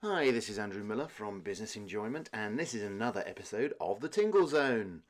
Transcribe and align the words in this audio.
Hi, 0.00 0.30
this 0.30 0.48
is 0.48 0.60
Andrew 0.60 0.84
Miller 0.84 1.08
from 1.08 1.40
Business 1.40 1.74
Enjoyment, 1.74 2.30
and 2.32 2.56
this 2.56 2.72
is 2.72 2.84
another 2.84 3.24
episode 3.26 3.74
of 3.80 3.98
The 3.98 4.08
Tingle 4.08 4.46
Zone. 4.46 5.02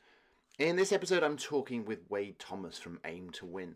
In 0.59 0.77
this 0.77 0.93
episode, 0.93 1.23
I'm 1.23 1.37
talking 1.37 1.85
with 1.85 2.09
Wade 2.09 2.39
Thomas 2.39 2.79
from 2.79 2.99
Aim 3.05 3.29
to 3.33 3.45
Win, 3.45 3.75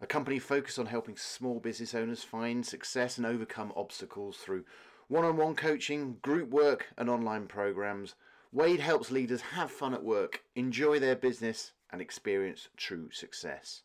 a 0.00 0.06
company 0.06 0.38
focused 0.38 0.78
on 0.78 0.86
helping 0.86 1.18
small 1.18 1.60
business 1.60 1.94
owners 1.94 2.24
find 2.24 2.64
success 2.64 3.18
and 3.18 3.26
overcome 3.26 3.70
obstacles 3.76 4.38
through 4.38 4.64
one 5.08 5.26
on 5.26 5.36
one 5.36 5.56
coaching, 5.56 6.16
group 6.22 6.48
work, 6.48 6.86
and 6.96 7.10
online 7.10 7.46
programs. 7.46 8.14
Wade 8.50 8.80
helps 8.80 9.10
leaders 9.10 9.42
have 9.42 9.70
fun 9.70 9.92
at 9.92 10.02
work, 10.02 10.42
enjoy 10.54 10.98
their 10.98 11.16
business, 11.16 11.72
and 11.90 12.00
experience 12.00 12.68
true 12.78 13.10
success. 13.12 13.82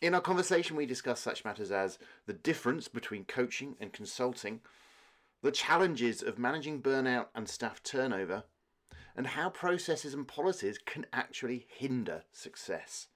In 0.00 0.14
our 0.14 0.20
conversation, 0.20 0.76
we 0.76 0.86
discuss 0.86 1.18
such 1.18 1.44
matters 1.44 1.72
as 1.72 1.98
the 2.26 2.32
difference 2.32 2.86
between 2.86 3.24
coaching 3.24 3.74
and 3.80 3.92
consulting 3.92 4.60
the 5.42 5.50
challenges 5.50 6.22
of 6.22 6.38
managing 6.38 6.80
burnout 6.80 7.26
and 7.34 7.48
staff 7.48 7.82
turnover, 7.82 8.44
and 9.16 9.26
how 9.26 9.50
processes 9.50 10.14
and 10.14 10.26
policies 10.26 10.78
can 10.78 11.04
actually 11.12 11.66
hinder 11.68 12.22
success. 12.32 13.08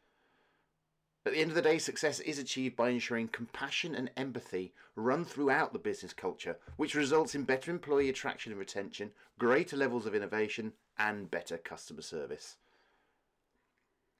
At 1.24 1.32
the 1.32 1.38
end 1.38 1.50
of 1.50 1.56
the 1.56 1.62
day, 1.62 1.78
success 1.78 2.20
is 2.20 2.38
achieved 2.38 2.76
by 2.76 2.90
ensuring 2.90 3.28
compassion 3.28 3.94
and 3.94 4.10
empathy 4.16 4.72
run 4.94 5.24
throughout 5.24 5.72
the 5.72 5.78
business 5.78 6.12
culture, 6.12 6.56
which 6.76 6.94
results 6.94 7.34
in 7.34 7.42
better 7.42 7.70
employee 7.70 8.08
attraction 8.08 8.52
and 8.52 8.58
retention, 8.58 9.10
greater 9.38 9.76
levels 9.76 10.06
of 10.06 10.14
innovation, 10.14 10.72
and 10.98 11.30
better 11.30 11.58
customer 11.58 12.02
service. 12.02 12.56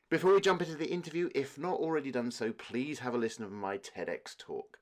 Before 0.09 0.35
we 0.35 0.41
jump 0.41 0.63
into 0.63 0.77
the 0.77 0.91
interview, 0.91 1.31
if 1.35 1.59
not 1.59 1.75
already 1.75 2.11
done 2.11 2.31
so, 2.31 2.53
please 2.53 3.01
have 3.01 3.15
a 3.15 3.19
listen 3.19 3.45
of 3.45 3.53
my 3.53 3.79
TEDx 3.79 4.37
talk. 4.37 4.79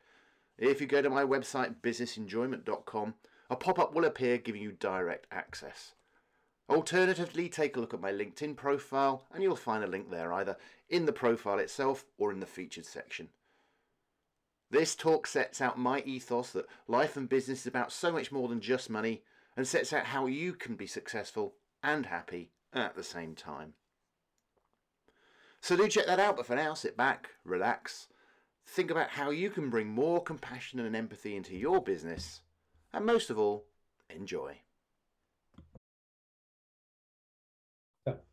If 0.58 0.80
you 0.80 0.86
go 0.86 1.02
to 1.02 1.10
my 1.10 1.24
website, 1.24 1.76
businessenjoyment.com, 1.82 3.14
a 3.50 3.56
pop 3.56 3.78
up 3.78 3.94
will 3.94 4.04
appear 4.04 4.38
giving 4.38 4.62
you 4.62 4.72
direct 4.72 5.26
access. 5.30 5.94
Alternatively, 6.68 7.48
take 7.48 7.76
a 7.76 7.80
look 7.80 7.92
at 7.92 8.00
my 8.00 8.12
LinkedIn 8.12 8.56
profile 8.56 9.26
and 9.32 9.42
you'll 9.42 9.56
find 9.56 9.84
a 9.84 9.88
link 9.88 10.10
there 10.10 10.32
either 10.32 10.56
in 10.88 11.04
the 11.04 11.12
profile 11.12 11.58
itself 11.58 12.04
or 12.16 12.32
in 12.32 12.40
the 12.40 12.46
featured 12.46 12.86
section. 12.86 13.28
This 14.70 14.94
talk 14.94 15.26
sets 15.26 15.60
out 15.60 15.78
my 15.78 16.00
ethos 16.00 16.50
that 16.52 16.66
life 16.88 17.16
and 17.16 17.28
business 17.28 17.60
is 17.60 17.66
about 17.66 17.92
so 17.92 18.10
much 18.10 18.32
more 18.32 18.48
than 18.48 18.60
just 18.60 18.88
money 18.88 19.22
and 19.56 19.66
sets 19.66 19.92
out 19.92 20.06
how 20.06 20.26
you 20.26 20.54
can 20.54 20.74
be 20.74 20.86
successful 20.86 21.54
and 21.82 22.06
happy 22.06 22.50
at 22.72 22.96
the 22.96 23.04
same 23.04 23.34
time. 23.34 23.74
So 25.60 25.76
do 25.76 25.86
check 25.88 26.06
that 26.06 26.20
out, 26.20 26.36
but 26.36 26.46
for 26.46 26.56
now, 26.56 26.74
sit 26.74 26.96
back, 26.96 27.30
relax, 27.44 28.08
think 28.66 28.90
about 28.90 29.10
how 29.10 29.30
you 29.30 29.50
can 29.50 29.70
bring 29.70 29.88
more 29.88 30.22
compassion 30.22 30.80
and 30.80 30.96
empathy 30.96 31.36
into 31.36 31.56
your 31.56 31.82
business, 31.82 32.40
and 32.92 33.04
most 33.04 33.30
of 33.30 33.38
all, 33.38 33.66
enjoy. 34.10 34.56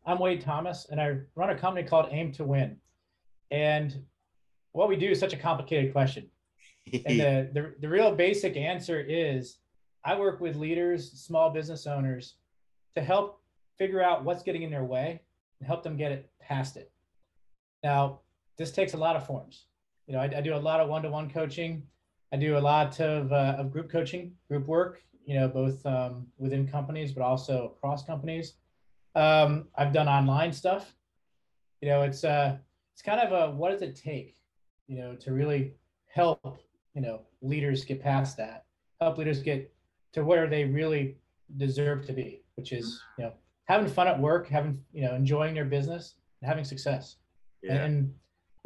I'm 0.04 0.18
Wade 0.18 0.40
Thomas, 0.40 0.86
and 0.90 1.00
I 1.00 1.18
run 1.34 1.50
a 1.50 1.58
company 1.58 1.86
called 1.86 2.08
Aim 2.10 2.32
to 2.32 2.44
Win. 2.44 2.76
And 3.50 4.04
what 4.72 4.88
we 4.88 4.96
do 4.96 5.10
is 5.10 5.20
such 5.20 5.32
a 5.32 5.36
complicated 5.36 5.92
question. 5.92 6.28
and 6.92 7.20
the, 7.20 7.50
the, 7.54 7.74
the 7.80 7.88
real 7.88 8.14
basic 8.14 8.56
answer 8.56 9.00
is 9.00 9.58
I 10.04 10.18
work 10.18 10.40
with 10.40 10.56
leaders, 10.56 11.12
small 11.12 11.50
business 11.50 11.86
owners 11.86 12.34
to 12.94 13.00
help 13.00 13.40
figure 13.78 14.02
out 14.02 14.24
what's 14.24 14.42
getting 14.42 14.62
in 14.62 14.70
their 14.70 14.84
way 14.84 15.22
and 15.60 15.66
help 15.66 15.82
them 15.82 15.96
get 15.96 16.12
it 16.12 16.30
past 16.40 16.76
it. 16.76 16.90
Now, 17.82 18.20
this 18.58 18.72
takes 18.72 18.94
a 18.94 18.98
lot 18.98 19.16
of 19.16 19.26
forms 19.26 19.66
you 20.12 20.18
know, 20.18 20.24
I, 20.24 20.30
I 20.36 20.40
do 20.42 20.54
a 20.54 20.56
lot 20.56 20.78
of 20.78 20.90
one-to-one 20.90 21.30
coaching. 21.30 21.82
I 22.34 22.36
do 22.36 22.58
a 22.58 22.60
lot 22.60 23.00
of, 23.00 23.32
uh, 23.32 23.56
of 23.56 23.72
group 23.72 23.90
coaching, 23.90 24.32
group 24.46 24.66
work, 24.66 25.02
you 25.24 25.40
know, 25.40 25.48
both 25.48 25.84
um, 25.86 26.26
within 26.36 26.68
companies, 26.68 27.12
but 27.12 27.22
also 27.22 27.72
across 27.74 28.04
companies. 28.04 28.56
Um, 29.14 29.68
I've 29.74 29.94
done 29.94 30.08
online 30.08 30.52
stuff. 30.52 30.94
You 31.80 31.88
know, 31.88 32.02
it's 32.02 32.24
uh, 32.24 32.58
it's 32.92 33.00
kind 33.00 33.20
of 33.20 33.32
a 33.32 33.54
what 33.54 33.70
does 33.70 33.80
it 33.80 33.96
take, 33.96 34.36
you 34.86 34.98
know, 34.98 35.16
to 35.16 35.32
really 35.32 35.76
help, 36.08 36.58
you 36.94 37.00
know, 37.00 37.22
leaders 37.40 37.82
get 37.82 38.02
past 38.02 38.36
that, 38.36 38.66
help 39.00 39.16
leaders 39.16 39.40
get 39.40 39.72
to 40.12 40.22
where 40.24 40.46
they 40.46 40.64
really 40.64 41.16
deserve 41.56 42.04
to 42.06 42.12
be, 42.12 42.42
which 42.56 42.72
is, 42.72 43.02
you 43.16 43.24
know, 43.24 43.32
having 43.64 43.88
fun 43.88 44.08
at 44.08 44.20
work, 44.20 44.46
having, 44.46 44.78
you 44.92 45.04
know, 45.04 45.14
enjoying 45.14 45.54
their 45.54 45.64
business, 45.64 46.16
and 46.42 46.48
having 46.50 46.64
success, 46.64 47.16
yeah. 47.62 47.82
and 47.82 48.12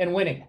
and 0.00 0.12
winning 0.12 0.44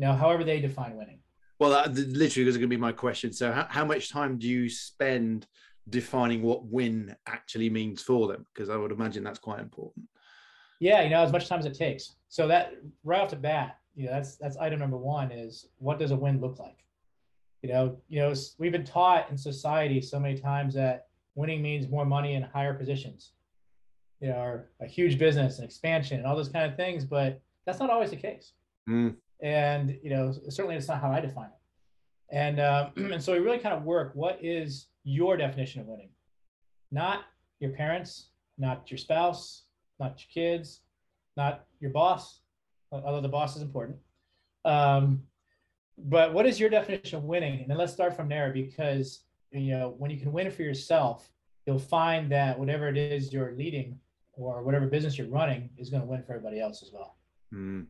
know, 0.00 0.12
however 0.12 0.44
they 0.44 0.60
define 0.60 0.96
winning. 0.96 1.20
Well, 1.58 1.70
that 1.70 1.94
literally 1.94 2.46
was 2.46 2.56
going 2.56 2.70
to 2.70 2.74
be 2.74 2.80
my 2.80 2.92
question. 2.92 3.32
So, 3.32 3.52
how, 3.52 3.66
how 3.68 3.84
much 3.84 4.10
time 4.10 4.38
do 4.38 4.48
you 4.48 4.68
spend 4.68 5.46
defining 5.88 6.42
what 6.42 6.64
win 6.64 7.14
actually 7.26 7.68
means 7.68 8.02
for 8.02 8.28
them? 8.28 8.46
Because 8.52 8.70
I 8.70 8.76
would 8.76 8.92
imagine 8.92 9.22
that's 9.22 9.38
quite 9.38 9.60
important. 9.60 10.06
Yeah, 10.80 11.02
you 11.02 11.10
know, 11.10 11.22
as 11.22 11.32
much 11.32 11.48
time 11.48 11.58
as 11.58 11.66
it 11.66 11.74
takes. 11.74 12.16
So 12.28 12.48
that 12.48 12.72
right 13.04 13.20
off 13.20 13.28
the 13.28 13.36
bat, 13.36 13.76
you 13.94 14.06
know, 14.06 14.12
that's 14.12 14.36
that's 14.36 14.56
item 14.56 14.78
number 14.78 14.96
one 14.96 15.30
is 15.30 15.66
what 15.76 15.98
does 15.98 16.12
a 16.12 16.16
win 16.16 16.40
look 16.40 16.58
like? 16.58 16.78
You 17.62 17.68
know, 17.68 17.98
you 18.08 18.20
know, 18.20 18.32
we've 18.58 18.72
been 18.72 18.84
taught 18.84 19.30
in 19.30 19.36
society 19.36 20.00
so 20.00 20.18
many 20.18 20.38
times 20.38 20.72
that 20.74 21.08
winning 21.34 21.60
means 21.60 21.90
more 21.90 22.06
money 22.06 22.36
and 22.36 22.44
higher 22.46 22.72
positions, 22.72 23.32
you 24.20 24.28
know, 24.28 24.36
or 24.36 24.70
a 24.80 24.86
huge 24.86 25.18
business 25.18 25.58
and 25.58 25.66
expansion 25.66 26.16
and 26.16 26.26
all 26.26 26.36
those 26.36 26.48
kind 26.48 26.70
of 26.70 26.76
things, 26.78 27.04
but 27.04 27.42
that's 27.66 27.78
not 27.78 27.90
always 27.90 28.08
the 28.08 28.16
case. 28.16 28.52
Mm 28.88 29.16
and 29.42 29.98
you 30.02 30.10
know 30.10 30.32
certainly 30.48 30.76
it's 30.76 30.88
not 30.88 31.00
how 31.00 31.10
i 31.10 31.20
define 31.20 31.46
it. 31.46 32.34
And 32.34 32.60
uh, 32.60 32.90
and 32.96 33.22
so 33.22 33.32
we 33.32 33.38
really 33.38 33.58
kind 33.58 33.74
of 33.74 33.84
work 33.84 34.12
what 34.14 34.38
is 34.42 34.86
your 35.04 35.36
definition 35.36 35.80
of 35.80 35.86
winning? 35.86 36.10
Not 36.90 37.24
your 37.60 37.70
parents 37.70 38.28
not 38.58 38.90
your 38.90 38.98
spouse 38.98 39.64
not 39.98 40.20
your 40.20 40.44
kids 40.44 40.80
not 41.36 41.64
your 41.80 41.90
boss 41.90 42.40
although 42.92 43.20
the 43.20 43.28
boss 43.28 43.56
is 43.56 43.62
important. 43.62 43.96
Um, 44.64 45.22
but 45.96 46.32
what 46.32 46.46
is 46.46 46.58
your 46.58 46.70
definition 46.70 47.18
of 47.18 47.24
winning? 47.24 47.60
And 47.60 47.70
then 47.70 47.76
let's 47.78 47.92
start 47.92 48.16
from 48.16 48.28
there 48.28 48.52
because 48.52 49.24
you 49.52 49.72
know 49.72 49.94
when 49.98 50.10
you 50.10 50.18
can 50.18 50.32
win 50.32 50.50
for 50.50 50.62
yourself 50.62 51.30
you'll 51.66 51.78
find 51.78 52.30
that 52.32 52.58
whatever 52.58 52.88
it 52.88 52.96
is 52.96 53.32
you're 53.32 53.52
leading 53.52 53.98
or 54.32 54.62
whatever 54.62 54.86
business 54.86 55.18
you're 55.18 55.28
running 55.28 55.70
is 55.76 55.90
going 55.90 56.02
to 56.02 56.08
win 56.08 56.22
for 56.22 56.32
everybody 56.32 56.60
else 56.60 56.82
as 56.82 56.90
well. 56.92 57.16
Mm. 57.52 57.86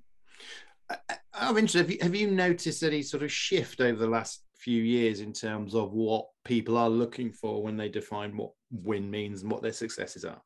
I'm 1.41 1.57
interested. 1.57 1.81
Have 1.81 1.91
you, 1.91 1.99
have 2.03 2.15
you 2.15 2.31
noticed 2.31 2.83
any 2.83 3.03
sort 3.03 3.23
of 3.23 3.33
shift 3.33 3.81
over 3.81 3.99
the 3.99 4.07
last 4.07 4.45
few 4.57 4.83
years 4.83 5.21
in 5.21 5.33
terms 5.33 5.75
of 5.75 5.93
what 5.93 6.27
people 6.45 6.77
are 6.77 6.91
looking 6.91 7.33
for 7.33 7.63
when 7.63 7.77
they 7.77 7.89
define 7.89 8.37
what 8.37 8.53
win 8.71 9.11
means 9.11 9.43
and 9.43 9.51
what 9.51 9.63
their 9.63 9.73
successes 9.73 10.25
are? 10.25 10.41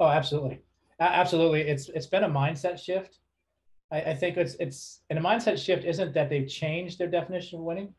Oh, 0.00 0.08
absolutely, 0.08 0.62
absolutely. 0.98 1.62
It's 1.62 1.88
it's 1.90 2.06
been 2.06 2.24
a 2.24 2.28
mindset 2.28 2.78
shift. 2.82 3.18
I, 3.92 4.00
I 4.00 4.14
think 4.14 4.38
it's 4.38 4.54
it's 4.54 5.02
and 5.10 5.18
a 5.18 5.22
mindset 5.22 5.62
shift 5.62 5.84
isn't 5.84 6.14
that 6.14 6.30
they've 6.30 6.48
changed 6.48 6.98
their 6.98 7.10
definition 7.10 7.58
of 7.58 7.64
winning. 7.64 7.94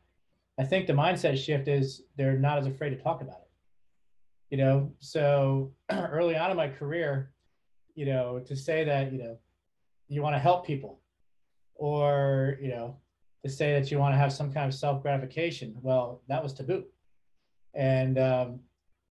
I 0.58 0.64
think 0.64 0.86
the 0.86 0.92
mindset 0.92 1.38
shift 1.38 1.68
is 1.68 2.02
they're 2.16 2.38
not 2.38 2.58
as 2.58 2.66
afraid 2.66 2.90
to 2.90 2.96
talk 2.96 3.20
about 3.20 3.36
it. 3.36 3.50
You 4.50 4.58
know, 4.58 4.92
so 4.98 5.72
early 5.90 6.36
on 6.36 6.50
in 6.50 6.56
my 6.56 6.68
career, 6.68 7.32
you 7.94 8.06
know, 8.06 8.40
to 8.40 8.56
say 8.56 8.84
that 8.84 9.12
you 9.12 9.18
know 9.18 9.38
you 10.08 10.22
want 10.22 10.34
to 10.34 10.40
help 10.40 10.66
people 10.66 11.00
or 11.78 12.58
you 12.60 12.68
know 12.68 12.96
to 13.44 13.50
say 13.50 13.78
that 13.78 13.90
you 13.90 13.98
want 13.98 14.14
to 14.14 14.18
have 14.18 14.32
some 14.32 14.52
kind 14.52 14.66
of 14.66 14.74
self 14.74 15.02
gratification 15.02 15.74
well 15.80 16.22
that 16.28 16.42
was 16.42 16.52
taboo. 16.52 16.84
And 17.74 18.18
um, 18.18 18.60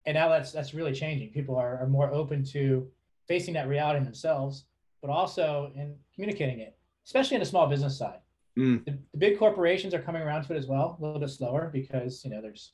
and 0.06 0.16
now 0.16 0.30
that's 0.30 0.52
that's 0.52 0.74
really 0.74 0.94
changing. 0.94 1.30
People 1.30 1.56
are, 1.56 1.78
are 1.80 1.88
more 1.88 2.12
open 2.12 2.44
to 2.46 2.88
facing 3.28 3.54
that 3.56 3.68
reality 3.68 4.04
themselves 4.04 4.66
but 5.06 5.12
also 5.12 5.72
in 5.76 5.96
communicating 6.14 6.60
it 6.60 6.78
especially 7.06 7.36
in 7.36 7.40
the 7.40 7.46
small 7.46 7.68
business 7.68 7.98
side. 7.98 8.20
Mm. 8.58 8.86
the, 8.86 8.98
the, 9.12 9.18
big 9.18 9.38
corporations 9.38 9.94
are 9.94 10.00
coming 10.00 10.22
around 10.22 10.44
to 10.44 10.54
it 10.54 10.58
as 10.58 10.66
well 10.66 10.98
a 10.98 11.04
little 11.04 11.20
bit 11.20 11.30
slower 11.30 11.70
because 11.74 12.24
you 12.24 12.32
know 12.32 12.42
there's 12.42 12.72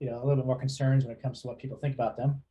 you 0.00 0.10
know 0.10 0.18
a 0.18 0.22
little 0.22 0.36
bit 0.36 0.44
more 0.44 0.58
concerns 0.58 1.04
when 1.04 1.16
it 1.16 1.22
comes 1.22 1.40
to 1.40 1.48
what 1.48 1.58
people 1.58 1.78
think 1.78 1.94
about 1.94 2.16
them. 2.16 2.42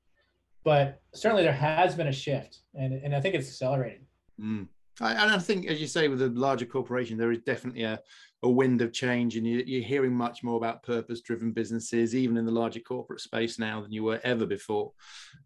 But 0.63 0.99
certainly 1.13 1.43
there 1.43 1.53
has 1.53 1.95
been 1.95 2.07
a 2.07 2.11
shift 2.11 2.59
and, 2.73 2.93
and 2.93 3.15
i 3.15 3.21
think 3.21 3.35
it's 3.35 3.47
accelerating. 3.47 4.05
Mm. 4.41 4.67
And 4.99 5.31
I 5.31 5.37
think, 5.37 5.67
as 5.67 5.79
you 5.79 5.87
say, 5.87 6.07
with 6.07 6.21
a 6.21 6.29
larger 6.29 6.65
corporation, 6.65 7.17
there 7.17 7.31
is 7.31 7.39
definitely 7.39 7.83
a, 7.83 7.99
a 8.43 8.49
wind 8.49 8.81
of 8.81 8.93
change, 8.93 9.37
and 9.37 9.45
you, 9.45 9.59
are 9.59 9.85
hearing 9.85 10.13
much 10.13 10.43
more 10.43 10.57
about 10.57 10.83
purpose-driven 10.83 11.51
businesses, 11.51 12.15
even 12.15 12.37
in 12.37 12.45
the 12.45 12.51
larger 12.51 12.79
corporate 12.79 13.21
space 13.21 13.59
now 13.59 13.81
than 13.81 13.91
you 13.91 14.03
were 14.03 14.19
ever 14.23 14.45
before. 14.45 14.91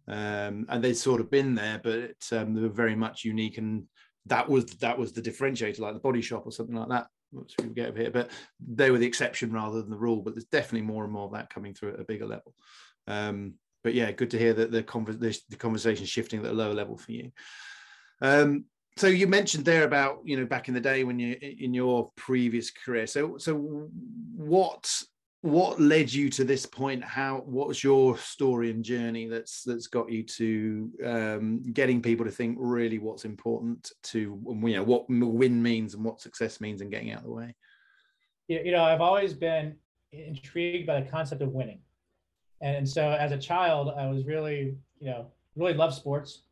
Um, 0.08 0.66
and 0.70 0.82
they've 0.82 0.96
sort 0.96 1.22
of 1.22 1.30
been 1.30 1.54
there, 1.56 1.82
but 1.84 2.16
um, 2.38 2.54
they 2.54 2.62
were 2.62 2.70
very 2.70 2.96
much 2.96 3.26
unique, 3.26 3.58
and 3.58 3.84
that 4.28 4.48
was 4.48 4.66
that 4.66 4.98
was 4.98 5.12
the 5.12 5.22
differentiator, 5.22 5.80
like 5.80 5.94
the 5.94 6.00
Body 6.00 6.22
Shop 6.22 6.44
or 6.46 6.52
something 6.52 6.76
like 6.76 6.90
that. 6.90 7.08
Which 7.34 7.56
we 7.62 7.70
get 7.70 7.88
over 7.88 8.00
here, 8.00 8.12
but 8.12 8.30
they 8.60 8.92
were 8.92 8.98
the 8.98 9.08
exception 9.08 9.54
rather 9.54 9.82
than 9.82 9.90
the 9.90 9.98
rule. 9.98 10.22
But 10.22 10.36
there's 10.36 10.46
definitely 10.46 10.86
more 10.86 11.06
and 11.06 11.14
more 11.14 11.26
of 11.26 11.34
that 11.34 11.50
coming 11.50 11.74
through 11.74 11.94
at 11.94 12.00
a 12.00 12.04
bigger 12.04 12.28
level. 12.28 12.54
Um, 13.08 13.54
but 13.84 13.94
yeah, 13.94 14.12
good 14.12 14.32
to 14.32 14.38
hear 14.38 14.54
that 14.54 14.72
the, 14.72 14.84
conver- 14.84 15.20
the 15.50 15.56
conversation 15.56 16.04
is 16.04 16.10
shifting 16.10 16.42
at 16.42 16.52
a 16.52 16.54
lower 16.54 16.74
level 16.74 16.98
for 16.98 17.14
you. 17.14 17.32
Um, 18.22 18.66
so 18.98 19.08
you 19.08 19.28
mentioned 19.28 19.66
there 19.66 19.84
about 19.84 20.20
you 20.26 20.38
know 20.38 20.46
back 20.46 20.68
in 20.68 20.74
the 20.74 20.82
day 20.82 21.04
when 21.04 21.18
you 21.20 21.38
in 21.42 21.74
your 21.74 22.12
previous 22.16 22.72
career. 22.72 23.08
So 23.08 23.38
so 23.38 23.90
what 24.36 24.92
what 25.42 25.80
led 25.80 26.12
you 26.12 26.30
to 26.30 26.44
this 26.44 26.66
point? 26.66 27.04
How 27.04 27.38
what 27.46 27.68
was 27.68 27.84
your 27.84 28.18
story 28.18 28.70
and 28.70 28.84
journey 28.84 29.28
that's 29.28 29.64
that's 29.64 29.88
got 29.88 30.12
you 30.12 30.24
to 30.24 30.92
um, 31.06 31.64
getting 31.74 32.02
people 32.02 32.26
to 32.26 32.32
think 32.32 32.58
really 32.60 33.00
what's 33.00 33.26
important 33.26 33.92
to 34.04 34.40
you 34.46 34.76
know 34.76 34.84
what 34.84 35.10
win 35.10 35.62
means 35.64 35.94
and 35.94 36.04
what 36.04 36.22
success 36.22 36.60
means 36.60 36.82
and 36.82 36.92
getting 36.92 37.12
out 37.12 37.20
of 37.20 37.26
the 37.26 37.32
way? 37.32 37.56
You 38.48 38.72
know 38.74 38.84
i've 38.84 39.02
always 39.02 39.34
been 39.34 39.76
intrigued 40.12 40.86
by 40.86 41.00
the 41.00 41.10
concept 41.10 41.42
of 41.42 41.54
winning. 41.54 41.80
And 42.60 42.88
so 42.88 43.10
as 43.12 43.32
a 43.32 43.38
child 43.38 43.94
i 43.98 44.08
was 44.08 44.26
really 44.26 44.76
you 45.00 45.10
know 45.10 45.28
really 45.56 45.74
loved 45.74 45.96
sports 45.96 46.44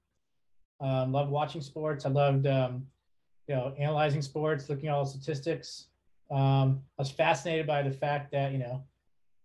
um, 0.81 1.11
loved 1.11 1.31
watching 1.31 1.61
sports 1.61 2.05
i 2.05 2.09
loved 2.09 2.47
um, 2.47 2.85
you 3.47 3.55
know 3.55 3.73
analyzing 3.77 4.21
sports 4.21 4.69
looking 4.69 4.87
at 4.89 4.95
all 4.95 5.03
the 5.03 5.09
statistics 5.09 5.89
um, 6.31 6.81
I 6.97 7.01
was 7.01 7.11
fascinated 7.11 7.65
by 7.65 7.81
the 7.81 7.91
fact 7.91 8.31
that 8.31 8.51
you 8.51 8.59
know 8.59 8.83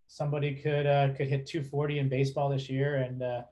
somebody 0.06 0.54
could 0.54 0.86
uh, 0.86 1.08
could 1.14 1.28
hit 1.28 1.46
240 1.46 1.98
in 1.98 2.08
baseball 2.08 2.48
this 2.50 2.68
year, 2.68 2.96
and 2.96 3.22
uh, 3.22 3.42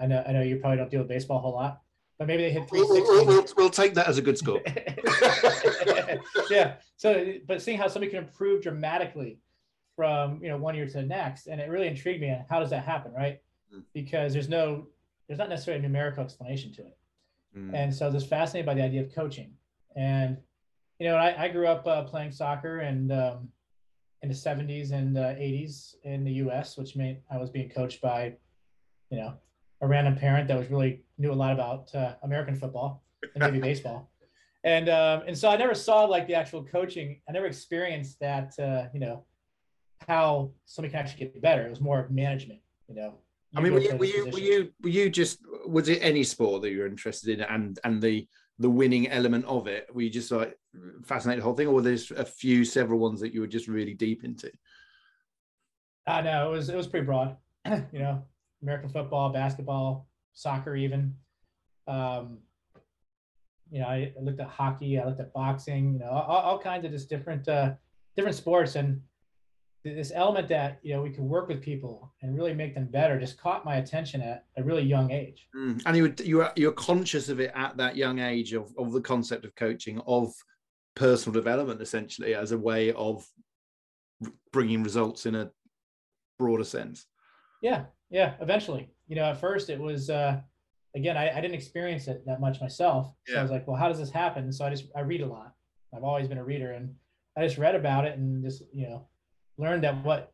I 0.00 0.06
know 0.06 0.22
I 0.26 0.32
know 0.32 0.42
you 0.42 0.56
probably 0.56 0.78
don't 0.78 0.90
deal 0.90 1.00
with 1.00 1.08
baseball 1.08 1.38
a 1.38 1.40
whole 1.40 1.54
lot, 1.54 1.80
but 2.18 2.28
maybe 2.28 2.44
they 2.44 2.52
hit 2.52 2.68
360. 2.68 3.26
We'll, 3.26 3.46
we'll, 3.56 3.70
take 3.70 3.94
that 3.94 4.06
as 4.06 4.18
a 4.18 4.22
good 4.22 4.38
score. 4.38 4.60
yeah. 6.50 6.74
So, 6.96 7.34
but 7.46 7.60
seeing 7.60 7.78
how 7.78 7.88
somebody 7.88 8.10
can 8.10 8.22
improve 8.22 8.62
dramatically 8.62 9.40
from 9.96 10.40
you 10.42 10.48
know 10.48 10.58
one 10.58 10.76
year 10.76 10.86
to 10.86 10.92
the 10.92 11.02
next, 11.02 11.48
and 11.48 11.60
it 11.60 11.68
really 11.68 11.88
intrigued 11.88 12.20
me. 12.20 12.28
And 12.28 12.44
How 12.48 12.60
does 12.60 12.70
that 12.70 12.84
happen, 12.84 13.12
right? 13.12 13.40
Mm. 13.74 13.82
Because 13.92 14.32
there's 14.32 14.48
no 14.48 14.86
there's 15.26 15.38
not 15.38 15.48
necessarily 15.48 15.84
a 15.84 15.88
numerical 15.88 16.24
explanation 16.24 16.72
to 16.74 16.82
it, 16.82 16.98
mm. 17.56 17.74
and 17.74 17.94
so 17.94 18.06
I 18.06 18.10
was 18.10 18.26
fascinated 18.26 18.66
by 18.66 18.74
the 18.74 18.82
idea 18.82 19.02
of 19.02 19.14
coaching 19.14 19.54
and 19.96 20.38
you 21.02 21.08
know, 21.08 21.16
I, 21.16 21.44
I 21.44 21.48
grew 21.48 21.66
up 21.66 21.84
uh, 21.84 22.04
playing 22.04 22.30
soccer 22.30 22.78
and 22.78 23.10
um, 23.10 23.48
in 24.22 24.28
the 24.28 24.34
70s 24.36 24.92
and 24.92 25.18
uh, 25.18 25.34
80s 25.34 25.96
in 26.04 26.22
the 26.22 26.32
U.S., 26.34 26.76
which 26.76 26.94
meant 26.94 27.18
I 27.28 27.38
was 27.38 27.50
being 27.50 27.68
coached 27.68 28.00
by, 28.00 28.34
you 29.10 29.18
know, 29.18 29.34
a 29.80 29.86
random 29.88 30.14
parent 30.14 30.46
that 30.46 30.56
was 30.56 30.70
really 30.70 31.02
knew 31.18 31.32
a 31.32 31.34
lot 31.34 31.52
about 31.52 31.92
uh, 31.92 32.14
American 32.22 32.54
football 32.54 33.02
and 33.34 33.42
maybe 33.42 33.58
baseball. 33.68 34.12
And 34.62 34.88
um, 34.88 35.24
and 35.26 35.36
so 35.36 35.48
I 35.48 35.56
never 35.56 35.74
saw 35.74 36.04
like 36.04 36.28
the 36.28 36.36
actual 36.36 36.62
coaching. 36.62 37.20
I 37.28 37.32
never 37.32 37.46
experienced 37.46 38.20
that. 38.20 38.56
Uh, 38.56 38.84
you 38.94 39.00
know, 39.00 39.24
how 40.06 40.52
somebody 40.66 40.92
can 40.92 41.00
actually 41.00 41.18
get 41.18 41.42
better. 41.42 41.66
It 41.66 41.70
was 41.70 41.80
more 41.80 41.98
of 41.98 42.12
management. 42.12 42.60
You 42.88 42.94
know. 42.94 43.14
I 43.54 43.60
mean, 43.60 43.74
were 43.74 43.80
you, 43.80 43.96
were 43.96 44.04
you, 44.04 44.30
were 44.30 44.38
you 44.38 44.72
were 44.82 44.88
you 44.88 45.10
just 45.10 45.38
was 45.66 45.88
it 45.88 45.98
any 46.00 46.24
sport 46.24 46.62
that 46.62 46.70
you 46.70 46.80
were 46.80 46.86
interested 46.86 47.38
in 47.38 47.42
and 47.42 47.78
and 47.84 48.02
the 48.02 48.26
the 48.58 48.70
winning 48.70 49.08
element 49.08 49.44
of 49.44 49.66
it? 49.66 49.88
Were 49.94 50.02
you 50.02 50.10
just 50.10 50.30
like 50.30 50.56
fascinated 51.04 51.40
the 51.42 51.44
whole 51.44 51.54
thing, 51.54 51.66
or 51.66 51.74
were 51.74 51.82
there 51.82 51.98
a 52.16 52.24
few, 52.24 52.64
several 52.64 52.98
ones 52.98 53.20
that 53.20 53.34
you 53.34 53.40
were 53.40 53.46
just 53.46 53.68
really 53.68 53.94
deep 53.94 54.24
into? 54.24 54.50
Uh, 56.06 56.20
know 56.22 56.48
it 56.48 56.56
was 56.56 56.68
it 56.68 56.76
was 56.76 56.86
pretty 56.86 57.06
broad. 57.06 57.36
you 57.66 57.98
know, 57.98 58.22
American 58.62 58.88
football, 58.88 59.30
basketball, 59.30 60.08
soccer, 60.32 60.74
even. 60.74 61.14
Um, 61.86 62.38
you 63.70 63.80
know, 63.80 63.86
I 63.86 64.12
looked 64.20 64.40
at 64.40 64.48
hockey, 64.48 64.98
I 64.98 65.04
looked 65.04 65.20
at 65.20 65.32
boxing, 65.32 65.94
you 65.94 65.98
know, 66.00 66.10
all, 66.10 66.40
all 66.40 66.58
kinds 66.58 66.84
of 66.84 66.90
just 66.90 67.08
different 67.08 67.48
uh, 67.48 67.72
different 68.16 68.36
sports, 68.36 68.76
and 68.76 69.00
this 69.84 70.12
element 70.14 70.48
that 70.48 70.78
you 70.82 70.94
know 70.94 71.02
we 71.02 71.10
can 71.10 71.28
work 71.28 71.48
with 71.48 71.60
people 71.60 72.12
and 72.22 72.36
really 72.36 72.54
make 72.54 72.74
them 72.74 72.86
better 72.86 73.18
just 73.18 73.38
caught 73.38 73.64
my 73.64 73.76
attention 73.76 74.20
at 74.20 74.44
a 74.56 74.62
really 74.62 74.82
young 74.82 75.10
age. 75.10 75.48
Mm. 75.56 75.82
and 75.84 75.96
you 75.96 76.02
were 76.04 76.14
you 76.22 76.36
were 76.36 76.52
you're 76.56 76.72
conscious 76.72 77.28
of 77.28 77.40
it 77.40 77.50
at 77.54 77.76
that 77.76 77.96
young 77.96 78.20
age 78.20 78.52
of, 78.52 78.72
of 78.78 78.92
the 78.92 79.00
concept 79.00 79.44
of 79.44 79.54
coaching 79.56 80.00
of 80.06 80.32
personal 80.94 81.34
development 81.34 81.80
essentially 81.80 82.34
as 82.34 82.52
a 82.52 82.58
way 82.58 82.92
of 82.92 83.26
bringing 84.52 84.82
results 84.82 85.26
in 85.26 85.34
a 85.34 85.50
broader 86.38 86.64
sense. 86.64 87.06
Yeah 87.60 87.84
yeah 88.10 88.34
eventually. 88.40 88.88
You 89.08 89.16
know 89.16 89.24
at 89.24 89.40
first 89.40 89.68
it 89.68 89.80
was 89.80 90.10
uh 90.10 90.40
again 90.94 91.16
i, 91.16 91.30
I 91.30 91.40
didn't 91.40 91.54
experience 91.54 92.06
it 92.06 92.24
that 92.26 92.40
much 92.40 92.60
myself. 92.60 93.12
So 93.26 93.34
yeah. 93.34 93.40
i 93.40 93.42
was 93.42 93.50
like 93.50 93.66
well 93.66 93.76
how 93.76 93.88
does 93.88 93.98
this 93.98 94.10
happen? 94.10 94.52
So 94.52 94.64
i 94.64 94.70
just 94.70 94.84
i 94.94 95.00
read 95.00 95.22
a 95.22 95.26
lot. 95.26 95.54
I've 95.94 96.04
always 96.04 96.28
been 96.28 96.38
a 96.38 96.44
reader 96.44 96.72
and 96.72 96.94
i 97.36 97.44
just 97.44 97.58
read 97.58 97.74
about 97.74 98.04
it 98.04 98.16
and 98.16 98.44
just 98.44 98.62
you 98.72 98.88
know 98.88 99.08
learned 99.58 99.84
that 99.84 100.02
what 100.04 100.32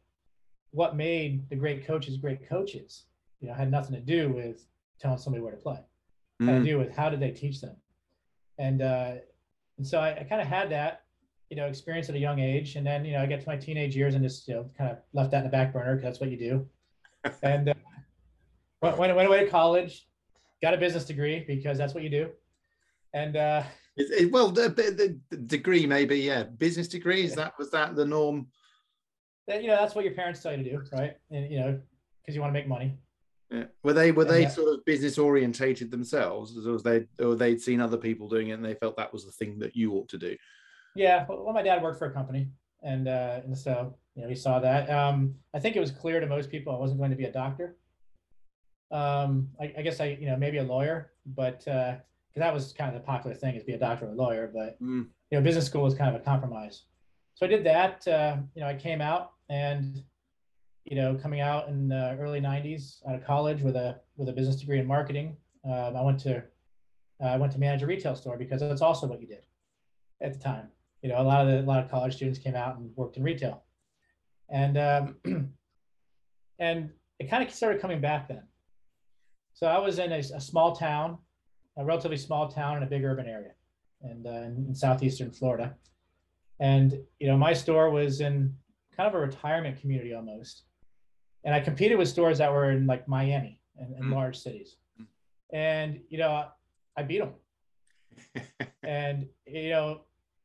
what 0.70 0.96
made 0.96 1.48
the 1.48 1.56
great 1.56 1.86
coaches 1.86 2.16
great 2.16 2.48
coaches, 2.48 3.04
you 3.40 3.48
know, 3.48 3.54
had 3.54 3.70
nothing 3.70 3.94
to 3.94 4.00
do 4.00 4.30
with 4.30 4.66
telling 5.00 5.18
somebody 5.18 5.42
where 5.42 5.52
to 5.52 5.58
play. 5.58 5.80
Mm. 6.42 6.46
Had 6.46 6.52
to 6.52 6.60
mm. 6.60 6.64
do 6.64 6.78
with 6.78 6.94
how 6.94 7.08
did 7.08 7.20
they 7.20 7.30
teach 7.30 7.60
them. 7.60 7.76
And 8.58 8.82
uh, 8.82 9.14
and 9.78 9.86
so 9.86 10.00
I, 10.00 10.18
I 10.20 10.24
kind 10.24 10.42
of 10.42 10.48
had 10.48 10.70
that, 10.70 11.04
you 11.50 11.56
know, 11.56 11.66
experience 11.66 12.08
at 12.08 12.16
a 12.16 12.18
young 12.18 12.40
age. 12.40 12.76
And 12.76 12.86
then, 12.86 13.04
you 13.04 13.12
know, 13.12 13.22
I 13.22 13.26
get 13.26 13.40
to 13.40 13.48
my 13.48 13.56
teenage 13.56 13.96
years 13.96 14.14
and 14.14 14.22
just, 14.22 14.46
you 14.48 14.54
know, 14.54 14.70
kind 14.76 14.90
of 14.90 14.98
left 15.12 15.30
that 15.30 15.38
in 15.38 15.44
the 15.44 15.50
back 15.50 15.72
burner 15.72 15.94
because 15.94 16.04
that's 16.04 16.20
what 16.20 16.30
you 16.30 16.36
do. 16.36 16.68
and 17.42 17.70
uh, 17.70 17.74
went, 18.82 18.98
went 18.98 19.28
away 19.28 19.44
to 19.44 19.50
college, 19.50 20.08
got 20.60 20.74
a 20.74 20.76
business 20.76 21.04
degree 21.04 21.44
because 21.46 21.78
that's 21.78 21.94
what 21.94 22.02
you 22.02 22.10
do. 22.10 22.30
And 23.14 23.36
uh, 23.36 23.62
well, 24.30 24.50
the, 24.50 24.68
the, 24.68 25.18
the, 25.30 25.36
degree 25.36 25.86
maybe, 25.86 26.18
yeah, 26.18 26.42
business 26.42 26.88
degree 26.88 27.24
is 27.24 27.34
that 27.36 27.54
was 27.58 27.70
that 27.70 27.96
the 27.96 28.04
norm 28.04 28.48
that 29.48 29.62
you 29.62 29.68
know 29.68 29.76
that's 29.76 29.94
what 29.94 30.04
your 30.04 30.14
parents 30.14 30.40
tell 30.40 30.56
you 30.56 30.62
to 30.62 30.70
do, 30.70 30.82
right? 30.92 31.16
And 31.30 31.50
you 31.50 31.58
know, 31.58 31.80
because 32.22 32.36
you 32.36 32.40
want 32.40 32.52
to 32.52 32.58
make 32.58 32.68
money. 32.68 32.96
Yeah. 33.50 33.64
Were 33.82 33.94
they 33.94 34.12
were 34.12 34.26
they 34.26 34.46
sort 34.46 34.74
of 34.74 34.84
business 34.84 35.18
orientated 35.18 35.90
themselves, 35.90 36.56
or 36.66 36.72
was 36.72 36.82
they 36.82 37.06
or 37.18 37.34
they'd 37.34 37.60
seen 37.60 37.80
other 37.80 37.96
people 37.96 38.28
doing 38.28 38.48
it 38.48 38.52
and 38.52 38.64
they 38.64 38.74
felt 38.74 38.96
that 38.98 39.12
was 39.12 39.24
the 39.24 39.32
thing 39.32 39.58
that 39.60 39.74
you 39.74 39.94
ought 39.94 40.08
to 40.10 40.18
do? 40.18 40.36
Yeah, 40.94 41.24
well, 41.28 41.52
my 41.52 41.62
dad 41.62 41.82
worked 41.82 41.98
for 41.98 42.06
a 42.06 42.12
company, 42.12 42.48
and 42.82 43.08
uh, 43.08 43.40
and 43.44 43.56
so 43.56 43.94
you 44.14 44.22
know 44.22 44.28
he 44.28 44.34
saw 44.34 44.60
that. 44.60 44.90
Um, 44.90 45.34
I 45.54 45.58
think 45.58 45.76
it 45.76 45.80
was 45.80 45.90
clear 45.90 46.20
to 46.20 46.26
most 46.26 46.50
people 46.50 46.74
I 46.74 46.78
wasn't 46.78 46.98
going 46.98 47.10
to 47.10 47.16
be 47.16 47.24
a 47.24 47.32
doctor. 47.32 47.76
Um, 48.90 49.48
I, 49.58 49.72
I 49.78 49.82
guess 49.82 49.98
I 49.98 50.18
you 50.20 50.26
know 50.26 50.36
maybe 50.36 50.58
a 50.58 50.62
lawyer, 50.62 51.12
but 51.24 51.66
uh 51.66 51.96
because 52.34 52.42
uh, 52.42 52.44
that 52.44 52.54
was 52.54 52.74
kind 52.74 52.94
of 52.94 53.00
the 53.00 53.06
popular 53.06 53.34
thing 53.34 53.54
is 53.54 53.64
be 53.64 53.72
a 53.72 53.78
doctor 53.78 54.06
or 54.06 54.10
a 54.10 54.14
lawyer. 54.14 54.50
But 54.52 54.82
mm. 54.82 55.06
you 55.30 55.38
know, 55.38 55.40
business 55.40 55.64
school 55.64 55.84
was 55.84 55.94
kind 55.94 56.14
of 56.14 56.20
a 56.20 56.24
compromise. 56.24 56.82
So 57.34 57.46
I 57.46 57.48
did 57.48 57.64
that. 57.64 58.06
Uh, 58.06 58.36
you 58.54 58.60
know, 58.60 58.68
I 58.68 58.74
came 58.74 59.00
out 59.00 59.32
and 59.48 60.02
you 60.84 60.96
know 60.96 61.14
coming 61.14 61.40
out 61.40 61.68
in 61.68 61.88
the 61.88 62.16
early 62.20 62.40
90s 62.40 63.06
out 63.08 63.14
of 63.14 63.24
college 63.24 63.62
with 63.62 63.76
a 63.76 64.00
with 64.16 64.28
a 64.28 64.32
business 64.32 64.56
degree 64.56 64.78
in 64.78 64.86
marketing 64.86 65.36
um, 65.64 65.96
i 65.96 66.02
went 66.02 66.18
to 66.18 66.38
uh, 67.22 67.26
i 67.26 67.36
went 67.36 67.52
to 67.52 67.58
manage 67.58 67.82
a 67.82 67.86
retail 67.86 68.14
store 68.14 68.36
because 68.36 68.60
that's 68.60 68.82
also 68.82 69.06
what 69.06 69.20
you 69.20 69.26
did 69.26 69.44
at 70.20 70.32
the 70.32 70.38
time. 70.38 70.68
You 71.02 71.10
know 71.10 71.20
a 71.20 71.22
lot 71.22 71.42
of 71.42 71.48
the 71.48 71.60
a 71.60 71.62
lot 71.62 71.82
of 71.82 71.90
college 71.90 72.16
students 72.16 72.38
came 72.38 72.56
out 72.56 72.76
and 72.76 72.90
worked 72.96 73.16
in 73.16 73.22
retail. 73.22 73.62
And 74.50 74.78
um, 74.78 75.16
and 76.58 76.90
it 77.18 77.30
kind 77.30 77.42
of 77.42 77.52
started 77.52 77.80
coming 77.80 78.00
back 78.00 78.28
then. 78.28 78.42
So 79.54 79.66
i 79.66 79.78
was 79.78 79.98
in 79.98 80.12
a, 80.12 80.18
a, 80.18 80.40
small 80.40 80.74
town 80.74 81.18
a 81.76 81.84
relatively 81.84 82.16
small 82.16 82.48
town 82.48 82.76
in 82.76 82.82
a 82.82 82.86
big 82.86 83.04
urban 83.04 83.26
area 83.26 83.52
and 84.02 84.26
uh, 84.26 84.30
in, 84.30 84.66
in 84.68 84.74
southeastern 84.74 85.30
florida. 85.30 85.74
And 86.60 86.98
you 87.20 87.28
know 87.28 87.36
my 87.36 87.52
store 87.52 87.90
was 87.90 88.20
in 88.20 88.54
kind 88.98 89.08
of 89.08 89.14
a 89.14 89.24
retirement 89.24 89.80
community 89.80 90.12
almost. 90.12 90.64
And 91.44 91.54
I 91.54 91.60
competed 91.60 91.96
with 91.96 92.08
stores 92.08 92.38
that 92.38 92.52
were 92.52 92.72
in 92.72 92.86
like 92.86 93.06
Miami 93.08 93.60
and, 93.78 93.94
and 93.94 94.04
mm. 94.04 94.12
large 94.12 94.36
cities. 94.36 94.76
Mm. 95.00 95.06
And, 95.52 96.00
you 96.08 96.18
know, 96.18 96.46
I 96.96 97.02
beat 97.04 97.20
them. 97.20 98.56
and, 98.82 99.26
you 99.46 99.70
know, 99.70 100.00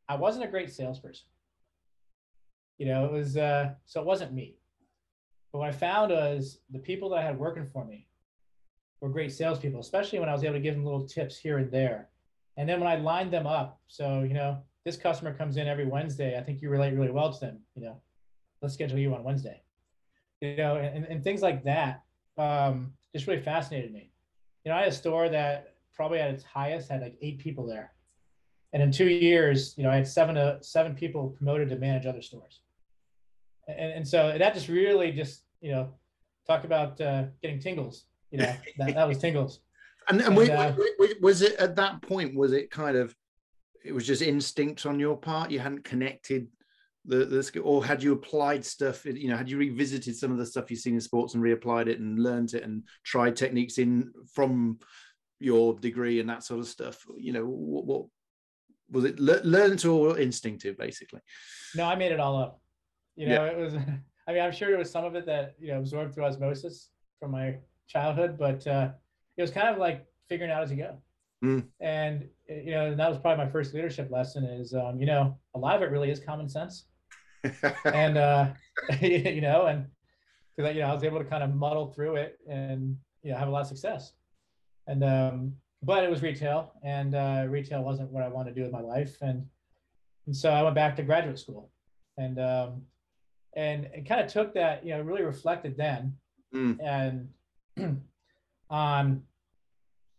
I 0.08 0.16
wasn't 0.16 0.46
a 0.46 0.48
great 0.48 0.72
salesperson. 0.72 1.26
You 2.78 2.86
know, 2.86 3.06
it 3.06 3.12
was, 3.12 3.38
uh, 3.38 3.72
so 3.86 4.02
it 4.02 4.06
wasn't 4.06 4.34
me. 4.34 4.56
But 5.52 5.60
what 5.60 5.70
I 5.70 5.72
found 5.72 6.12
was 6.12 6.60
the 6.72 6.80
people 6.80 7.10
that 7.10 7.20
I 7.20 7.24
had 7.24 7.38
working 7.38 7.66
for 7.66 7.86
me 7.86 8.08
were 9.02 9.10
great 9.10 9.32
salespeople, 9.32 9.80
especially 9.80 10.20
when 10.20 10.30
I 10.30 10.34
was 10.34 10.44
able 10.44 10.56
to 10.56 10.60
give 10.60 10.76
them 10.76 10.86
little 10.86 11.08
tips 11.08 11.38
here 11.38 11.58
and 11.58 11.72
there. 11.72 12.10
And 12.58 12.70
then 12.70 12.80
when 12.80 12.90
I 12.90 12.98
lined 12.98 13.32
them 13.32 13.48
up, 13.48 13.80
so, 13.88 14.22
you 14.22 14.34
know, 14.36 14.60
this 14.86 14.98
customer 14.98 15.34
comes 15.34 15.58
in 15.58 15.68
every 15.68 15.86
Wednesday, 15.86 16.38
I 16.38 16.44
think 16.44 16.62
you 16.62 16.70
relate 16.70 16.94
really 16.94 17.12
well 17.12 17.34
to 17.34 17.40
them, 17.40 17.60
you 17.76 17.84
know, 17.84 18.02
let's 18.64 18.74
schedule 18.74 18.98
you 18.98 19.14
on 19.14 19.24
Wednesday. 19.24 19.62
You 20.42 20.56
know, 20.56 20.78
and, 20.78 21.06
and 21.06 21.24
things 21.24 21.42
like 21.42 21.64
that 21.66 22.02
um, 22.38 22.94
just 23.14 23.28
really 23.28 23.42
fascinated 23.42 23.94
me. 23.94 24.12
You 24.66 24.72
know, 24.72 24.78
I 24.78 24.82
had 24.82 24.90
a 24.90 24.94
store 24.94 25.30
that 25.30 25.76
probably 25.94 26.20
at 26.20 26.32
its 26.32 26.44
highest 26.44 26.90
had 26.90 27.02
like 27.02 27.18
eight 27.22 27.38
people 27.38 27.68
there. 27.68 27.92
And 28.72 28.82
in 28.82 28.92
two 28.92 29.08
years, 29.08 29.76
you 29.78 29.84
know, 29.84 29.92
I 29.92 29.96
had 29.96 30.08
seven 30.08 30.36
to 30.36 30.58
seven 30.62 30.96
people 30.96 31.30
promoted 31.30 31.70
to 31.70 31.76
manage 31.76 32.06
other 32.06 32.22
stores. 32.22 32.62
And, 33.68 33.92
and 33.92 34.08
so 34.08 34.36
that 34.38 34.54
just 34.54 34.68
really 34.68 35.12
just, 35.12 35.44
you 35.62 35.72
know, 35.72 35.94
talk 36.48 36.64
about 36.64 37.00
uh, 37.00 37.26
getting 37.42 37.60
tingles. 37.60 38.06
You 38.32 38.40
know, 38.40 38.56
that, 38.80 38.96
that 38.96 39.08
was 39.08 39.20
tingles. 39.20 39.60
And, 40.10 40.20
and, 40.20 40.30
and 40.30 40.38
we, 40.38 40.50
uh, 40.50 40.74
we, 41.00 41.16
was 41.22 41.42
it 41.42 41.56
at 41.58 41.76
that 41.76 42.02
point, 42.02 42.36
was 42.36 42.52
it 42.52 42.72
kind 42.72 42.98
of, 42.98 43.16
it 43.86 43.94
was 43.94 44.08
just 44.08 44.22
instinct 44.22 44.86
on 44.86 45.00
your 45.00 45.16
part? 45.16 45.52
You 45.52 45.60
hadn't 45.60 45.84
connected 45.84 46.48
the, 47.06 47.26
the 47.26 47.60
or 47.60 47.86
had 47.86 48.02
you 48.02 48.14
applied 48.14 48.66
stuff? 48.66 49.06
You 49.06 49.30
know, 49.30 49.38
had 49.38 49.50
you 49.50 49.58
revisited 49.58 50.16
some 50.16 50.32
of 50.32 50.38
the 50.38 50.46
stuff 50.46 50.72
you've 50.72 50.80
seen 50.80 50.96
in 50.96 51.02
sports 51.02 51.34
and 51.34 51.44
reapplied 51.44 51.88
it 51.88 52.00
and 52.00 52.20
learned 52.20 52.54
it 52.54 52.64
and 52.64 52.84
tried 53.04 53.36
techniques 53.36 53.78
in 53.78 54.12
from 54.34 54.80
your 55.40 55.74
degree 55.74 56.20
and 56.20 56.30
that 56.30 56.44
sort 56.44 56.60
of 56.60 56.68
stuff? 56.68 57.06
You 57.18 57.34
know, 57.34 57.46
what, 57.46 57.86
what 57.86 58.06
was 58.90 59.06
it? 59.06 59.20
Le- 59.20 59.44
learned 59.44 59.86
or 59.86 60.18
instinctive, 60.18 60.78
basically? 60.78 61.20
No, 61.76 61.86
I 61.86 61.96
made 61.96 62.12
it 62.12 62.20
all 62.20 62.38
up. 62.38 62.62
You 63.16 63.28
know, 63.28 63.46
yeah. 63.46 63.52
it 63.52 63.58
was. 63.58 63.76
I 64.28 64.32
mean, 64.32 64.42
I'm 64.42 64.54
sure 64.54 64.70
there 64.70 64.78
was 64.78 64.90
some 64.90 65.04
of 65.04 65.16
it 65.16 65.26
that 65.26 65.56
you 65.60 65.68
know 65.68 65.80
absorbed 65.80 66.14
through 66.14 66.24
osmosis, 66.24 66.90
from 67.20 67.32
my 67.32 67.48
i'm 67.48 67.62
sure 67.62 67.70
there 67.70 67.98
was 67.98 68.12
some 68.12 68.16
of 68.16 68.16
it 68.16 68.16
that 68.16 68.16
you 68.18 68.18
know 68.18 68.20
absorbed 68.20 68.24
through 68.24 68.24
osmosis 68.24 68.30
from 68.30 68.32
my 68.32 68.36
childhood 68.38 68.38
but 68.38 68.66
uh, 68.68 68.90
it 69.38 69.42
was 69.42 69.52
kind 69.52 69.68
of 69.68 69.78
like 69.78 70.06
figuring 70.30 70.52
out 70.52 70.64
as 70.64 70.72
you 70.72 70.78
go 70.78 70.98
mm. 71.44 71.64
and 71.82 72.28
you 72.48 72.72
know 72.72 72.86
and 72.88 73.00
that 73.00 73.10
was 73.10 73.18
probably 73.18 73.46
my 73.46 73.52
first 73.52 73.74
leadership 73.74 74.10
lesson 74.12 74.44
is 74.44 74.74
um, 74.74 75.00
you 75.00 75.06
know 75.06 75.38
a 75.56 75.60
lot 75.60 75.76
of 75.76 75.82
it 75.82 75.92
really 75.92 76.10
is 76.10 76.20
common 76.20 76.48
sense 76.48 76.86
and 77.86 78.18
uh, 78.18 78.48
you 79.02 79.42
know 79.42 79.66
and 79.66 79.86
because 80.56 80.76
you 80.76 80.82
know 80.82 80.88
i 80.88 80.94
was 80.94 81.04
able 81.04 81.20
to 81.20 81.26
kind 81.26 81.44
of 81.44 81.54
muddle 81.54 81.88
through 81.88 82.16
it 82.16 82.40
and 82.50 82.98
you 83.24 83.32
know 83.32 83.38
have 83.38 83.48
a 83.48 83.52
lot 83.52 83.62
of 83.62 83.68
success 83.68 84.14
and 84.88 85.04
um, 85.04 85.54
but 85.82 86.04
it 86.04 86.10
was 86.10 86.22
retail 86.22 86.74
and 86.84 87.16
uh, 87.16 87.46
retail 87.48 87.84
wasn't 87.84 88.10
what 88.12 88.24
i 88.24 88.28
wanted 88.28 88.54
to 88.54 88.56
do 88.56 88.64
with 88.64 88.72
my 88.72 88.82
life 88.82 89.18
and 89.22 89.46
and 90.26 90.36
so 90.36 90.50
i 90.50 90.62
went 90.62 90.76
back 90.76 90.96
to 90.96 91.04
graduate 91.04 91.40
school 91.40 91.70
and 92.18 92.40
um, 92.40 92.84
and 93.56 93.86
it 93.94 94.08
kind 94.08 94.22
of 94.22 94.28
took 94.28 94.54
that, 94.54 94.86
you 94.86 94.94
know, 94.94 95.02
really 95.02 95.24
reflected 95.24 95.78
then 95.78 96.14
mm. 96.54 96.78
and 96.84 97.30
on 98.70 99.22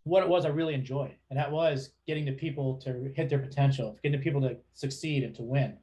what 0.05 0.23
it 0.23 0.29
was 0.29 0.45
I 0.45 0.49
really 0.49 0.75
enjoyed. 0.75 1.15
And 1.31 1.39
that 1.39 1.51
was 1.51 1.91
getting 2.07 2.25
the 2.25 2.33
people 2.33 2.77
to 2.85 3.13
hit 3.17 3.29
their 3.29 3.39
potential, 3.39 3.97
getting 4.03 4.19
the 4.19 4.23
people 4.23 4.41
to 4.43 4.57
succeed 4.75 5.25
and 5.25 5.35
to 5.37 5.43
win. 5.43 5.77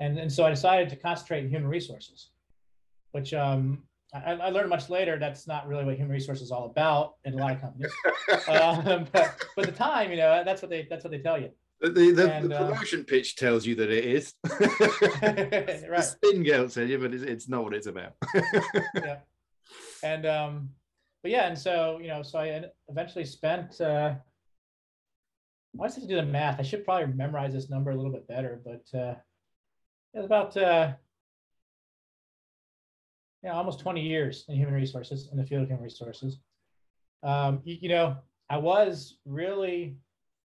And, 0.00 0.18
and 0.18 0.32
so 0.32 0.44
I 0.44 0.50
decided 0.50 0.88
to 0.90 0.96
concentrate 0.96 1.44
in 1.44 1.50
human 1.50 1.68
resources, 1.68 2.30
which 3.12 3.34
um, 3.34 3.82
I, 4.14 4.32
I, 4.34 4.50
learned 4.50 4.70
much 4.70 4.88
later 4.88 5.18
that's 5.18 5.46
not 5.46 5.66
really 5.66 5.84
what 5.84 5.96
human 5.96 6.12
resources 6.12 6.44
is 6.44 6.50
all 6.50 6.66
about 6.66 7.14
in 7.24 7.34
a 7.34 7.36
lot 7.36 7.52
of 7.52 7.60
companies. 7.60 7.92
um, 8.48 9.06
but, 9.12 9.44
but 9.56 9.66
the 9.66 9.72
time, 9.72 10.10
you 10.10 10.16
know, 10.16 10.42
that's 10.44 10.62
what 10.62 10.70
they 10.70 10.86
that's 10.88 11.04
what 11.04 11.10
they 11.10 11.18
tell 11.18 11.40
you. 11.40 11.50
The, 11.80 11.90
the, 11.90 12.32
and, 12.32 12.50
the 12.50 12.58
uh, 12.58 12.68
promotion 12.70 13.00
uh, 13.00 13.04
pitch 13.06 13.36
tells 13.36 13.64
you 13.64 13.76
that 13.76 13.90
it 13.90 14.04
is. 14.04 14.34
right. 14.50 14.60
The 15.20 16.02
spin 16.02 16.42
girl 16.42 16.68
tells 16.68 16.90
you, 16.90 16.98
but 16.98 17.14
it's, 17.14 17.22
it's 17.22 17.48
not 17.48 17.64
what 17.64 17.74
it's 17.74 17.86
about. 17.86 18.14
yeah. 18.96 19.18
And 20.02 20.26
um, 20.26 20.70
but 21.22 21.30
yeah, 21.30 21.46
and 21.46 21.58
so 21.58 21.98
you 22.00 22.08
know, 22.08 22.22
so 22.22 22.38
I 22.38 22.64
eventually 22.88 23.24
spent. 23.24 23.80
Uh, 23.80 24.14
I 25.80 25.86
just 25.86 25.96
have 25.96 26.02
to 26.04 26.08
do 26.08 26.16
the 26.16 26.22
math. 26.24 26.58
I 26.58 26.62
should 26.62 26.84
probably 26.84 27.14
memorize 27.14 27.52
this 27.52 27.70
number 27.70 27.90
a 27.90 27.96
little 27.96 28.10
bit 28.10 28.26
better, 28.26 28.60
but 28.64 28.98
uh, 28.98 29.14
it's 30.14 30.26
about 30.26 30.56
uh, 30.56 30.92
yeah, 33.42 33.52
almost 33.52 33.80
20 33.80 34.00
years 34.00 34.44
in 34.48 34.56
human 34.56 34.74
resources 34.74 35.28
in 35.30 35.38
the 35.38 35.44
field 35.44 35.62
of 35.62 35.68
human 35.68 35.84
resources. 35.84 36.38
Um, 37.22 37.60
you, 37.64 37.78
you 37.82 37.88
know, 37.88 38.16
I 38.50 38.56
was 38.56 39.18
really, 39.24 39.96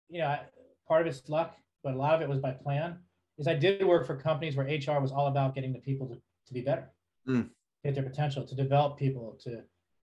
you 0.08 0.20
know, 0.20 0.38
part 0.86 1.02
of 1.02 1.06
it's 1.06 1.28
luck, 1.28 1.56
but 1.82 1.94
a 1.94 1.96
lot 1.96 2.14
of 2.14 2.22
it 2.22 2.28
was 2.28 2.38
by 2.38 2.52
plan. 2.52 2.98
Is 3.36 3.48
I 3.48 3.54
did 3.54 3.84
work 3.84 4.06
for 4.06 4.16
companies 4.16 4.54
where 4.54 4.66
HR 4.66 5.00
was 5.00 5.10
all 5.10 5.26
about 5.26 5.54
getting 5.54 5.72
the 5.72 5.80
people 5.80 6.06
to, 6.06 6.14
to 6.14 6.54
be 6.54 6.60
better, 6.60 6.88
mm. 7.28 7.48
hit 7.82 7.94
their 7.94 8.04
potential, 8.04 8.46
to 8.46 8.54
develop 8.54 8.96
people, 8.96 9.36
to 9.42 9.62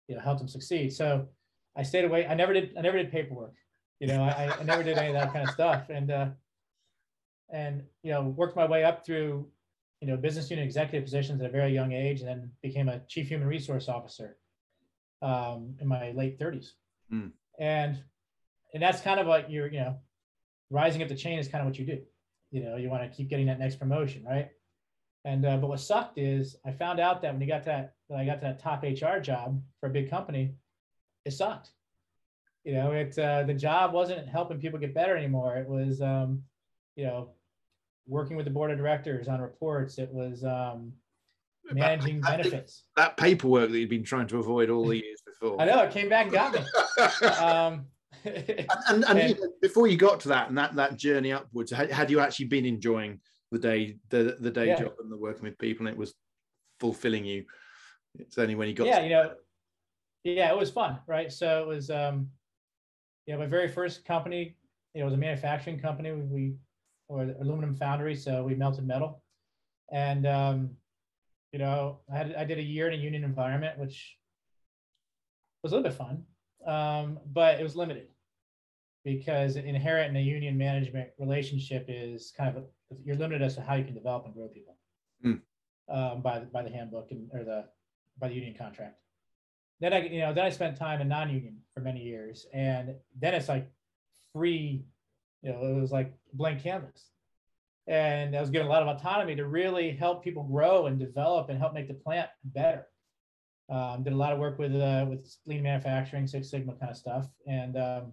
you 0.09 0.17
know 0.17 0.21
help 0.21 0.39
them 0.39 0.49
succeed. 0.49 0.93
So 0.93 1.29
I 1.77 1.85
stayed 1.85 2.05
away. 2.05 2.27
I 2.27 2.35
never 2.35 2.53
did. 2.53 2.75
I 2.77 2.81
never 2.81 2.97
did 2.97 3.13
paperwork. 3.13 3.55
You 4.01 4.09
know, 4.09 4.23
I, 4.23 4.53
I 4.59 4.65
never 4.65 4.83
did 4.83 4.99
any 4.99 5.09
of 5.09 5.15
that 5.15 5.33
kind 5.33 5.47
of 5.49 5.55
stuff. 5.55 5.91
And 5.91 6.11
uh, 6.11 6.27
and 7.51 7.83
you 8.03 8.13
know 8.13 8.23
worked 8.23 8.57
my 8.57 8.67
way 8.67 8.85
up 8.85 9.05
through 9.05 9.47
you 10.01 10.09
know 10.09 10.17
business 10.17 10.51
unit 10.51 10.65
executive 10.65 11.05
positions 11.05 11.41
at 11.41 11.47
a 11.47 11.53
very 11.53 11.73
young 11.73 11.93
age, 11.93 12.21
and 12.21 12.29
then 12.29 12.51
became 12.63 12.89
a 12.89 13.01
chief 13.09 13.29
human 13.29 13.49
resource 13.49 13.89
officer 13.89 14.37
um, 15.23 15.75
in 15.81 15.87
my 15.87 16.13
late 16.13 16.39
30s. 16.39 16.73
Mm. 17.13 17.31
And 17.59 18.03
and 18.73 18.83
that's 18.83 19.01
kind 19.01 19.21
of 19.21 19.27
like 19.27 19.47
you're 19.49 19.69
you 19.69 19.81
know 19.81 19.97
rising 20.71 21.03
up 21.03 21.09
the 21.09 21.15
chain 21.15 21.39
is 21.39 21.49
kind 21.49 21.63
of 21.63 21.67
what 21.67 21.79
you 21.79 21.87
do. 21.87 22.01
You 22.51 22.63
know, 22.65 22.77
you 22.77 22.89
want 22.91 23.03
to 23.03 23.17
keep 23.17 23.29
getting 23.29 23.47
that 23.47 23.59
next 23.59 23.77
promotion, 23.77 24.25
right? 24.25 24.51
And 25.25 25.47
uh, 25.47 25.57
but 25.57 25.69
what 25.69 25.81
sucked 25.81 26.19
is 26.19 26.57
I 26.65 26.73
found 26.73 27.01
out 27.01 27.23
that 27.23 27.33
when 27.33 27.41
you 27.41 27.49
got 27.49 27.61
to 27.61 27.67
that, 27.67 27.95
when 28.09 28.21
I 28.21 28.27
got 28.27 28.41
to 28.41 28.47
that 28.47 28.61
top 28.61 28.83
HR 28.83 29.21
job 29.21 29.61
for 29.81 29.89
a 29.89 29.91
big 29.91 30.11
company, 30.11 30.55
it 31.25 31.33
sucked. 31.33 31.71
You 32.65 32.75
know, 32.75 32.93
it 32.93 33.19
uh, 33.19 33.45
the 33.45 33.55
job 33.55 33.93
wasn't 33.93 34.29
helping 34.29 34.61
people 34.61 34.79
get 34.79 34.95
better 34.95 35.17
anymore. 35.17 35.57
It 35.57 35.69
was, 35.69 36.01
um, 36.01 36.43
you 36.97 37.05
know, 37.05 37.31
working 38.07 38.37
with 38.37 38.45
the 38.45 38.51
board 38.51 38.71
of 38.71 38.79
directors 38.79 39.29
on 39.29 39.41
reports. 39.41 39.99
It 39.99 40.13
was 40.13 40.45
um, 40.45 40.93
managing 41.73 42.21
that, 42.21 42.39
benefits. 42.39 42.85
That 42.97 43.17
paperwork 43.17 43.71
that 43.71 43.79
you'd 43.79 43.89
been 43.89 44.05
trying 44.05 44.27
to 44.29 44.39
avoid 44.39 44.71
all 44.71 44.87
the 44.87 44.97
years 44.97 45.23
before. 45.27 45.61
I 45.61 45.65
know 45.65 45.83
it 45.83 45.93
came 45.93 46.09
back 46.09 46.27
and 46.27 46.33
got 46.33 46.53
me. 46.53 46.61
um, 47.39 47.87
and, 48.25 48.67
and, 48.89 49.05
and, 49.05 49.19
and, 49.19 49.39
before 49.61 49.87
you 49.87 49.97
got 49.97 50.21
to 50.21 50.29
that 50.29 50.49
and 50.49 50.57
that 50.57 50.75
that 50.77 50.97
journey 50.97 51.33
upwards, 51.33 51.71
had, 51.71 51.91
had 51.91 52.11
you 52.11 52.21
actually 52.21 52.47
been 52.47 52.65
enjoying 52.65 53.21
the 53.51 53.59
day 53.59 53.97
the 54.09 54.37
the 54.41 54.51
day 54.51 54.69
yeah. 54.69 54.81
job 54.81 54.93
and 55.01 55.11
the 55.11 55.17
working 55.17 55.45
with 55.45 55.59
people, 55.59 55.87
and 55.87 55.95
it 55.95 55.99
was 55.99 56.15
fulfilling 56.81 57.25
you? 57.25 57.45
It's 58.19 58.39
only 58.39 58.55
when 58.55 58.69
you 58.69 58.75
got 58.75 58.87
yeah, 58.87 59.01
to- 59.01 59.05
you 59.05 59.11
know, 59.11 59.33
yeah, 60.25 60.51
it 60.51 60.57
was 60.57 60.71
fun, 60.71 60.99
right? 61.07 61.31
So 61.31 61.63
it 61.63 61.67
was, 61.67 61.91
um, 61.91 62.29
you 63.27 63.35
know, 63.35 63.41
my 63.41 63.47
very 63.47 63.69
first 63.69 64.05
company, 64.05 64.57
you 64.95 65.01
know, 65.01 65.03
it 65.03 65.05
was 65.05 65.15
a 65.15 65.19
manufacturing 65.19 65.79
company. 65.79 66.13
We 66.13 66.55
or 67.15 67.35
aluminum 67.41 67.75
foundry, 67.75 68.15
so 68.15 68.43
we 68.43 68.55
melted 68.55 68.87
metal, 68.87 69.23
and 69.93 70.27
um, 70.27 70.71
you 71.53 71.59
know, 71.59 72.01
I 72.13 72.17
had 72.17 72.35
I 72.35 72.45
did 72.45 72.59
a 72.59 72.63
year 72.63 72.89
in 72.89 72.95
a 72.95 73.03
union 73.03 73.25
environment, 73.25 73.79
which 73.79 74.17
was 75.63 75.73
a 75.73 75.77
little 75.77 75.89
bit 75.89 75.97
fun, 75.97 76.25
um, 76.67 77.19
but 77.33 77.61
it 77.61 77.63
was 77.63 77.77
limited 77.77 78.09
because 79.05 79.57
inherent 79.57 80.11
in 80.11 80.17
a 80.17 80.25
union 80.25 80.57
management 80.57 81.11
relationship 81.19 81.85
is 81.89 82.33
kind 82.37 82.57
of 82.57 82.63
a, 82.63 82.67
you're 83.05 83.17
limited 83.17 83.43
as 83.43 83.55
to 83.55 83.61
how 83.61 83.75
you 83.75 83.85
can 83.85 83.95
develop 83.95 84.25
and 84.25 84.35
grow 84.35 84.49
people 84.49 84.77
mm. 85.25 85.41
um, 85.89 86.23
by 86.23 86.39
the, 86.41 86.47
by 86.47 86.63
the 86.63 86.71
handbook 86.71 87.09
and 87.11 87.29
or 87.33 87.45
the 87.45 87.65
by 88.19 88.29
the 88.29 88.35
union 88.35 88.55
contract. 88.59 88.99
Then 89.81 89.93
I 89.93 90.07
you 90.07 90.21
know 90.21 90.33
then 90.33 90.45
I 90.45 90.51
spent 90.51 90.77
time 90.77 91.01
in 91.01 91.09
non-union 91.09 91.59
for 91.75 91.81
many 91.81 92.03
years, 92.03 92.47
and 92.53 92.95
then 93.21 93.35
it's 93.35 93.49
like 93.49 93.71
free, 94.33 94.85
you 95.45 95.53
know, 95.53 95.63
it 95.63 95.81
was 95.81 95.93
like 95.93 96.13
blank 96.33 96.63
canvas, 96.63 97.11
and 97.87 98.35
I 98.35 98.41
was 98.41 98.51
given 98.51 98.67
a 98.67 98.71
lot 98.71 98.83
of 98.83 98.89
autonomy 98.89 99.37
to 99.37 99.47
really 99.47 99.91
help 99.91 100.25
people 100.25 100.43
grow 100.43 100.87
and 100.87 100.99
develop 100.99 101.51
and 101.51 101.59
help 101.59 101.75
make 101.75 101.87
the 101.87 101.95
plant 101.95 102.31
better. 102.45 102.87
Um, 103.71 104.03
did 104.03 104.15
a 104.15 104.17
lot 104.17 104.33
of 104.33 104.39
work 104.39 104.59
with 104.59 104.75
uh, 104.75 105.05
with 105.09 105.31
lean 105.47 105.63
manufacturing, 105.63 106.27
Six 106.27 106.51
Sigma 106.51 106.75
kind 106.75 106.91
of 106.91 106.97
stuff, 106.97 107.27
and 107.47 107.77
um, 107.77 108.13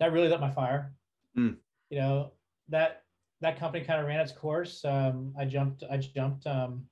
that 0.00 0.12
really 0.12 0.28
lit 0.28 0.40
my 0.40 0.50
fire. 0.50 0.94
Mm. 1.36 1.56
You 1.90 1.98
know 1.98 2.32
that 2.68 3.02
that 3.42 3.58
company 3.58 3.84
kind 3.84 4.00
of 4.00 4.06
ran 4.06 4.20
its 4.20 4.32
course. 4.32 4.84
Um, 4.84 5.34
I 5.38 5.44
jumped, 5.44 5.84
I 5.90 5.98
jumped 5.98 6.46
um, 6.46 6.84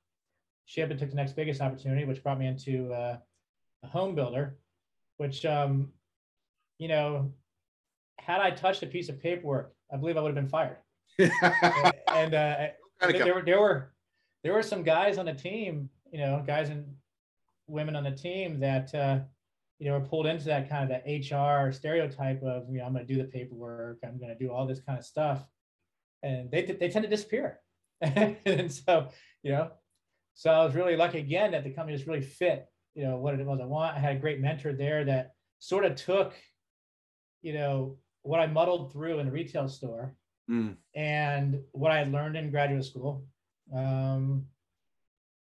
ship 0.66 0.90
and 0.90 0.98
took 0.98 1.10
the 1.10 1.16
next 1.16 1.32
biggest 1.32 1.60
opportunity, 1.60 2.04
which 2.04 2.22
brought 2.22 2.38
me 2.38 2.46
into 2.46 2.92
uh, 2.92 3.16
a 3.82 3.86
home 3.86 4.14
builder. 4.14 4.58
Which 5.16 5.46
um, 5.46 5.88
you 6.78 6.88
know, 6.88 7.32
had 8.18 8.40
I 8.40 8.50
touched 8.50 8.82
a 8.82 8.86
piece 8.86 9.08
of 9.08 9.20
paperwork, 9.20 9.72
I 9.92 9.96
believe 9.96 10.16
I 10.16 10.20
would 10.20 10.34
have 10.34 10.42
been 10.42 10.48
fired. 10.48 10.78
and 11.18 12.34
uh, 12.34 12.68
there 13.00 13.34
were 13.34 13.42
there 13.42 13.60
were 13.60 13.92
there 14.42 14.52
were 14.52 14.62
some 14.62 14.82
guys 14.82 15.18
on 15.18 15.26
the 15.26 15.34
team, 15.34 15.88
you 16.12 16.18
know, 16.18 16.42
guys 16.46 16.68
and 16.70 16.86
women 17.66 17.96
on 17.96 18.04
the 18.04 18.10
team 18.10 18.60
that 18.60 18.94
uh, 18.94 19.20
you 19.78 19.88
know, 19.88 19.96
are 19.96 20.00
pulled 20.00 20.26
into 20.26 20.46
that 20.46 20.68
kind 20.68 20.84
of 20.84 20.88
that 20.88 21.04
HR 21.06 21.70
stereotype 21.70 22.42
of, 22.42 22.64
you 22.70 22.78
know, 22.78 22.84
I'm 22.84 22.92
going 22.92 23.06
to 23.06 23.12
do 23.12 23.20
the 23.20 23.28
paperwork, 23.28 23.98
I'm 24.04 24.18
going 24.18 24.36
to 24.36 24.38
do 24.38 24.50
all 24.50 24.66
this 24.66 24.80
kind 24.80 24.98
of 24.98 25.04
stuff, 25.04 25.44
and 26.22 26.50
they 26.50 26.62
they 26.62 26.88
tend 26.88 27.02
to 27.04 27.08
disappear. 27.08 27.60
and 28.00 28.70
so, 28.70 29.08
you 29.42 29.52
know, 29.52 29.70
so 30.34 30.50
I 30.50 30.64
was 30.64 30.74
really 30.74 30.96
lucky 30.96 31.18
again 31.18 31.52
that 31.52 31.64
the 31.64 31.70
company 31.70 31.96
just 31.96 32.08
really 32.08 32.22
fit, 32.22 32.66
you 32.94 33.04
know, 33.04 33.16
what 33.16 33.38
it 33.38 33.44
was 33.44 33.60
I 33.60 33.64
want. 33.64 33.96
I 33.96 34.00
had 34.00 34.16
a 34.16 34.20
great 34.20 34.40
mentor 34.40 34.72
there 34.72 35.04
that 35.04 35.32
sort 35.58 35.84
of 35.84 35.94
took, 35.94 36.34
you 37.42 37.52
know, 37.52 37.98
what 38.26 38.40
I 38.40 38.46
muddled 38.46 38.92
through 38.92 39.18
in 39.18 39.26
the 39.26 39.32
retail 39.32 39.68
store 39.68 40.14
mm. 40.50 40.76
and 40.94 41.60
what 41.72 41.92
I 41.92 41.98
had 41.98 42.12
learned 42.12 42.36
in 42.36 42.50
graduate 42.50 42.84
school. 42.84 43.24
Um, 43.74 44.46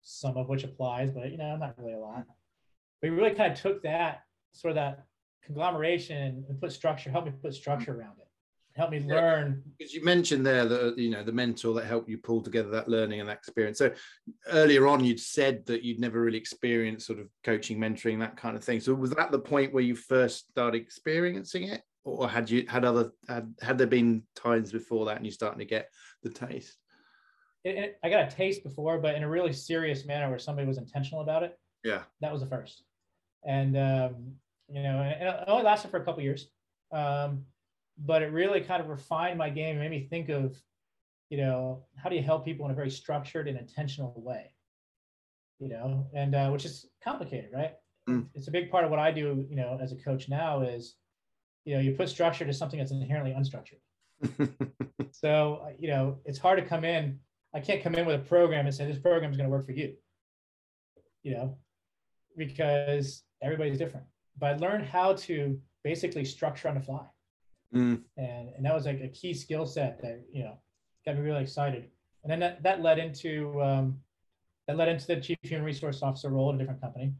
some 0.01 0.37
of 0.37 0.47
which 0.47 0.63
applies, 0.63 1.11
but 1.11 1.31
you 1.31 1.37
know, 1.37 1.57
not 1.57 1.75
really 1.77 1.93
a 1.93 1.99
lot 1.99 2.25
we 3.01 3.09
really 3.09 3.35
kind 3.35 3.51
of 3.51 3.59
took 3.59 3.83
that 3.83 4.23
sort 4.51 4.71
of 4.71 4.75
that 4.75 5.05
conglomeration 5.43 6.45
and 6.49 6.59
put 6.59 6.71
structure, 6.71 7.09
helped 7.11 7.27
me 7.27 7.33
put 7.41 7.53
structure 7.53 7.97
around 7.97 8.15
it, 8.19 8.27
help 8.75 8.91
me 8.91 8.99
learn. 8.99 9.63
Because 9.77 9.93
you 9.93 10.03
mentioned 10.03 10.45
there 10.45 10.65
that 10.65 10.97
you 10.97 11.09
know 11.09 11.23
the 11.23 11.31
mentor 11.31 11.73
that 11.75 11.85
helped 11.85 12.09
you 12.09 12.17
pull 12.17 12.41
together 12.41 12.69
that 12.69 12.89
learning 12.89 13.19
and 13.19 13.29
that 13.29 13.37
experience. 13.37 13.77
So 13.77 13.91
earlier 14.51 14.87
on, 14.87 15.03
you'd 15.03 15.19
said 15.19 15.65
that 15.67 15.83
you'd 15.83 15.99
never 15.99 16.21
really 16.21 16.37
experienced 16.37 17.05
sort 17.05 17.19
of 17.19 17.27
coaching, 17.43 17.77
mentoring, 17.77 18.19
that 18.19 18.37
kind 18.37 18.57
of 18.57 18.63
thing. 18.63 18.79
So 18.79 18.93
was 18.93 19.11
that 19.11 19.31
the 19.31 19.39
point 19.39 19.73
where 19.73 19.83
you 19.83 19.95
first 19.95 20.49
started 20.49 20.81
experiencing 20.81 21.63
it, 21.63 21.81
or 22.07 22.29
had 22.29 22.49
you 22.49 22.65
had 22.67 22.85
other 22.85 23.11
had, 23.27 23.53
had 23.61 23.77
there 23.77 23.87
been 23.87 24.23
times 24.35 24.71
before 24.71 25.05
that 25.05 25.17
and 25.17 25.25
you're 25.25 25.31
starting 25.31 25.59
to 25.59 25.65
get 25.65 25.89
the 26.23 26.29
taste? 26.29 26.77
It, 27.63 27.77
it, 27.77 27.99
I 28.03 28.09
got 28.09 28.31
a 28.31 28.35
taste 28.35 28.63
before, 28.63 28.99
but 28.99 29.15
in 29.15 29.23
a 29.23 29.29
really 29.29 29.53
serious 29.53 30.05
manner 30.05 30.29
where 30.29 30.39
somebody 30.39 30.67
was 30.67 30.77
intentional 30.77 31.21
about 31.21 31.43
it. 31.43 31.57
Yeah, 31.83 32.03
that 32.21 32.31
was 32.31 32.41
the 32.41 32.47
first 32.47 32.83
and 33.45 33.77
um, 33.77 34.33
you 34.69 34.83
know, 34.83 35.01
and 35.01 35.27
it 35.27 35.43
only 35.47 35.63
lasted 35.63 35.91
for 35.91 35.97
a 35.97 36.05
couple 36.05 36.21
years, 36.23 36.49
um, 36.91 37.43
but 37.97 38.21
it 38.21 38.31
really 38.31 38.61
kind 38.61 38.81
of 38.81 38.89
refined 38.89 39.37
my 39.37 39.49
game 39.49 39.71
and 39.71 39.79
made 39.79 39.91
me 39.91 40.07
think 40.07 40.29
of 40.29 40.59
you 41.29 41.37
know, 41.37 41.83
how 41.97 42.09
do 42.09 42.15
you 42.15 42.21
help 42.21 42.45
people 42.45 42.65
in 42.65 42.71
a 42.71 42.75
very 42.75 42.89
structured 42.89 43.47
and 43.47 43.57
intentional 43.57 44.13
way? 44.15 44.53
You 45.59 45.69
know, 45.69 46.07
and 46.13 46.35
uh, 46.35 46.49
which 46.49 46.65
is 46.65 46.85
complicated, 47.03 47.49
right? 47.53 47.73
Mm. 48.07 48.27
It's 48.33 48.47
a 48.47 48.51
big 48.51 48.71
part 48.71 48.85
of 48.85 48.91
what 48.91 48.99
I 48.99 49.11
do, 49.11 49.45
you 49.49 49.55
know, 49.55 49.77
as 49.81 49.91
a 49.91 49.97
coach 49.97 50.29
now 50.29 50.61
is, 50.61 50.95
you 51.67 51.75
know, 51.75 51.81
you 51.81 51.91
put 51.91 52.07
structure 52.07 52.45
to 52.45 52.53
something 52.53 52.79
that's 52.79 52.91
inherently 52.93 53.33
unstructured. 53.33 53.81
so, 55.11 55.63
uh, 55.65 55.71
you 55.77 55.89
know, 55.89 56.17
it's 56.23 56.39
hard 56.39 56.57
to 56.59 56.65
come 56.65 56.85
in. 56.85 57.19
I 57.53 57.59
can't 57.59 57.83
come 57.83 57.93
in 57.95 58.05
with 58.05 58.15
a 58.15 58.23
program 58.23 58.65
and 58.65 58.73
say 58.73 58.85
this 58.85 58.97
program 58.97 59.31
is 59.31 59.37
going 59.37 59.49
to 59.49 59.51
work 59.51 59.65
for 59.65 59.73
you. 59.73 59.93
You 61.23 61.33
know, 61.33 61.57
because 62.37 63.23
everybody's 63.41 63.77
different. 63.77 64.05
But 64.39 64.53
I 64.53 64.57
learned 64.57 64.85
how 64.85 65.13
to 65.13 65.59
basically 65.83 66.23
structure 66.23 66.69
on 66.69 66.75
the 66.75 66.81
fly. 66.81 67.03
Mm. 67.75 68.01
And, 68.15 68.49
and 68.55 68.65
that 68.65 68.73
was 68.73 68.85
like 68.85 69.01
a 69.01 69.09
key 69.09 69.33
skill 69.33 69.65
set 69.65 70.01
that, 70.01 70.21
you 70.31 70.43
know, 70.43 70.57
got 71.05 71.15
me 71.15 71.21
really 71.21 71.43
excited. 71.43 71.89
And 72.23 72.31
then 72.31 72.39
that, 72.39 72.63
that 72.63 72.81
led 72.81 72.97
into, 72.97 73.61
um, 73.61 73.99
that 74.69 74.77
led 74.77 74.87
into 74.87 75.05
the 75.05 75.17
chief 75.19 75.37
human 75.41 75.65
resource 75.65 76.01
officer 76.01 76.29
role 76.29 76.47
at 76.49 76.55
a 76.55 76.59
different 76.59 76.79
company. 76.79 77.11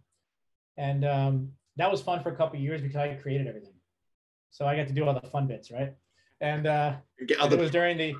And 0.78 1.04
um, 1.04 1.52
that 1.76 1.92
was 1.92 2.02
fun 2.02 2.24
for 2.24 2.30
a 2.30 2.36
couple 2.36 2.58
years 2.60 2.82
because 2.82 2.96
I 2.96 3.14
created 3.16 3.48
everything. 3.48 3.74
So 4.52 4.66
I 4.66 4.76
got 4.76 4.88
to 4.88 4.94
do 4.94 5.06
all 5.06 5.20
the 5.20 5.28
fun 5.30 5.48
bits, 5.48 5.72
right? 5.72 5.94
And 6.42 6.68
uh, 6.68 6.96
it 7.18 7.60
was 7.60 7.72
during 7.72 7.98
the, 7.98 8.16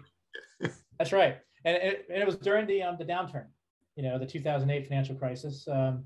that's 0.98 1.12
right. 1.12 1.38
And 1.66 1.76
it, 1.76 2.06
and 2.10 2.22
it 2.22 2.26
was 2.26 2.38
during 2.38 2.68
the, 2.68 2.84
um, 2.84 2.98
the 2.98 3.06
downturn, 3.06 3.46
you 3.96 4.04
know, 4.04 4.18
the 4.18 4.26
2008 4.26 4.88
financial 4.88 5.16
crisis. 5.16 5.68
Um, 5.68 6.06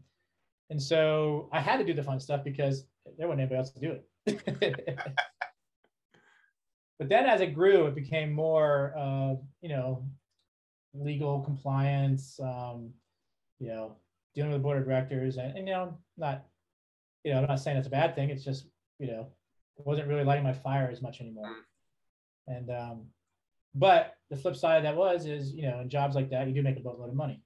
and 0.70 0.82
so 0.82 1.50
I 1.52 1.60
had 1.60 1.78
to 1.78 1.86
do 1.86 1.94
the 1.94 2.04
fun 2.04 2.20
stuff 2.20 2.44
because 2.44 2.86
there 3.18 3.28
wasn't 3.28 3.42
anybody 3.42 3.58
else 3.58 3.72
to 3.72 3.80
do 3.80 3.98
it. 4.26 4.96
but 7.00 7.10
then 7.10 7.26
as 7.26 7.42
it 7.42 7.54
grew, 7.54 7.88
it 7.88 7.96
became 7.96 8.32
more, 8.32 8.94
uh, 8.98 9.36
you 9.62 9.70
know, 9.70 10.06
legal 10.94 11.42
compliance, 11.42 12.40
um, 12.42 12.92
you 13.60 13.68
know, 13.68 13.96
dealing 14.34 14.52
with 14.52 14.60
the 14.60 14.64
board 14.64 14.78
of 14.78 14.86
directors 14.86 15.38
and, 15.38 15.58
and, 15.58 15.68
you 15.68 15.74
know, 15.74 15.98
not, 16.18 16.46
you 17.24 17.34
know, 17.34 17.40
I'm 17.40 17.48
not 17.48 17.60
saying 17.60 17.78
it's 17.78 17.88
a 17.88 17.92
bad 17.92 18.16
thing. 18.16 18.30
It's 18.30 18.44
just, 18.44 18.68
you 19.00 19.08
know, 19.08 19.28
wasn't 19.78 20.08
really 20.08 20.24
lighting 20.24 20.44
my 20.44 20.54
fire 20.54 20.90
as 20.92 21.02
much 21.02 21.22
anymore. 21.22 21.52
And, 22.48 22.70
um, 22.70 23.06
but 23.74 24.16
the 24.30 24.38
flip 24.38 24.56
side 24.56 24.78
of 24.78 24.84
that 24.84 24.96
was, 24.96 25.26
is, 25.26 25.54
you 25.54 25.64
know, 25.64 25.80
in 25.80 25.90
jobs 25.90 26.16
like 26.16 26.30
that, 26.32 26.48
you 26.48 26.54
do 26.54 26.62
make 26.62 26.78
a 26.78 26.82
boatload 26.82 27.10
of 27.10 27.16
money. 27.16 27.42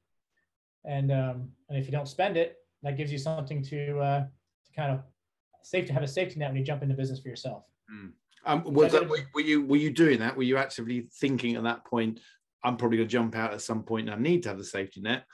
And, 0.84 1.12
um, 1.12 1.50
and 1.70 1.78
if 1.78 1.86
you 1.86 1.92
don't 1.92 2.08
spend 2.08 2.38
it, 2.38 2.58
that 2.84 2.98
gives 2.98 3.12
you 3.12 3.18
something 3.18 3.64
to, 3.64 4.00
uh, 4.00 4.20
to 4.22 4.74
kind 4.76 4.92
of 4.92 5.02
safe 5.64 5.86
to 5.88 5.94
have 5.94 6.04
a 6.04 6.08
safety 6.08 6.40
net 6.40 6.50
when 6.50 6.58
you 6.58 6.64
jump 6.64 6.84
into 6.84 6.96
business 6.96 7.20
for 7.20 7.30
yourself. 7.30 7.64
Um, 8.46 8.64
was 8.66 8.92
that, 8.92 9.10
were 9.10 9.18
were 9.34 9.42
you 9.42 9.66
were 9.66 9.78
you 9.78 9.90
doing 9.90 10.20
that? 10.20 10.38
Were 10.38 10.44
you 10.44 10.58
actively 10.58 11.08
thinking 11.20 11.56
at 11.56 11.64
that 11.64 11.84
point? 11.86 12.20
I'm 12.64 12.78
probably 12.78 12.98
going 12.98 13.08
to 13.08 13.12
jump 13.12 13.36
out 13.36 13.54
at 13.54 13.62
some 13.62 13.84
point. 13.84 14.08
And 14.08 14.16
I 14.16 14.22
need 14.22 14.44
to 14.44 14.50
have 14.50 14.58
the 14.58 14.64
safety 14.64 15.02
net. 15.02 15.26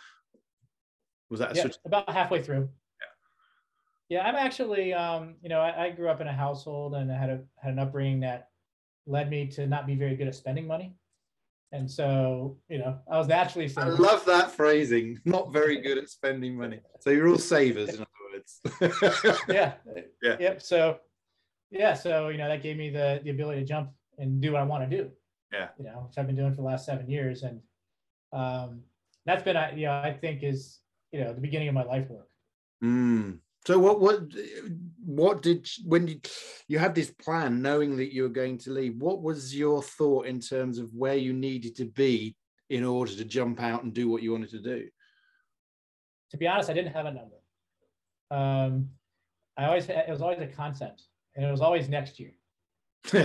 Was 1.29 1.39
that 1.41 1.51
a 1.51 1.55
Yeah, 1.55 1.67
about 1.85 2.09
halfway 2.09 2.41
through. 2.41 2.69
Yeah, 4.11 4.23
I'm 4.27 4.35
actually, 4.35 4.93
um, 4.93 5.35
you 5.41 5.47
know, 5.47 5.61
I, 5.61 5.85
I 5.85 5.89
grew 5.91 6.09
up 6.09 6.19
in 6.19 6.27
a 6.27 6.33
household 6.33 6.95
and 6.95 7.09
I 7.09 7.17
had 7.17 7.29
a 7.29 7.39
had 7.63 7.71
an 7.71 7.79
upbringing 7.79 8.19
that 8.19 8.49
led 9.07 9.29
me 9.29 9.47
to 9.51 9.65
not 9.65 9.87
be 9.87 9.95
very 9.95 10.17
good 10.17 10.27
at 10.27 10.35
spending 10.35 10.67
money, 10.67 10.97
and 11.71 11.89
so 11.89 12.57
you 12.67 12.77
know, 12.79 12.99
I 13.09 13.17
was 13.17 13.29
naturally. 13.29 13.71
I 13.77 13.85
love 13.87 14.25
that 14.25 14.51
phrasing. 14.51 15.17
Not 15.23 15.53
very 15.53 15.79
good 15.79 15.97
at 15.97 16.09
spending 16.09 16.57
money. 16.57 16.81
So 16.99 17.09
you're 17.11 17.29
all 17.29 17.37
savers, 17.37 17.87
in 17.95 18.01
other 18.01 18.27
words. 18.33 19.45
yeah. 19.47 19.75
Yeah. 20.21 20.35
Yep. 20.39 20.61
So, 20.61 20.99
yeah. 21.69 21.93
So 21.93 22.27
you 22.27 22.37
know, 22.37 22.49
that 22.49 22.61
gave 22.61 22.75
me 22.75 22.89
the 22.89 23.21
the 23.23 23.29
ability 23.29 23.61
to 23.61 23.65
jump 23.65 23.91
and 24.17 24.41
do 24.41 24.51
what 24.51 24.61
I 24.61 24.65
want 24.65 24.89
to 24.89 24.97
do. 24.97 25.09
Yeah. 25.53 25.69
You 25.79 25.85
know, 25.85 26.07
which 26.09 26.17
I've 26.17 26.27
been 26.27 26.35
doing 26.35 26.51
for 26.51 26.57
the 26.57 26.67
last 26.67 26.85
seven 26.85 27.09
years, 27.09 27.43
and 27.43 27.61
um, 28.33 28.81
that's 29.25 29.43
been, 29.43 29.55
I- 29.55 29.71
you 29.71 29.85
know, 29.85 29.93
I 29.93 30.11
think 30.11 30.43
is 30.43 30.79
you 31.13 31.23
know 31.23 31.33
the 31.33 31.39
beginning 31.39 31.69
of 31.69 31.75
my 31.75 31.85
life 31.85 32.09
work. 32.09 32.27
Mm. 32.83 33.37
So 33.67 33.77
what 33.77 33.99
what 33.99 34.21
what 35.05 35.41
did 35.41 35.69
when 35.85 36.07
you 36.07 36.19
you 36.67 36.79
had 36.79 36.95
this 36.95 37.11
plan, 37.11 37.61
knowing 37.61 37.95
that 37.97 38.13
you 38.13 38.23
were 38.23 38.29
going 38.29 38.57
to 38.59 38.71
leave? 38.71 38.95
What 38.95 39.21
was 39.21 39.55
your 39.55 39.83
thought 39.83 40.25
in 40.25 40.39
terms 40.39 40.79
of 40.79 40.93
where 40.93 41.15
you 41.15 41.33
needed 41.33 41.75
to 41.77 41.85
be 41.85 42.35
in 42.69 42.83
order 42.83 43.11
to 43.11 43.25
jump 43.25 43.61
out 43.61 43.83
and 43.83 43.93
do 43.93 44.09
what 44.09 44.23
you 44.23 44.31
wanted 44.31 44.49
to 44.51 44.61
do? 44.61 44.87
to 46.31 46.37
be 46.37 46.47
honest, 46.47 46.69
I 46.69 46.73
didn't 46.73 46.93
have 46.93 47.05
a 47.05 47.11
number. 47.11 47.35
Um, 48.31 48.89
I 49.57 49.65
always 49.65 49.87
it 49.89 50.09
was 50.09 50.21
always 50.21 50.39
a 50.39 50.47
concept, 50.47 51.03
and 51.35 51.45
it 51.45 51.51
was 51.51 51.61
always 51.61 51.89
next 51.89 52.19
year. 52.19 52.31
you 53.13 53.21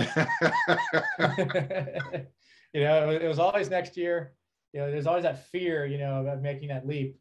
know, 2.81 3.09
it 3.09 3.27
was, 3.27 3.39
always 3.39 3.69
next 3.69 3.95
year. 3.95 4.33
You 4.73 4.81
know, 4.81 4.91
there's 4.91 5.07
always 5.07 5.23
that 5.23 5.47
fear, 5.47 5.85
you 5.85 5.97
know, 5.97 6.21
about 6.21 6.41
making 6.41 6.67
that 6.67 6.85
leap. 6.85 7.17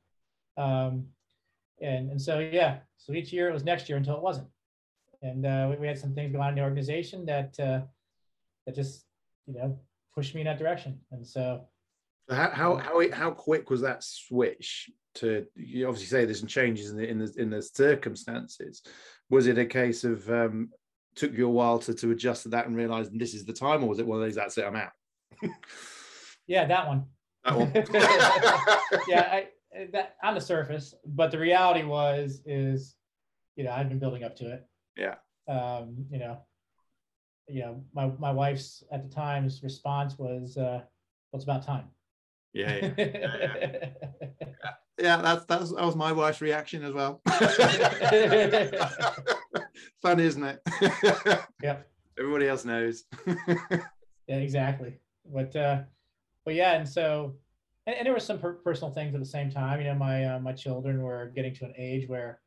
Um, 0.57 1.07
and 1.81 2.11
and 2.11 2.21
so 2.21 2.41
yeah, 2.41 2.79
so 2.99 3.13
each 3.13 3.33
year 3.33 3.49
it 3.49 3.53
was 3.53 3.65
next 3.65 3.89
year 3.89 3.99
until 3.99 4.17
it 4.17 4.23
wasn't. 4.23 4.49
And 5.23 5.47
uh, 5.47 5.69
we, 5.71 5.77
we 5.77 5.87
had 5.87 5.99
some 5.99 6.15
things 6.15 6.33
going 6.33 6.43
on 6.43 6.51
in 6.51 6.55
the 6.57 6.63
organization 6.63 7.25
that 7.27 7.59
uh, 7.59 7.81
that 8.67 8.75
just 8.75 9.05
you 9.47 9.55
know 9.55 9.79
pushed 10.15 10.35
me 10.35 10.43
in 10.43 10.47
that 10.47 10.59
direction. 10.59 11.01
And 11.11 11.27
so 11.27 11.67
how 12.31 12.51
how 12.51 12.77
how 12.77 13.11
how 13.13 13.31
quick 13.31 13.71
was 13.71 13.81
that 13.83 14.03
switch 14.03 14.91
to 15.15 15.47
you 15.55 15.87
obviously 15.87 16.07
say 16.09 16.25
there's 16.25 16.41
some 16.41 16.49
changes 16.49 16.91
in 16.91 16.97
the 16.97 17.09
in 17.09 17.19
the 17.19 17.33
in 17.39 17.51
the 17.51 17.63
circumstances 17.63 18.83
was 19.31 19.47
it 19.47 19.57
a 19.57 19.65
case 19.65 20.05
of 20.05 20.29
um 20.29 20.69
took 21.15 21.33
you 21.33 21.47
a 21.47 21.51
while 21.51 21.79
to, 21.79 21.95
to 21.95 22.11
adjust 22.11 22.43
to 22.43 22.51
that 22.51 22.67
and 22.67 22.77
realize 22.77 23.09
this 23.11 23.33
is 23.33 23.47
the 23.47 23.53
time 23.53 23.83
or 23.83 23.89
was 23.89 23.99
it 23.99 24.07
one 24.07 24.19
of 24.19 24.25
those 24.25 24.35
that's 24.35 24.59
it 24.59 24.67
i'm 24.67 24.77
out 24.77 24.91
yeah, 26.47 26.67
that 26.67 26.87
one. 26.87 27.05
that 27.45 27.57
one 27.57 27.73
yeah, 29.09 29.29
I, 29.33 29.49
that 29.93 30.17
on 30.23 30.35
the 30.35 30.41
surface, 30.41 30.95
but 31.05 31.31
the 31.31 31.39
reality 31.39 31.83
was 31.85 32.41
is, 32.47 32.97
you 33.57 33.65
know, 33.65 33.73
I've 33.73 33.89
been 33.89 33.99
building 33.99 34.25
up 34.25 34.37
to 34.37 34.53
it. 34.53 34.67
Yeah. 34.97 35.17
Um, 35.49 36.07
you 36.11 36.19
know, 36.19 36.39
you 37.49 37.61
know, 37.62 37.85
my 37.95 38.07
my 38.19 38.33
wife's 38.33 38.83
at 38.91 39.09
the 39.09 39.15
time's 39.15 39.62
response 39.62 40.19
was, 40.19 40.57
uh, 40.57 40.81
"Well, 41.31 41.39
it's 41.39 41.45
about 41.45 41.65
time." 41.65 41.91
yeah 42.53 42.75
yeah, 42.77 42.95
yeah 42.99 43.89
Yeah. 44.99 45.17
that's 45.21 45.45
that's 45.45 45.71
that 45.75 45.85
was 45.85 45.95
my 45.97 46.11
wife's 46.12 46.41
reaction 46.41 46.83
as 46.85 46.95
well 46.95 47.21
funny 50.01 50.25
isn't 50.25 50.43
it 50.45 50.61
Yep. 51.62 51.87
everybody 52.19 52.49
else 52.49 52.65
knows 52.65 53.05
Yeah, 54.29 54.39
exactly. 54.39 54.99
But 55.33 55.55
uh, 55.55 55.83
but 56.45 56.55
yeah, 56.55 56.73
and 56.73 56.89
so 56.89 57.37
and, 57.87 57.96
and 57.96 58.07
there 58.07 58.12
were 58.12 58.20
some 58.20 58.38
per- 58.38 58.55
personal 58.55 58.92
things 58.92 59.14
at 59.14 59.20
the 59.20 59.27
same 59.27 59.51
time. 59.51 59.81
You 59.81 59.87
know, 59.87 59.94
my 59.94 60.25
uh, 60.25 60.38
my 60.40 60.53
children 60.53 61.03
were 61.03 61.33
getting 61.35 61.55
to 61.57 61.64
an 61.64 61.75
age 61.77 62.09
where 62.09 62.40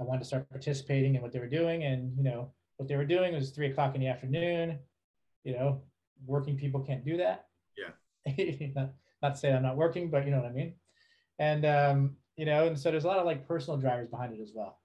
I 0.00 0.02
wanted 0.02 0.20
to 0.20 0.24
start 0.24 0.48
participating 0.50 1.14
in 1.14 1.22
what 1.22 1.32
they 1.32 1.38
were 1.38 1.48
doing, 1.48 1.84
and 1.84 2.16
you 2.16 2.24
know 2.24 2.52
what 2.76 2.88
they 2.88 2.96
were 2.96 3.04
doing 3.04 3.34
was 3.34 3.50
three 3.50 3.70
o'clock 3.70 3.94
in 3.94 4.00
the 4.00 4.08
afternoon. 4.08 4.78
You 5.44 5.54
know, 5.54 5.82
working 6.26 6.56
people 6.56 6.80
can't 6.80 7.04
do 7.04 7.16
that. 7.18 7.46
Yeah. 7.76 8.66
not, 8.74 8.90
not 9.22 9.34
to 9.34 9.40
say 9.40 9.52
I'm 9.52 9.62
not 9.62 9.76
working, 9.76 10.10
but 10.10 10.24
you 10.24 10.30
know 10.30 10.38
what 10.38 10.50
I 10.50 10.52
mean. 10.52 10.74
And 11.38 11.64
um, 11.64 12.16
you 12.36 12.46
know, 12.46 12.66
and 12.66 12.78
so 12.78 12.90
there's 12.90 13.04
a 13.04 13.08
lot 13.08 13.18
of 13.18 13.26
like 13.26 13.46
personal 13.46 13.78
drivers 13.78 14.08
behind 14.08 14.32
it 14.34 14.40
as 14.40 14.52
well, 14.54 14.80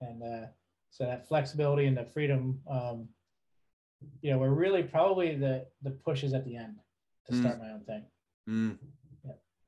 and 0.00 0.22
uh, 0.22 0.46
so 0.90 1.04
that 1.04 1.28
flexibility 1.28 1.86
and 1.86 1.96
the 1.96 2.04
freedom. 2.04 2.60
Um, 2.68 3.08
you 4.20 4.30
know, 4.30 4.36
were 4.38 4.54
really 4.54 4.82
probably 4.82 5.36
the 5.36 5.66
the 5.82 5.90
pushes 5.90 6.34
at 6.34 6.44
the 6.44 6.54
end 6.56 6.76
to 7.26 7.32
Mm. 7.32 7.40
start 7.40 7.58
my 7.58 7.70
own 7.70 7.80
thing. 7.80 8.04
Mm. 8.48 8.76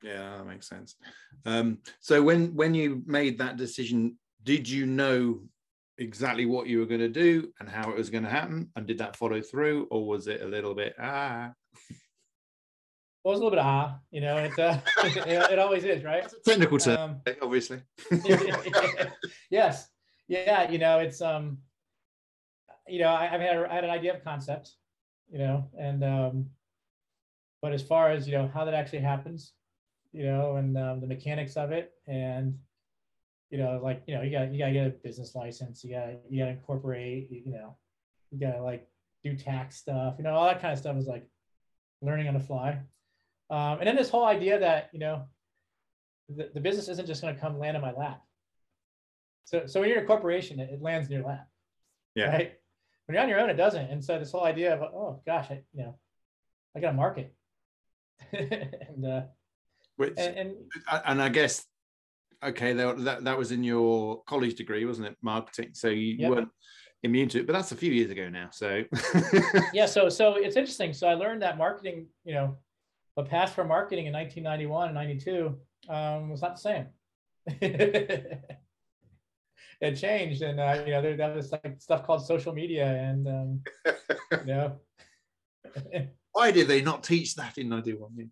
Yeah. 0.03 0.39
That 0.39 0.47
makes 0.47 0.69
sense. 0.69 0.97
Um, 1.45 1.79
so 2.01 2.23
when 2.23 2.55
when 2.55 2.75
you 2.75 3.03
made 3.07 3.39
that 3.39 3.57
decision, 3.57 4.17
did 4.45 4.69
you 4.69 4.87
know 4.87 5.41
exactly 5.99 6.47
what 6.47 6.69
you 6.69 6.79
were 6.79 6.87
going 6.87 7.01
to 7.01 7.09
do 7.09 7.53
and 7.59 7.69
how 7.69 7.91
it 7.91 7.97
was 7.97 8.11
going 8.11 8.25
to 8.25 8.31
happen, 8.31 8.71
and 8.77 8.87
did 8.87 8.99
that 8.99 9.17
follow 9.17 9.41
through, 9.41 9.89
or 9.91 10.07
was 10.07 10.29
it 10.29 10.43
a 10.43 10.47
little 10.47 10.75
bit 10.75 10.95
ah? 10.99 11.53
Well, 13.25 13.33
it 13.33 13.37
was 13.37 13.41
a 13.41 13.45
little 13.45 13.51
bit 13.51 13.65
ah, 13.65 13.99
you 14.11 14.21
know, 14.21 14.37
it 14.37 14.59
uh, 14.59 14.79
it, 15.05 15.53
it 15.53 15.59
always 15.59 15.85
is, 15.85 16.05
right? 16.05 16.27
Technical 16.45 16.79
term, 16.79 17.21
Um, 17.27 17.35
obviously. 17.43 17.83
yes, 19.51 19.89
yeah, 20.29 20.71
you 20.71 20.79
know, 20.79 21.01
it's 21.01 21.21
um, 21.21 21.59
you 22.87 23.01
know, 23.01 23.11
I, 23.11 23.27
had 23.27 23.41
I 23.41 23.75
had 23.75 23.85
an 23.85 23.91
idea 23.91 24.15
of 24.15 24.25
concept, 24.25 24.73
you 25.31 25.39
know, 25.39 25.69
and 25.79 26.05
um, 26.05 26.47
but 27.61 27.73
as 27.73 27.83
far 27.83 28.11
as 28.11 28.27
you 28.27 28.39
know 28.39 28.51
how 28.53 28.65
that 28.65 28.75
actually 28.75 29.01
happens, 29.01 29.53
you 30.13 30.25
know, 30.25 30.57
and 30.57 30.77
um, 30.77 31.01
the 31.01 31.07
mechanics 31.07 31.57
of 31.57 31.73
it, 31.73 31.93
and 32.07 32.59
you 33.51 33.59
know, 33.59 33.81
like 33.83 34.03
you 34.07 34.15
know, 34.15 34.23
you 34.23 34.31
got 34.31 34.53
you 34.53 34.59
gotta 34.59 34.73
get 34.73 34.87
a 34.87 34.91
business 34.91 35.35
license, 35.35 35.85
you 35.85 35.95
gotta 35.95 36.17
you 36.29 36.39
gotta 36.39 36.53
incorporate, 36.53 37.31
you, 37.31 37.43
you 37.47 37.53
know, 37.53 37.77
you 38.31 38.39
gotta 38.39 38.63
like 38.63 38.89
do 39.25 39.37
tax 39.37 39.77
stuff, 39.77 40.15
you 40.19 40.25
know, 40.25 40.35
all 40.35 40.47
that 40.47 40.61
kind 40.61 40.73
of 40.73 40.79
stuff 40.79 40.97
is 40.97 41.07
like 41.07 41.27
learning 42.03 42.29
on 42.29 42.35
the 42.35 42.41
fly. 42.41 42.81
Um, 43.51 43.79
and 43.79 43.87
then 43.87 43.97
this 43.97 44.11
whole 44.11 44.27
idea 44.27 44.61
that 44.61 44.91
you 44.93 44.99
know 44.99 45.25
the, 46.29 46.51
the 46.55 46.61
business 46.61 46.89
isn't 46.89 47.07
just 47.07 47.23
going 47.23 47.35
to 47.35 47.41
come 47.41 47.59
land 47.59 47.77
in 47.77 47.83
my 47.83 47.93
lap. 47.93 48.23
So, 49.45 49.67
so 49.67 49.81
when 49.81 49.89
you're 49.89 50.03
a 50.03 50.07
corporation, 50.07 50.61
it, 50.61 50.71
it 50.71 50.83
lands 50.83 51.09
in 51.09 51.15
your 51.15 51.27
lap. 51.27 51.49
Yeah. 52.15 52.27
Right. 52.27 52.53
When 53.07 53.15
you're 53.15 53.23
on 53.23 53.29
your 53.29 53.41
own, 53.41 53.49
it 53.49 53.57
doesn't. 53.57 53.91
And 53.91 54.05
so 54.05 54.19
this 54.19 54.33
whole 54.33 54.45
idea 54.45 54.75
of, 54.75 54.83
oh 54.83 55.23
gosh, 55.25 55.47
I, 55.51 55.63
you 55.73 55.85
know, 55.85 55.99
I 56.77 56.81
got 56.81 56.91
to 56.91 56.97
market. 56.97 57.35
and, 58.33 59.07
uh, 59.07 59.23
Which, 59.99 60.15
and, 60.17 60.37
and 60.37 60.57
and 61.05 61.23
I 61.23 61.29
guess 61.29 61.67
okay, 62.43 62.73
that, 62.73 63.05
that 63.05 63.25
that 63.25 63.37
was 63.37 63.53
in 63.53 63.65
your 63.65 64.23
college 64.25 64.55
degree, 64.55 64.85
wasn't 64.85 65.09
it? 65.09 65.17
Marketing. 65.23 65.71
So 65.75 65.89
you, 65.89 66.17
Yep. 66.19 66.31
weren't 66.31 66.49
immune 67.03 67.29
to 67.31 67.41
it, 67.41 67.47
but 67.47 67.53
that's 67.53 67.73
a 67.73 67.77
few 67.77 67.93
years 67.93 68.11
ago 68.11 68.29
now. 68.29 68.49
So 68.53 68.85
yeah, 69.73 69.87
so 69.87 70.09
so 70.09 70.35
it's 70.37 70.57
interesting. 70.57 70.93
So 70.93 71.09
I 71.09 71.15
learned 71.15 71.43
that 71.43 71.59
marketing, 71.59 72.07
you 72.25 72.35
know, 72.35 72.57
the 73.17 73.25
path 73.25 73.55
for 73.55 73.65
marketing 73.65 74.07
in 74.07 74.13
1991 74.13 74.89
and 74.89 74.95
92 74.95 75.59
um, 75.89 76.31
was 76.31 76.43
not 76.43 76.57
the 76.57 76.61
same. 76.61 76.87
it 79.81 79.97
changed, 79.97 80.43
and 80.43 80.61
uh, 80.61 80.83
you 80.87 80.93
know, 80.93 81.03
there 81.03 81.17
that 81.17 81.35
was 81.35 81.51
like 81.51 81.81
stuff 81.81 82.05
called 82.05 82.25
social 82.25 82.53
media, 82.53 82.87
and 82.87 83.27
um, 83.27 83.61
you 84.47 84.55
know, 84.55 84.77
why 86.39 86.53
did 86.53 86.69
they 86.69 86.81
not 86.81 87.03
teach 87.03 87.35
that 87.35 87.59
in 87.59 87.69
91? 87.69 88.31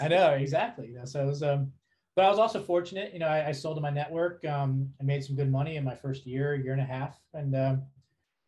I 0.00 0.08
know 0.08 0.30
exactly. 0.30 0.88
You 0.88 0.94
know, 1.00 1.04
so 1.04 1.22
it 1.22 1.26
was, 1.26 1.42
um, 1.42 1.70
but 2.16 2.24
I 2.24 2.30
was 2.30 2.38
also 2.38 2.62
fortunate. 2.62 3.12
You 3.12 3.18
know, 3.18 3.26
I, 3.28 3.48
I 3.48 3.52
sold 3.52 3.76
to 3.76 3.82
my 3.82 3.90
network. 3.90 4.42
Um, 4.46 4.88
I 4.98 5.04
made 5.04 5.22
some 5.22 5.36
good 5.36 5.50
money 5.50 5.76
in 5.76 5.84
my 5.84 5.94
first 5.94 6.26
year, 6.26 6.54
year 6.54 6.72
and 6.72 6.80
a 6.80 6.84
half, 6.96 7.20
and 7.34 7.54
um, 7.54 7.82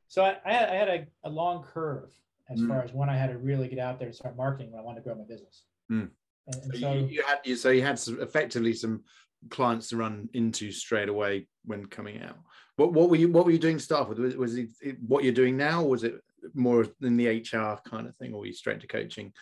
so 0.09 0.25
I, 0.25 0.39
I 0.47 0.53
had, 0.55 0.69
I 0.71 0.75
had 0.75 0.89
a, 0.89 1.07
a 1.25 1.31
long 1.31 1.63
curve 1.63 2.11
as 2.51 2.61
Mm. 2.61 2.69
far 2.69 2.83
as 2.83 2.93
when 2.93 3.09
I 3.09 3.17
had 3.17 3.31
to 3.31 3.39
really 3.39 3.69
get 3.69 3.79
out 3.79 3.99
there 3.99 4.09
and 4.09 4.17
start 4.17 4.37
marketing 4.37 4.73
when 4.73 4.81
I 4.81 4.85
wanted 4.85 5.01
to 5.01 5.05
grow 5.05 5.15
my 5.15 5.25
business. 5.25 5.65
Mm. 5.91 6.11
And, 6.49 6.57
and 6.63 6.75
So 6.75 6.81
so 6.81 6.93
you, 6.95 7.07
you 7.07 7.23
had 7.27 7.39
you 7.45 7.57
so 7.57 7.69
you 7.71 7.83
had 7.83 7.99
some, 7.99 8.21
effectively 8.21 8.73
some 8.75 9.05
clients 9.51 9.89
to 9.91 9.97
run 9.97 10.29
into 10.35 10.73
straight 10.73 11.09
away 11.09 11.47
when 11.65 11.87
coming 11.87 12.21
out. 12.23 12.39
What 12.77 12.93
what 12.93 13.11
were 13.11 13.17
you 13.17 13.29
what 13.31 13.45
were 13.45 13.53
you 13.53 13.59
doing 13.67 13.79
to 13.79 13.83
start 13.83 14.09
with? 14.09 14.19
Was, 14.19 14.35
was 14.37 14.57
it, 14.57 14.69
it 14.83 14.97
what 15.07 15.25
you're 15.25 15.41
doing 15.43 15.57
now, 15.57 15.83
or 15.85 15.91
was 15.91 16.05
it 16.05 16.15
more 16.55 16.87
in 17.03 17.17
the 17.17 17.29
HR 17.29 17.81
kind 17.89 18.07
of 18.07 18.17
thing, 18.17 18.35
or 18.35 18.47
you 18.47 18.53
straight 18.53 18.81
to 18.81 18.87
coaching? 18.87 19.33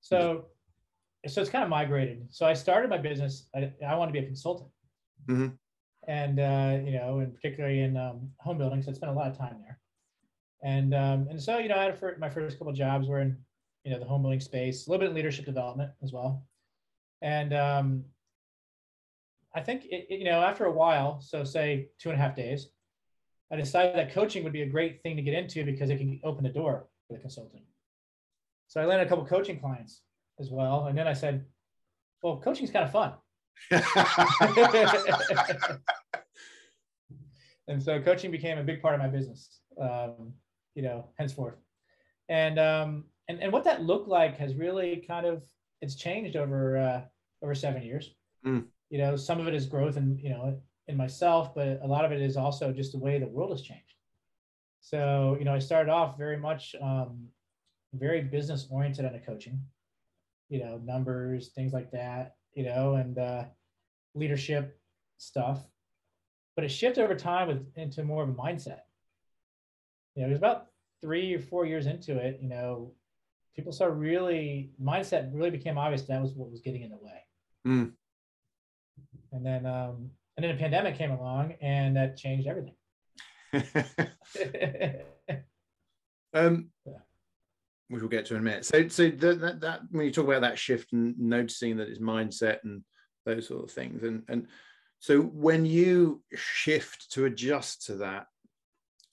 so 0.00 0.46
so 1.26 1.40
it's 1.40 1.48
kind 1.50 1.64
of 1.64 1.70
migrated. 1.70 2.26
So 2.30 2.44
I 2.46 2.52
started 2.52 2.90
my 2.90 2.98
business. 2.98 3.48
I, 3.54 3.72
I 3.86 3.94
want 3.94 4.10
to 4.10 4.12
be 4.12 4.18
a 4.24 4.26
consultant, 4.26 4.70
Mhm. 5.26 5.58
and 6.06 6.38
uh, 6.38 6.78
you 6.84 6.92
know, 6.92 7.20
and 7.20 7.34
particularly 7.34 7.80
in 7.80 7.96
um, 7.96 8.30
home 8.40 8.58
building. 8.58 8.82
So 8.82 8.90
I 8.90 8.94
spent 8.94 9.10
a 9.12 9.14
lot 9.14 9.30
of 9.30 9.38
time 9.38 9.56
there, 9.62 9.80
and 10.62 10.94
um, 10.94 11.28
and 11.30 11.40
so 11.42 11.58
you 11.58 11.68
know, 11.68 11.76
I 11.76 11.84
had 11.84 12.02
a 12.02 12.18
my 12.18 12.28
first 12.28 12.58
couple 12.58 12.70
of 12.72 12.76
jobs 12.76 13.08
were 13.08 13.20
in 13.20 13.38
you 13.84 13.92
know 13.92 13.98
the 13.98 14.04
home 14.04 14.20
building 14.22 14.40
space, 14.40 14.86
a 14.86 14.90
little 14.90 15.00
bit 15.04 15.10
in 15.10 15.14
leadership 15.16 15.46
development 15.46 15.92
as 16.02 16.12
well, 16.12 16.46
and 17.22 17.54
um, 17.54 18.04
I 19.54 19.60
think 19.62 19.84
it, 19.86 20.06
it- 20.10 20.18
you 20.18 20.24
know 20.24 20.42
after 20.42 20.66
a 20.66 20.72
while, 20.72 21.20
so 21.20 21.44
say 21.44 21.88
two 21.98 22.10
and 22.10 22.18
a 22.20 22.22
half 22.22 22.34
days, 22.36 22.68
I 23.54 23.56
decided 23.56 23.94
that 23.94 24.12
coaching 24.12 24.42
would 24.42 24.52
be 24.52 24.62
a 24.62 24.66
great 24.66 25.00
thing 25.04 25.14
to 25.14 25.22
get 25.22 25.32
into 25.32 25.64
because 25.64 25.88
it 25.88 25.98
can 25.98 26.18
open 26.24 26.42
the 26.42 26.50
door 26.50 26.88
for 27.06 27.14
the 27.14 27.20
consultant. 27.20 27.62
So 28.66 28.80
I 28.80 28.84
landed 28.84 29.06
a 29.06 29.08
couple 29.08 29.24
coaching 29.24 29.60
clients 29.60 30.00
as 30.40 30.50
well. 30.50 30.86
And 30.86 30.98
then 30.98 31.06
I 31.06 31.12
said, 31.12 31.44
well, 32.20 32.40
coaching 32.40 32.64
is 32.64 32.72
kind 32.72 32.84
of 32.84 32.90
fun. 32.90 33.12
and 37.68 37.80
so 37.80 38.02
coaching 38.02 38.32
became 38.32 38.58
a 38.58 38.64
big 38.64 38.82
part 38.82 38.96
of 38.96 39.00
my 39.00 39.06
business, 39.06 39.60
um, 39.80 40.32
you 40.74 40.82
know, 40.82 41.10
henceforth. 41.16 41.54
And, 42.28 42.58
um, 42.58 43.04
and, 43.28 43.40
and 43.40 43.52
what 43.52 43.62
that 43.62 43.84
looked 43.84 44.08
like 44.08 44.36
has 44.38 44.56
really 44.56 45.04
kind 45.06 45.26
of, 45.26 45.44
it's 45.80 45.94
changed 45.94 46.34
over, 46.34 46.76
uh, 46.76 47.02
over 47.40 47.54
seven 47.54 47.84
years. 47.84 48.16
Mm. 48.44 48.64
You 48.90 48.98
know, 48.98 49.14
some 49.14 49.38
of 49.38 49.46
it 49.46 49.54
is 49.54 49.66
growth 49.66 49.96
and, 49.96 50.20
you 50.20 50.30
know, 50.30 50.60
in 50.88 50.96
myself, 50.96 51.54
but 51.54 51.80
a 51.82 51.86
lot 51.86 52.04
of 52.04 52.12
it 52.12 52.20
is 52.20 52.36
also 52.36 52.72
just 52.72 52.92
the 52.92 52.98
way 52.98 53.18
the 53.18 53.26
world 53.26 53.50
has 53.50 53.62
changed. 53.62 53.94
So, 54.80 55.36
you 55.38 55.44
know, 55.44 55.54
I 55.54 55.58
started 55.58 55.90
off 55.90 56.18
very 56.18 56.36
much, 56.36 56.76
um, 56.80 57.28
very 57.94 58.20
business 58.22 58.66
oriented 58.70 59.04
on 59.04 59.12
the 59.12 59.18
coaching, 59.18 59.60
you 60.48 60.60
know, 60.60 60.78
numbers, 60.84 61.48
things 61.54 61.72
like 61.72 61.90
that, 61.92 62.34
you 62.52 62.64
know, 62.64 62.94
and 62.94 63.18
uh, 63.18 63.44
leadership 64.14 64.78
stuff. 65.16 65.60
But 66.54 66.64
it 66.64 66.68
shifted 66.68 67.02
over 67.02 67.14
time 67.14 67.48
with 67.48 67.66
into 67.76 68.04
more 68.04 68.22
of 68.22 68.28
a 68.28 68.34
mindset. 68.34 68.80
You 70.14 70.22
know, 70.22 70.26
it 70.28 70.32
was 70.32 70.38
about 70.38 70.66
three 71.00 71.34
or 71.34 71.40
four 71.40 71.66
years 71.66 71.86
into 71.86 72.18
it, 72.18 72.38
you 72.42 72.48
know, 72.48 72.92
people 73.54 73.72
started 73.72 73.94
really 73.94 74.70
mindset 74.82 75.30
really 75.32 75.50
became 75.50 75.78
obvious 75.78 76.02
that 76.02 76.20
was 76.20 76.32
what 76.32 76.50
was 76.50 76.60
getting 76.60 76.82
in 76.82 76.90
the 76.90 76.96
way. 76.96 77.24
Mm. 77.66 77.92
And 79.32 79.46
then 79.46 79.66
um, 79.66 80.10
and 80.36 80.44
then 80.44 80.54
a 80.54 80.58
pandemic 80.58 80.96
came 80.98 81.10
along 81.12 81.54
and 81.60 81.96
that 81.96 82.16
changed 82.16 82.48
everything. 82.48 82.74
um, 86.34 86.70
Yeah. 86.84 86.92
which 87.88 88.02
we'll 88.02 88.08
get 88.08 88.26
to 88.26 88.34
in 88.34 88.40
a 88.40 88.44
minute. 88.44 88.64
So, 88.64 88.88
so 88.88 89.10
that, 89.10 89.40
that, 89.40 89.60
that 89.60 89.80
when 89.90 90.06
you 90.06 90.12
talk 90.12 90.26
about 90.26 90.40
that 90.42 90.58
shift 90.58 90.92
and 90.92 91.18
noticing 91.18 91.76
that 91.76 91.88
it's 91.88 92.00
mindset 92.00 92.58
and 92.64 92.82
those 93.24 93.46
sort 93.48 93.64
of 93.64 93.70
things, 93.70 94.02
and 94.02 94.22
and 94.28 94.48
so 94.98 95.20
when 95.20 95.64
you 95.66 96.22
shift 96.34 97.12
to 97.12 97.26
adjust 97.26 97.86
to 97.86 97.96
that, 97.96 98.26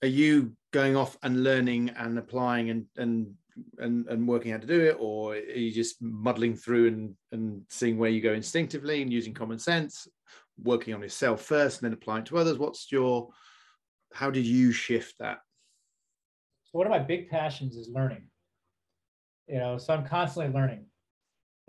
are 0.02 0.08
you 0.08 0.56
going 0.72 0.96
off 0.96 1.16
and 1.22 1.44
learning 1.44 1.90
and 1.90 2.18
applying 2.18 2.70
and 2.70 2.86
and 2.96 3.34
and, 3.78 4.08
and 4.08 4.26
working 4.26 4.50
how 4.52 4.58
to 4.58 4.66
do 4.66 4.80
it, 4.80 4.96
or 4.98 5.34
are 5.34 5.38
you 5.38 5.70
just 5.70 6.00
muddling 6.00 6.56
through 6.56 6.88
and 6.88 7.14
and 7.30 7.62
seeing 7.68 7.98
where 7.98 8.10
you 8.10 8.20
go 8.20 8.32
instinctively 8.32 9.02
and 9.02 9.12
using 9.12 9.34
common 9.34 9.58
sense, 9.58 10.08
working 10.62 10.94
on 10.94 11.02
yourself 11.02 11.42
first 11.42 11.82
and 11.82 11.86
then 11.86 11.96
applying 11.96 12.24
to 12.24 12.38
others? 12.38 12.58
What's 12.58 12.90
your 12.90 13.30
how 14.12 14.30
did 14.30 14.46
you 14.46 14.72
shift 14.72 15.14
that? 15.18 15.38
So 16.64 16.78
one 16.78 16.86
of 16.86 16.90
my 16.90 16.98
big 16.98 17.28
passions 17.28 17.76
is 17.76 17.88
learning. 17.88 18.24
You 19.48 19.58
know, 19.58 19.78
so 19.78 19.92
I'm 19.94 20.06
constantly 20.06 20.52
learning. 20.52 20.86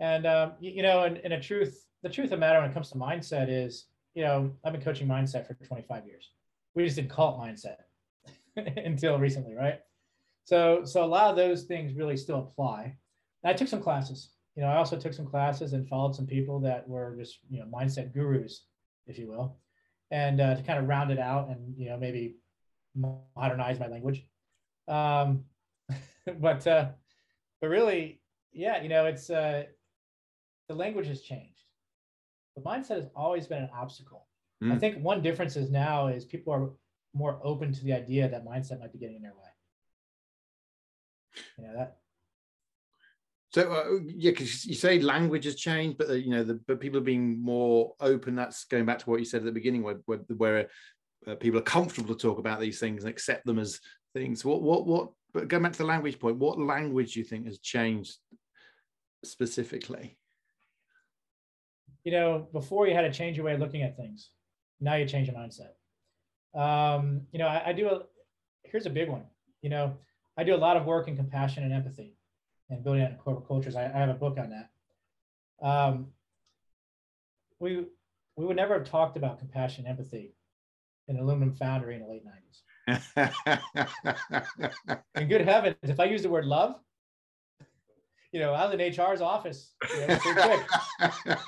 And 0.00 0.26
um, 0.26 0.52
you, 0.60 0.82
know, 0.82 1.04
and, 1.04 1.18
and 1.18 1.32
a 1.32 1.40
truth, 1.40 1.84
the 2.02 2.08
truth 2.08 2.26
of 2.26 2.30
the 2.30 2.36
matter 2.36 2.60
when 2.60 2.70
it 2.70 2.74
comes 2.74 2.90
to 2.90 2.98
mindset 2.98 3.46
is, 3.48 3.86
you 4.14 4.22
know, 4.22 4.52
I've 4.64 4.72
been 4.72 4.82
coaching 4.82 5.08
mindset 5.08 5.46
for 5.46 5.54
25 5.54 6.06
years. 6.06 6.30
We 6.74 6.84
just 6.84 6.96
didn't 6.96 7.10
call 7.10 7.42
it 7.42 7.46
mindset 7.46 7.76
until 8.84 9.18
recently, 9.18 9.54
right? 9.54 9.80
So, 10.44 10.84
so 10.84 11.04
a 11.04 11.06
lot 11.06 11.30
of 11.30 11.36
those 11.36 11.64
things 11.64 11.94
really 11.94 12.16
still 12.16 12.38
apply. 12.38 12.96
And 13.42 13.50
I 13.50 13.54
took 13.54 13.68
some 13.68 13.82
classes. 13.82 14.30
You 14.56 14.62
know, 14.62 14.68
I 14.68 14.76
also 14.76 14.96
took 14.96 15.12
some 15.12 15.26
classes 15.26 15.72
and 15.72 15.88
followed 15.88 16.14
some 16.14 16.26
people 16.26 16.60
that 16.60 16.88
were 16.88 17.16
just, 17.18 17.38
you 17.50 17.58
know, 17.58 17.66
mindset 17.66 18.12
gurus, 18.12 18.66
if 19.06 19.18
you 19.18 19.28
will, 19.28 19.56
and 20.10 20.40
uh, 20.40 20.54
to 20.56 20.62
kind 20.62 20.78
of 20.78 20.88
round 20.88 21.10
it 21.10 21.18
out 21.18 21.48
and 21.48 21.74
you 21.76 21.88
know 21.88 21.96
maybe 21.96 22.36
modernize 23.36 23.78
my 23.78 23.88
language. 23.88 24.26
Um, 24.88 25.44
but 26.40 26.66
uh, 26.66 26.88
but 27.60 27.68
really, 27.68 28.20
yeah, 28.52 28.82
you 28.82 28.88
know, 28.88 29.06
it's 29.06 29.30
uh, 29.30 29.64
the 30.68 30.74
language 30.74 31.06
has 31.08 31.22
changed. 31.22 31.62
The 32.56 32.62
mindset 32.62 32.96
has 32.96 33.08
always 33.16 33.46
been 33.46 33.62
an 33.62 33.70
obstacle. 33.76 34.26
I 34.62 34.66
Mm. 34.66 34.80
think 34.80 35.02
one 35.04 35.20
difference 35.20 35.56
is 35.56 35.70
now 35.70 36.06
is 36.06 36.24
people 36.24 36.52
are 36.52 36.70
more 37.12 37.38
open 37.44 37.72
to 37.72 37.84
the 37.84 37.92
idea 37.92 38.28
that 38.28 38.46
mindset 38.46 38.80
might 38.80 38.92
be 38.92 38.98
getting 38.98 39.16
in 39.16 39.22
their 39.22 39.32
way. 39.34 39.50
You 41.58 41.64
know 41.66 41.76
that 41.76 41.98
So 43.54 43.72
uh, 43.72 44.00
yeah, 44.06 44.32
because 44.32 44.64
you 44.66 44.74
say 44.74 45.00
language 45.00 45.44
has 45.44 45.54
changed, 45.54 45.96
but 45.98 46.10
uh, 46.10 46.14
you 46.14 46.30
know, 46.30 46.42
the, 46.42 46.54
but 46.66 46.80
people 46.80 46.98
are 46.98 47.04
being 47.04 47.40
more 47.40 47.94
open. 48.00 48.34
That's 48.34 48.64
going 48.64 48.84
back 48.84 48.98
to 48.98 49.10
what 49.10 49.20
you 49.20 49.24
said 49.24 49.38
at 49.38 49.44
the 49.44 49.52
beginning, 49.52 49.82
where 49.82 50.00
where, 50.06 50.18
where 50.36 50.68
uh, 51.26 51.36
people 51.36 51.60
are 51.60 51.62
comfortable 51.62 52.14
to 52.14 52.20
talk 52.20 52.38
about 52.38 52.58
these 52.58 52.80
things 52.80 53.04
and 53.04 53.10
accept 53.10 53.46
them 53.46 53.60
as 53.60 53.80
things. 54.12 54.44
What 54.44 54.60
what 54.62 54.86
what? 54.86 55.10
But 55.32 55.48
going 55.48 55.62
back 55.62 55.72
to 55.72 55.78
the 55.78 55.84
language 55.84 56.18
point, 56.18 56.38
what 56.38 56.58
language 56.58 57.14
do 57.14 57.20
you 57.20 57.24
think 57.24 57.46
has 57.46 57.60
changed 57.60 58.16
specifically? 59.24 60.18
you 62.04 62.12
know, 62.12 62.46
before 62.52 62.86
you 62.86 62.94
had 62.94 63.02
to 63.02 63.12
change 63.12 63.36
your 63.36 63.46
way 63.46 63.54
of 63.54 63.60
looking 63.60 63.82
at 63.82 63.96
things. 63.96 64.30
Now 64.80 64.94
you 64.94 65.06
change 65.06 65.26
your 65.26 65.36
mindset. 65.36 65.72
Um, 66.58 67.22
you 67.32 67.38
know, 67.38 67.48
I, 67.48 67.70
I 67.70 67.72
do 67.72 67.88
a, 67.88 68.02
here's 68.62 68.86
a 68.86 68.90
big 68.90 69.08
one. 69.08 69.24
You 69.62 69.70
know, 69.70 69.96
I 70.36 70.44
do 70.44 70.54
a 70.54 70.56
lot 70.56 70.76
of 70.76 70.84
work 70.84 71.08
in 71.08 71.16
compassion 71.16 71.64
and 71.64 71.72
empathy 71.72 72.14
and 72.70 72.82
building 72.82 73.02
out 73.02 73.18
corporate 73.18 73.46
cultures. 73.46 73.76
I, 73.76 73.84
I 73.84 73.98
have 73.98 74.08
a 74.08 74.14
book 74.14 74.38
on 74.38 74.50
that. 74.50 75.66
Um, 75.66 76.08
we, 77.58 77.84
we 78.36 78.44
would 78.44 78.56
never 78.56 78.74
have 78.74 78.84
talked 78.84 79.16
about 79.16 79.38
compassion 79.38 79.86
empathy 79.86 80.34
in 81.08 81.18
aluminum 81.18 81.54
foundry 81.54 81.94
in 81.94 82.02
the 82.02 82.08
late 82.08 82.24
90s. 82.24 82.62
In 85.14 85.28
good 85.28 85.42
heavens, 85.42 85.76
if 85.82 86.00
I 86.00 86.04
use 86.04 86.22
the 86.22 86.28
word 86.28 86.44
love, 86.44 86.76
you 88.32 88.40
know, 88.40 88.52
I 88.52 88.66
was 88.66 88.74
in 88.74 88.80
HR's 88.80 89.20
office 89.20 89.74
you 89.94 90.06
know, 90.06 90.18
quick. 90.18 90.60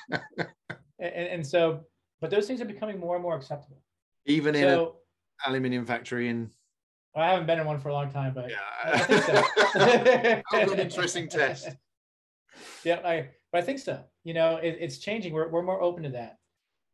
and, 0.99 1.29
and 1.29 1.47
so 1.47 1.85
but 2.21 2.31
those 2.31 2.47
things 2.47 2.61
are 2.61 2.67
becoming 2.67 2.99
more 2.99 3.17
and 3.17 3.23
more 3.23 3.37
acceptable 3.37 3.83
Even 4.25 4.55
in 4.55 4.63
so 4.63 4.97
an 5.45 5.53
aluminium 5.53 5.85
factory 5.85 6.29
in 6.29 6.51
i 7.23 7.31
haven't 7.31 7.47
been 7.47 7.59
in 7.59 7.67
one 7.67 7.79
for 7.79 7.89
a 7.89 7.93
long 7.93 8.11
time 8.11 8.33
but 8.35 8.47
I 8.47 8.49
yeah, 8.49 8.99
think 8.99 9.23
so. 9.25 9.33
that 9.75 10.43
was 10.53 10.73
an 10.73 10.81
interesting 10.81 11.29
test. 11.31 11.69
yeah 12.85 13.01
i 13.05 13.29
but 13.53 13.59
i 13.59 13.63
think 13.63 13.79
so 13.79 14.03
you 14.25 14.35
know 14.35 14.57
it, 14.57 14.77
it's 14.81 14.99
changing 14.99 15.33
we're, 15.33 15.49
we're 15.49 15.63
more 15.63 15.81
open 15.83 16.03
to 16.05 16.11
that 16.11 16.39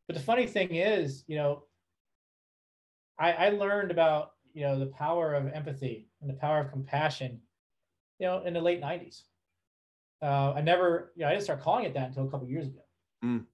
but 0.06 0.16
the 0.16 0.22
funny 0.22 0.46
thing 0.46 0.74
is 0.74 1.24
you 1.26 1.36
know 1.36 1.64
i 3.18 3.32
i 3.32 3.48
learned 3.50 3.90
about 3.90 4.32
you 4.54 4.62
know 4.62 4.78
the 4.78 4.86
power 4.86 5.34
of 5.34 5.48
empathy 5.48 6.08
and 6.20 6.30
the 6.30 6.34
power 6.34 6.60
of 6.60 6.70
compassion 6.70 7.40
you 8.18 8.26
know 8.26 8.42
in 8.44 8.54
the 8.54 8.60
late 8.60 8.80
90s 8.82 9.22
uh, 10.22 10.52
I 10.54 10.60
never, 10.60 11.12
you 11.16 11.22
know, 11.22 11.28
I 11.28 11.32
didn't 11.32 11.42
start 11.42 11.60
calling 11.60 11.84
it 11.84 11.94
that 11.94 12.08
until 12.08 12.24
a 12.24 12.30
couple 12.30 12.46
years 12.46 12.68
ago. 12.68 12.80
Mm. 13.24 13.44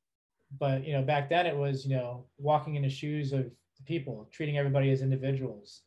But 0.61 0.87
you 0.87 0.93
know, 0.93 1.03
back 1.03 1.29
then 1.29 1.47
it 1.47 1.57
was, 1.57 1.85
you 1.85 1.97
know, 1.97 2.27
walking 2.37 2.75
in 2.75 2.83
the 2.83 2.91
shoes 2.91 3.33
of 3.33 3.45
the 3.45 3.83
people, 3.87 4.29
treating 4.33 4.59
everybody 4.59 4.91
as 4.91 5.03
individuals, 5.03 5.83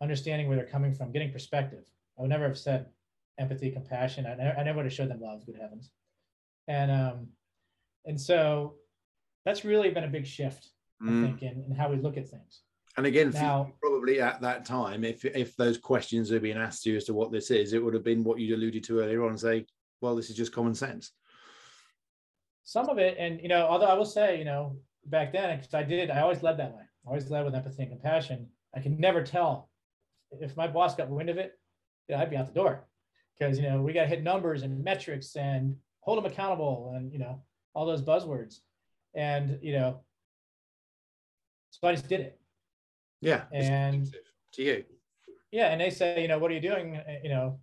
understanding 0.00 0.48
where 0.48 0.56
they're 0.56 0.66
coming 0.66 0.94
from, 0.94 1.12
getting 1.12 1.32
perspective. 1.32 1.84
I 2.18 2.22
would 2.22 2.30
never 2.30 2.44
have 2.48 2.58
said 2.58 2.86
empathy, 3.38 3.70
compassion. 3.70 4.26
I 4.26 4.34
never, 4.34 4.58
I 4.58 4.62
never 4.62 4.76
would 4.78 4.86
have 4.86 4.92
showed 4.92 5.10
them 5.10 5.20
love. 5.20 5.44
Good 5.46 5.58
heavens, 5.60 5.90
and 6.68 6.90
um, 6.90 7.28
and 8.04 8.20
so 8.20 8.74
that's 9.44 9.64
really 9.64 9.90
been 9.90 10.04
a 10.04 10.08
big 10.08 10.26
shift, 10.26 10.68
I 11.02 11.06
Mm. 11.06 11.22
think, 11.24 11.42
in, 11.42 11.64
in 11.68 11.74
how 11.74 11.88
we 11.90 11.96
look 11.96 12.16
at 12.18 12.28
things. 12.28 12.62
And 12.96 13.06
again, 13.06 13.30
Now- 13.30 13.72
probably 13.80 14.20
at 14.20 14.40
that 14.42 14.64
time, 14.64 15.04
if 15.04 15.24
if 15.24 15.56
those 15.56 15.78
questions 15.78 16.28
had 16.30 16.42
been 16.42 16.58
asked 16.58 16.82
to 16.84 16.90
you 16.90 16.96
as 16.96 17.04
to 17.04 17.14
what 17.14 17.32
this 17.32 17.50
is, 17.50 17.72
it 17.72 17.82
would 17.82 17.94
have 17.94 18.04
been 18.04 18.24
what 18.24 18.38
you 18.40 18.54
alluded 18.56 18.84
to 18.84 19.00
earlier 19.00 19.24
on 19.24 19.38
say, 19.38 19.66
well, 20.00 20.16
this 20.16 20.28
is 20.30 20.36
just 20.36 20.52
common 20.52 20.74
sense. 20.74 21.12
some 22.62 22.88
of 22.88 22.98
it 22.98 23.16
and 23.18 23.40
you 23.40 23.48
know 23.48 23.66
although 23.66 23.86
i 23.86 23.94
will 23.94 24.04
say 24.04 24.38
you 24.38 24.44
know 24.44 24.76
back 25.06 25.32
then 25.32 25.58
because 25.58 25.74
i 25.74 25.82
did 25.82 26.10
i 26.10 26.20
always 26.20 26.42
led 26.42 26.56
that 26.58 26.72
way 26.72 26.82
I 27.04 27.08
always 27.08 27.28
led 27.30 27.44
with 27.44 27.54
empathy 27.54 27.82
and 27.82 27.90
compassion 27.90 28.46
i 28.76 28.80
can 28.80 29.00
never 29.00 29.22
tell 29.24 29.69
if 30.40 30.56
my 30.56 30.66
boss 30.66 30.94
got 30.94 31.08
wind 31.08 31.30
of 31.30 31.38
it 31.38 31.58
you 32.08 32.14
know, 32.14 32.22
i'd 32.22 32.30
be 32.30 32.36
out 32.36 32.46
the 32.46 32.52
door. 32.52 32.86
Because 33.38 33.58
you 33.58 33.68
know 33.68 33.80
we 33.80 33.92
got 33.92 34.02
to 34.02 34.08
hit 34.08 34.22
numbers 34.22 34.62
and 34.62 34.84
metrics 34.84 35.36
and 35.36 35.76
hold 36.00 36.18
them 36.18 36.30
accountable 36.30 36.92
and 36.94 37.12
you 37.12 37.18
know 37.18 37.42
all 37.74 37.86
those 37.86 38.02
buzzwords. 38.02 38.58
And 39.14 39.58
you 39.62 39.72
know 39.72 40.00
so 41.70 41.88
i 41.88 41.92
just 41.92 42.08
did 42.08 42.20
it. 42.20 42.40
Yeah. 43.20 43.44
and 43.52 44.12
to 44.54 44.62
you. 44.62 44.84
yeah 45.52 45.68
and 45.68 45.80
they 45.80 45.90
say 45.90 46.20
you 46.22 46.28
know 46.28 46.38
what 46.38 46.50
are 46.50 46.54
you 46.54 46.60
doing? 46.60 46.96
Uh, 46.96 47.18
you 47.22 47.30
know 47.30 47.60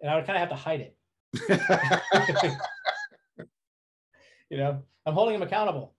and 0.00 0.10
i 0.10 0.16
would 0.16 0.26
kind 0.26 0.36
of 0.36 0.40
have 0.40 0.50
to 0.50 0.56
hide 0.56 0.80
it. 0.80 0.96
You 4.50 4.58
know 4.58 4.82
i'm 5.04 5.14
holding 5.14 5.32
them 5.32 5.42
accountable 5.42 5.94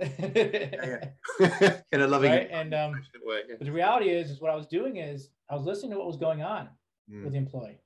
In 0.00 2.00
a 2.00 2.06
loving 2.06 2.30
right 2.30 2.48
and 2.50 2.74
um 2.74 2.92
way. 3.24 3.40
yeah. 3.48 3.54
But 3.58 3.64
the 3.66 3.72
reality 3.72 4.10
is, 4.10 4.30
is 4.30 4.40
what 4.40 4.50
I 4.50 4.56
was 4.56 4.66
doing 4.66 4.96
is 4.96 5.30
I 5.50 5.54
was 5.54 5.64
listening 5.64 5.92
to 5.92 5.98
what 5.98 6.06
was 6.06 6.16
going 6.16 6.42
on 6.42 6.68
Mm. 7.10 7.22
with 7.22 7.34
the 7.34 7.38
employee, 7.38 7.78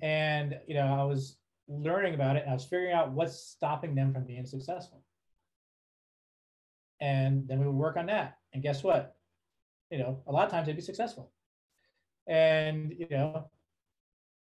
and 0.00 0.58
you 0.66 0.72
know 0.74 0.86
I 0.86 1.04
was 1.04 1.36
learning 1.68 2.14
about 2.14 2.36
it. 2.36 2.42
And 2.44 2.50
I 2.50 2.54
was 2.54 2.64
figuring 2.64 2.92
out 2.94 3.12
what's 3.12 3.36
stopping 3.38 3.94
them 3.94 4.14
from 4.14 4.24
being 4.24 4.46
successful, 4.46 5.04
and 7.00 7.46
then 7.46 7.60
we 7.60 7.66
would 7.66 7.74
work 7.76 7.96
on 7.98 8.06
that. 8.06 8.38
And 8.54 8.62
guess 8.62 8.82
what? 8.82 9.16
You 9.90 9.98
know, 9.98 10.22
a 10.26 10.32
lot 10.32 10.46
of 10.46 10.50
times 10.50 10.66
they'd 10.66 10.76
be 10.76 10.80
successful, 10.82 11.30
and 12.26 12.90
you 12.98 13.06
know, 13.10 13.50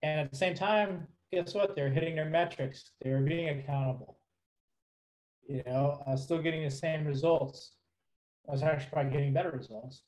and 0.03 0.21
at 0.21 0.31
the 0.31 0.37
same 0.37 0.55
time, 0.55 1.07
guess 1.33 1.55
what? 1.55 1.75
They're 1.75 1.89
hitting 1.89 2.17
their 2.17 2.29
metrics. 2.29 2.91
they're 3.01 3.23
being 3.23 3.49
accountable. 3.61 4.19
You 5.51 5.63
know, 5.67 6.01
I 6.07 6.13
was 6.13 6.23
still 6.23 6.41
getting 6.41 6.63
the 6.63 6.71
same 6.71 7.05
results. 7.05 7.73
I 8.49 8.53
was 8.53 8.63
actually 8.63 8.91
probably 8.93 9.13
getting 9.13 9.33
better 9.33 9.51
results 9.51 10.03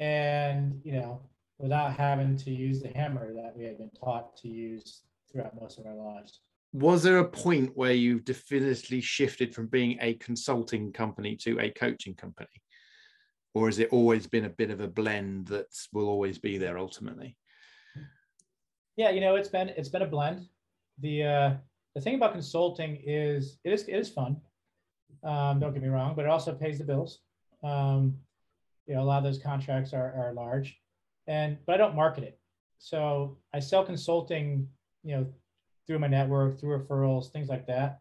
and 0.00 0.80
you 0.84 0.92
know 0.92 1.20
without 1.58 1.94
having 1.94 2.36
to 2.36 2.50
use 2.50 2.80
the 2.82 2.88
hammer 2.88 3.32
that 3.34 3.56
we 3.56 3.64
had 3.64 3.78
been 3.78 3.90
taught 3.90 4.36
to 4.36 4.48
use 4.48 5.02
throughout 5.30 5.60
most 5.60 5.78
of 5.78 5.86
our 5.86 5.94
lives 5.94 6.40
Was 6.72 7.02
there 7.02 7.18
a 7.18 7.28
point 7.28 7.72
where 7.74 7.92
you 7.92 8.20
definitively 8.20 9.00
shifted 9.00 9.54
from 9.54 9.66
being 9.66 9.98
a 10.00 10.14
consulting 10.14 10.92
company 10.92 11.36
to 11.36 11.58
a 11.60 11.70
coaching 11.70 12.14
company? 12.14 12.48
Or 13.54 13.66
has 13.66 13.78
it 13.78 13.88
always 13.90 14.26
been 14.26 14.44
a 14.44 14.50
bit 14.50 14.70
of 14.70 14.80
a 14.80 14.86
blend 14.86 15.46
that 15.48 15.66
will 15.92 16.08
always 16.08 16.38
be 16.38 16.58
there 16.58 16.78
ultimately? 16.78 17.36
yeah 18.96 19.10
you 19.10 19.20
know 19.20 19.36
it's 19.36 19.48
been 19.48 19.68
it's 19.70 19.88
been 19.88 20.02
a 20.02 20.06
blend 20.06 20.46
the 21.00 21.22
uh 21.22 21.50
the 21.98 22.04
thing 22.04 22.14
about 22.14 22.32
consulting 22.32 23.02
is 23.04 23.58
it 23.64 23.72
is 23.72 23.82
it 23.88 23.94
is 23.94 24.08
fun. 24.08 24.36
Um 25.24 25.58
don't 25.58 25.72
get 25.72 25.82
me 25.82 25.88
wrong 25.88 26.14
but 26.14 26.24
it 26.24 26.30
also 26.30 26.54
pays 26.54 26.78
the 26.78 26.84
bills. 26.84 27.18
Um 27.64 28.16
you 28.86 28.94
know 28.94 29.02
a 29.02 29.08
lot 29.10 29.18
of 29.18 29.24
those 29.24 29.42
contracts 29.42 29.92
are 29.92 30.12
are 30.16 30.32
large. 30.32 30.78
And 31.26 31.58
but 31.66 31.74
i 31.74 31.76
don't 31.76 31.96
market 31.96 32.22
it. 32.22 32.38
So 32.78 33.36
i 33.52 33.58
sell 33.58 33.84
consulting 33.84 34.68
you 35.02 35.16
know 35.16 35.26
through 35.86 35.98
my 35.98 36.06
network 36.06 36.60
through 36.60 36.78
referrals 36.78 37.32
things 37.32 37.48
like 37.48 37.66
that. 37.66 37.98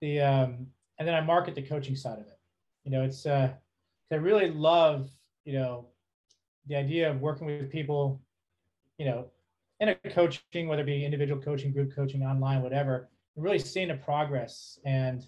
The 0.00 0.20
um 0.20 0.66
and 0.98 1.06
then 1.06 1.14
i 1.14 1.20
market 1.20 1.54
the 1.54 1.62
coaching 1.62 1.94
side 1.94 2.18
of 2.18 2.26
it. 2.26 2.38
You 2.84 2.90
know 2.90 3.04
it's 3.04 3.26
uh 3.26 3.50
i 4.10 4.14
really 4.16 4.50
love 4.50 5.08
you 5.44 5.52
know 5.52 5.86
the 6.66 6.74
idea 6.74 7.08
of 7.08 7.20
working 7.20 7.46
with 7.46 7.70
people 7.70 8.20
you 8.98 9.04
know 9.04 9.30
in 9.80 9.88
a 9.88 9.94
coaching, 10.10 10.68
whether 10.68 10.82
it 10.82 10.86
be 10.86 11.04
individual 11.04 11.40
coaching, 11.40 11.72
group 11.72 11.94
coaching, 11.94 12.22
online, 12.22 12.60
whatever, 12.62 13.08
really 13.36 13.58
seeing 13.58 13.88
the 13.88 13.94
progress 13.94 14.78
and 14.84 15.24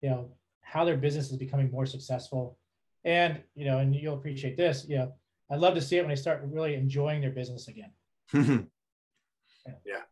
you 0.00 0.10
know 0.10 0.30
how 0.62 0.84
their 0.84 0.96
business 0.96 1.30
is 1.30 1.36
becoming 1.36 1.70
more 1.70 1.86
successful. 1.86 2.58
And 3.04 3.42
you 3.54 3.64
know, 3.64 3.78
and 3.78 3.94
you'll 3.94 4.14
appreciate 4.14 4.56
this. 4.56 4.86
You 4.88 4.98
know, 4.98 5.12
i'd 5.50 5.60
love 5.60 5.74
to 5.74 5.82
see 5.82 5.98
it 5.98 6.00
when 6.00 6.08
they 6.08 6.16
start 6.16 6.42
really 6.44 6.74
enjoying 6.74 7.20
their 7.20 7.30
business 7.30 7.68
again. 7.68 7.92
Yeah. 9.86 10.02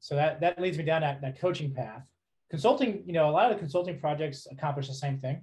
So 0.00 0.16
that 0.16 0.40
that 0.40 0.60
leads 0.60 0.76
me 0.76 0.84
down 0.84 1.02
that, 1.02 1.20
that 1.20 1.40
coaching 1.40 1.72
path. 1.72 2.02
Consulting, 2.50 3.04
you 3.06 3.12
know, 3.12 3.28
a 3.28 3.30
lot 3.30 3.50
of 3.50 3.56
the 3.56 3.60
consulting 3.60 4.00
projects 4.00 4.48
accomplish 4.50 4.88
the 4.88 4.94
same 4.94 5.18
thing. 5.18 5.42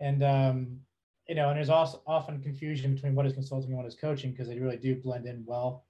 And 0.00 0.22
um, 0.22 0.80
you 1.28 1.34
know, 1.34 1.48
and 1.48 1.56
there's 1.56 1.70
also 1.70 2.02
often 2.06 2.42
confusion 2.42 2.94
between 2.94 3.14
what 3.14 3.24
is 3.24 3.32
consulting 3.32 3.70
and 3.70 3.78
what 3.78 3.86
is 3.86 3.94
coaching 3.94 4.32
because 4.32 4.48
they 4.48 4.58
really 4.58 4.76
do 4.76 4.96
blend 4.96 5.26
in 5.26 5.44
well 5.46 5.86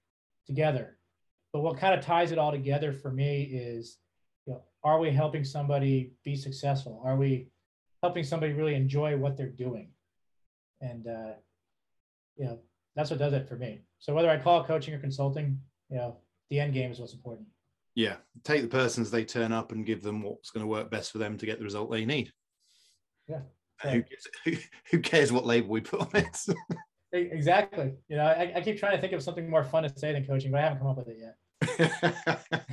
together. 0.46 0.98
But 1.52 1.60
what 1.60 1.78
kind 1.78 1.94
of 1.98 2.04
ties 2.04 2.32
it 2.32 2.38
all 2.38 2.52
together 2.52 2.92
for 2.92 3.10
me 3.10 3.42
is, 3.42 3.98
you 4.46 4.52
know, 4.52 4.62
are 4.84 4.98
we 4.98 5.10
helping 5.10 5.44
somebody 5.44 6.12
be 6.24 6.36
successful? 6.36 7.02
Are 7.04 7.16
we 7.16 7.48
helping 8.02 8.24
somebody 8.24 8.52
really 8.52 8.74
enjoy 8.74 9.16
what 9.16 9.36
they're 9.36 9.48
doing? 9.48 9.90
And 10.80 11.06
uh, 11.06 11.32
you 12.36 12.44
know, 12.46 12.58
that's 12.96 13.10
what 13.10 13.18
does 13.18 13.32
it 13.32 13.48
for 13.48 13.56
me. 13.56 13.80
So 13.98 14.14
whether 14.14 14.30
I 14.30 14.38
call 14.38 14.62
it 14.62 14.66
coaching 14.66 14.94
or 14.94 14.98
consulting, 14.98 15.60
you 15.90 15.96
know, 15.96 16.16
the 16.48 16.60
end 16.60 16.72
game 16.72 16.90
is 16.90 16.98
what's 16.98 17.14
important. 17.14 17.48
yeah. 17.94 18.16
Take 18.44 18.62
the 18.62 18.68
person 18.68 19.02
as 19.02 19.10
they 19.10 19.24
turn 19.24 19.52
up 19.52 19.72
and 19.72 19.84
give 19.84 20.02
them 20.02 20.22
what's 20.22 20.50
going 20.50 20.64
to 20.64 20.70
work 20.70 20.90
best 20.90 21.12
for 21.12 21.18
them 21.18 21.36
to 21.38 21.46
get 21.46 21.58
the 21.58 21.64
result 21.64 21.90
they 21.90 22.04
need. 22.04 22.32
Yeah. 23.28 23.40
Who, 23.82 24.02
who, 24.44 24.52
who 24.90 24.98
cares 25.00 25.32
what 25.32 25.46
label 25.46 25.70
we 25.70 25.80
put 25.80 26.00
on 26.00 26.08
it? 26.14 26.36
Exactly. 27.12 27.92
You 28.08 28.16
know, 28.16 28.24
I, 28.24 28.52
I 28.56 28.60
keep 28.60 28.78
trying 28.78 28.96
to 28.96 29.00
think 29.00 29.12
of 29.12 29.22
something 29.22 29.48
more 29.48 29.64
fun 29.64 29.82
to 29.82 29.98
say 29.98 30.12
than 30.12 30.24
coaching, 30.24 30.52
but 30.52 30.60
I 30.60 30.62
haven't 30.62 30.78
come 30.78 30.88
up 30.88 30.96
with 30.96 31.08
it 31.08 31.18
yet. 31.18 32.66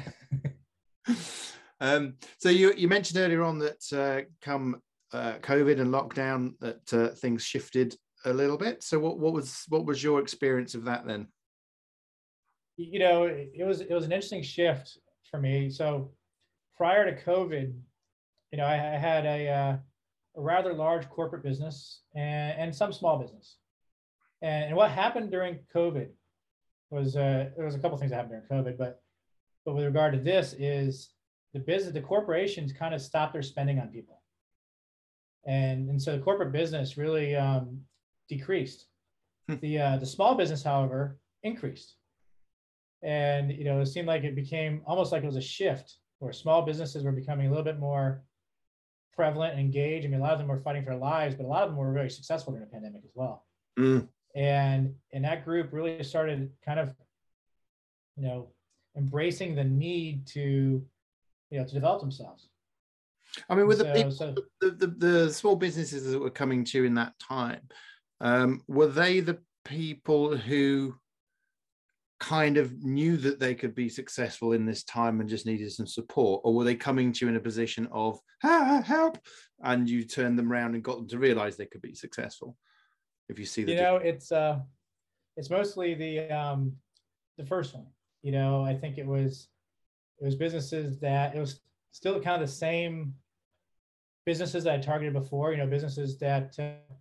um, 1.82 2.14
so 2.38 2.50
you 2.50 2.74
you 2.78 2.88
mentioned 2.88 3.20
earlier 3.20 3.44
on 3.44 3.60
that 3.60 3.94
uh, 3.94 4.30
come 4.42 4.82
uh, 5.12 5.36
COVID 5.42 5.82
and 5.82 5.94
lockdown 5.94 6.54
that 6.60 6.94
uh, 6.94 7.16
things 7.16 7.44
shifted 7.44 7.96
a 8.26 8.34
little 8.34 8.58
bit. 8.58 8.84
So 8.84 9.00
what 9.00 9.18
what 9.18 9.34
was 9.34 9.64
what 9.70 9.86
was 9.86 10.04
your 10.04 10.20
experience 10.20 10.76
of 10.76 10.86
that 10.86 11.08
then? 11.08 11.28
you 12.78 13.00
know, 13.00 13.24
it 13.24 13.52
it 13.56 13.64
was 13.64 13.82
it 13.82 13.92
was 13.92 14.06
an 14.06 14.12
interesting 14.12 14.44
shift 14.44 15.00
for 15.30 15.40
me. 15.40 15.70
So 15.70 16.12
prior 16.78 17.10
to 17.10 17.24
COVID, 17.24 17.74
you 18.52 18.58
know, 18.58 18.66
I, 18.66 18.76
I 18.76 18.98
had 18.98 19.26
a, 19.26 19.50
uh, 19.50 19.78
a 20.38 20.42
rather 20.42 20.74
large 20.74 21.10
corporate 21.10 21.44
business 21.44 22.04
and, 22.16 22.58
and 22.60 22.76
some 22.76 22.94
small 22.94 23.18
business. 23.18 23.58
And, 24.42 24.66
and 24.66 24.76
what 24.76 24.92
happened 24.92 25.32
during 25.32 25.60
COVID 25.74 26.10
was 26.90 27.16
uh, 27.16 27.50
there 27.56 27.66
was 27.66 27.76
a 27.76 27.80
couple 27.80 27.98
things 27.98 28.12
that 28.12 28.18
happened 28.18 28.42
during 28.50 28.64
COVID, 28.64 28.78
but 28.78 29.02
but 29.66 29.76
with 29.76 29.86
regard 29.86 30.14
to 30.14 30.20
this 30.20 30.56
is 30.58 31.10
the 31.54 31.60
business, 31.60 31.94
the 31.94 32.02
corporations 32.02 32.72
kind 32.72 32.96
of 32.96 33.02
stopped 33.02 33.34
their 33.34 33.42
spending 33.42 33.80
on 33.80 33.90
people, 33.90 34.22
and 35.46 35.90
and 35.90 36.02
so 36.02 36.14
the 36.16 36.24
corporate 36.24 36.52
business 36.52 36.98
really 36.98 37.36
um, 37.36 37.82
decreased. 38.30 38.86
Hmm. 39.50 39.56
the 39.62 39.80
uh, 39.80 39.98
the 39.98 40.06
small 40.06 40.36
business, 40.36 40.64
however, 40.64 41.20
increased 41.44 41.96
and 43.04 43.52
you 43.52 43.64
know 43.64 43.80
it 43.80 43.86
seemed 43.86 44.08
like 44.08 44.24
it 44.24 44.36
became 44.36 44.82
almost 44.86 45.12
like 45.12 45.24
it 45.24 45.28
was 45.28 45.36
a 45.36 45.42
shift 45.42 45.98
where 46.20 46.34
small 46.34 46.64
businesses 46.64 47.04
were 47.04 47.12
becoming 47.12 47.48
a 47.48 47.50
little 47.50 47.64
bit 47.64 47.80
more 47.80 48.24
prevalent 49.16 49.52
and 49.52 49.62
engaged 49.62 50.06
i 50.06 50.10
mean 50.10 50.20
a 50.20 50.24
lot 50.24 50.34
of 50.34 50.40
them 50.40 50.48
were 50.48 50.60
fighting 50.60 50.84
for 50.84 50.92
their 50.92 51.00
lives 51.00 51.36
but 51.36 51.46
a 51.46 51.48
lot 51.48 51.64
of 51.64 51.70
them 51.70 51.78
were 51.78 51.94
very 51.94 52.10
successful 52.10 52.52
during 52.54 52.66
the 52.66 52.72
pandemic 52.72 53.02
as 53.04 53.12
well 53.16 53.44
Mm. 53.78 54.08
And 54.36 54.94
and 55.14 55.24
that 55.24 55.46
group 55.46 55.72
really 55.72 56.04
started 56.04 56.52
kind 56.66 56.80
of 56.80 56.94
you 58.16 58.24
know 58.24 58.50
embracing 58.96 59.56
the 59.56 59.64
need 59.64 60.26
to 60.28 60.84
you 61.50 61.60
know 61.60 61.66
to 61.66 61.74
develop 61.74 62.02
themselves 62.02 62.50
I 63.50 63.56
mean, 63.56 63.68
with 63.68 63.80
the, 63.80 63.86
so, 63.86 63.94
people, 63.94 64.12
so 64.12 64.36
the, 64.62 64.72
the 64.72 64.88
the 64.88 65.34
small 65.34 65.56
businesses 65.56 66.10
that 66.10 66.20
were 66.20 66.30
coming 66.30 66.64
to 66.66 66.78
you 66.78 66.86
in 66.86 66.96
that 66.96 67.14
time, 67.20 67.62
um, 68.22 68.62
were 68.68 68.88
they 68.88 69.20
the 69.20 69.40
people 69.66 70.36
who 70.36 70.96
kind 72.20 72.58
of 72.58 72.84
knew 72.84 73.16
that 73.18 73.40
they 73.40 73.54
could 73.54 73.76
be 73.76 73.90
successful 73.90 74.54
in 74.54 74.66
this 74.66 74.84
time 74.84 75.20
and 75.20 75.30
just 75.30 75.46
needed 75.46 75.72
some 75.72 75.88
support, 75.88 76.42
or 76.44 76.54
were 76.54 76.64
they 76.64 76.76
coming 76.76 77.12
to 77.12 77.26
you 77.26 77.30
in 77.30 77.36
a 77.36 77.42
position 77.42 77.88
of 77.92 78.20
ah, 78.44 78.82
help, 78.84 79.20
and 79.64 79.90
you 79.90 80.04
turned 80.04 80.38
them 80.40 80.52
around 80.52 80.74
and 80.74 80.84
got 80.84 80.98
them 80.98 81.08
to 81.10 81.20
realize 81.20 81.58
they 81.58 81.66
could 81.66 81.82
be 81.82 81.96
successful? 81.96 82.56
If 83.30 83.40
you 83.40 83.46
see 83.46 83.64
the 83.64 83.72
you 83.74 83.78
know 83.78 83.98
it's 83.98 84.32
uh 84.32 84.60
it's 85.36 85.50
mostly 85.50 85.94
the 85.94 86.30
um 86.32 86.74
the 87.38 87.46
first 87.46 87.74
one 87.74 87.88
You 88.24 88.32
know, 88.32 88.64
I 88.64 88.76
think 88.76 88.98
it 88.98 89.06
was 89.06 89.50
it 90.20 90.26
was 90.26 90.36
businesses 90.36 91.00
that 91.00 91.36
it 91.36 91.40
was 91.40 91.62
still 91.92 92.20
kind 92.20 92.42
of 92.42 92.48
the 92.48 92.54
same 92.54 93.14
businesses 94.26 94.64
that 94.64 94.74
I 94.74 94.78
targeted 94.80 95.14
before. 95.14 95.52
You 95.52 95.58
know, 95.58 95.68
businesses 95.68 96.18
that 96.20 96.56
uh, 96.60 96.94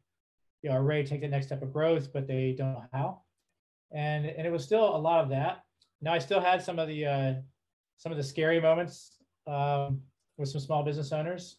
you 0.62 0.70
know 0.70 0.76
are 0.76 0.82
ready 0.82 1.04
to 1.04 1.08
take 1.08 1.20
the 1.22 1.28
next 1.28 1.46
step 1.46 1.62
of 1.62 1.72
growth, 1.72 2.12
but 2.12 2.26
they 2.26 2.54
don't 2.56 2.74
know 2.74 2.84
how. 2.92 3.22
And 3.92 4.26
and 4.26 4.46
it 4.46 4.52
was 4.52 4.64
still 4.64 4.96
a 4.96 4.98
lot 4.98 5.22
of 5.24 5.30
that. 5.30 5.64
Now 6.02 6.12
I 6.12 6.18
still 6.18 6.40
had 6.40 6.62
some 6.62 6.78
of 6.78 6.88
the 6.88 7.06
uh, 7.06 7.34
some 7.96 8.12
of 8.12 8.18
the 8.18 8.24
scary 8.24 8.60
moments 8.60 9.16
um, 9.46 10.02
with 10.36 10.48
some 10.48 10.60
small 10.60 10.82
business 10.82 11.12
owners. 11.12 11.56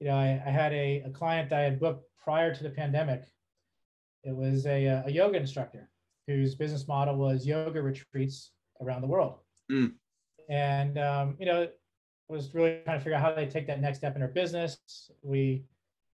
You 0.00 0.08
know, 0.08 0.16
I, 0.16 0.42
I 0.44 0.50
had 0.50 0.72
a, 0.72 1.02
a 1.06 1.10
client 1.10 1.48
that 1.50 1.60
I 1.60 1.62
had 1.62 1.80
booked 1.80 2.04
prior 2.22 2.54
to 2.54 2.62
the 2.62 2.70
pandemic. 2.70 3.24
It 4.24 4.34
was 4.34 4.66
a, 4.66 4.86
a 5.06 5.10
yoga 5.10 5.38
instructor 5.38 5.88
whose 6.26 6.54
business 6.54 6.88
model 6.88 7.16
was 7.16 7.46
yoga 7.46 7.80
retreats 7.80 8.50
around 8.80 9.02
the 9.02 9.06
world. 9.06 9.38
Mm. 9.70 9.92
And, 10.48 10.98
um, 10.98 11.36
you 11.38 11.46
know, 11.46 11.68
was 12.28 12.54
really 12.54 12.80
trying 12.84 12.98
to 12.98 13.04
figure 13.04 13.16
out 13.16 13.22
how 13.22 13.34
they 13.34 13.46
take 13.46 13.66
that 13.68 13.80
next 13.80 13.98
step 13.98 14.16
in 14.16 14.20
her 14.20 14.28
business. 14.28 14.78
We, 15.22 15.64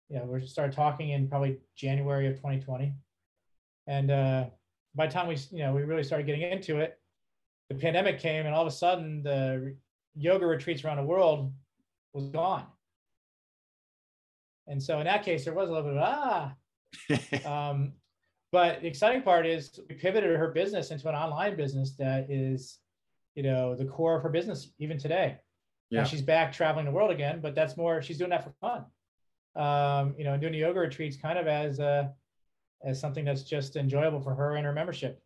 you 0.09 0.17
know, 0.17 0.25
we 0.25 0.45
started 0.45 0.75
talking 0.75 1.09
in 1.09 1.27
probably 1.27 1.59
January 1.75 2.27
of 2.27 2.35
2020. 2.35 2.93
And 3.87 4.11
uh, 4.11 4.45
by 4.95 5.07
the 5.07 5.13
time 5.13 5.27
we, 5.27 5.37
you 5.51 5.59
know, 5.59 5.73
we 5.73 5.83
really 5.83 6.03
started 6.03 6.25
getting 6.25 6.41
into 6.41 6.79
it, 6.79 6.99
the 7.69 7.75
pandemic 7.75 8.19
came 8.19 8.45
and 8.45 8.55
all 8.55 8.61
of 8.61 8.67
a 8.67 8.75
sudden 8.75 9.21
the 9.21 9.75
yoga 10.15 10.45
retreats 10.45 10.83
around 10.83 10.97
the 10.97 11.03
world 11.03 11.53
was 12.13 12.27
gone. 12.29 12.65
And 14.67 14.81
so 14.81 14.99
in 14.99 15.05
that 15.05 15.23
case, 15.23 15.45
there 15.45 15.53
was 15.53 15.69
a 15.69 15.71
little 15.73 15.89
bit 15.89 15.97
of 15.97 16.03
ah. 16.03 16.53
um, 17.45 17.93
but 18.51 18.81
the 18.81 18.87
exciting 18.87 19.21
part 19.21 19.45
is 19.45 19.79
we 19.89 19.95
pivoted 19.95 20.35
her 20.35 20.49
business 20.49 20.91
into 20.91 21.07
an 21.07 21.15
online 21.15 21.55
business 21.55 21.95
that 21.97 22.29
is, 22.29 22.79
you 23.35 23.43
know, 23.43 23.75
the 23.75 23.85
core 23.85 24.15
of 24.15 24.23
her 24.23 24.29
business 24.29 24.71
even 24.79 24.97
today. 24.97 25.37
Yeah. 25.89 26.01
Now 26.01 26.05
she's 26.05 26.21
back 26.21 26.51
traveling 26.51 26.85
the 26.85 26.91
world 26.91 27.11
again, 27.11 27.39
but 27.41 27.55
that's 27.55 27.77
more 27.77 28.01
she's 28.01 28.17
doing 28.17 28.31
that 28.31 28.43
for 28.43 28.53
fun. 28.59 28.85
Um, 29.55 30.15
you 30.17 30.23
know, 30.23 30.37
doing 30.37 30.53
the 30.53 30.59
yoga 30.59 30.79
retreats 30.79 31.17
kind 31.17 31.37
of 31.37 31.47
as 31.47 31.79
a 31.79 32.13
as 32.83 32.99
something 32.99 33.25
that's 33.25 33.43
just 33.43 33.75
enjoyable 33.75 34.21
for 34.21 34.33
her 34.33 34.55
and 34.55 34.65
her 34.65 34.73
membership. 34.73 35.21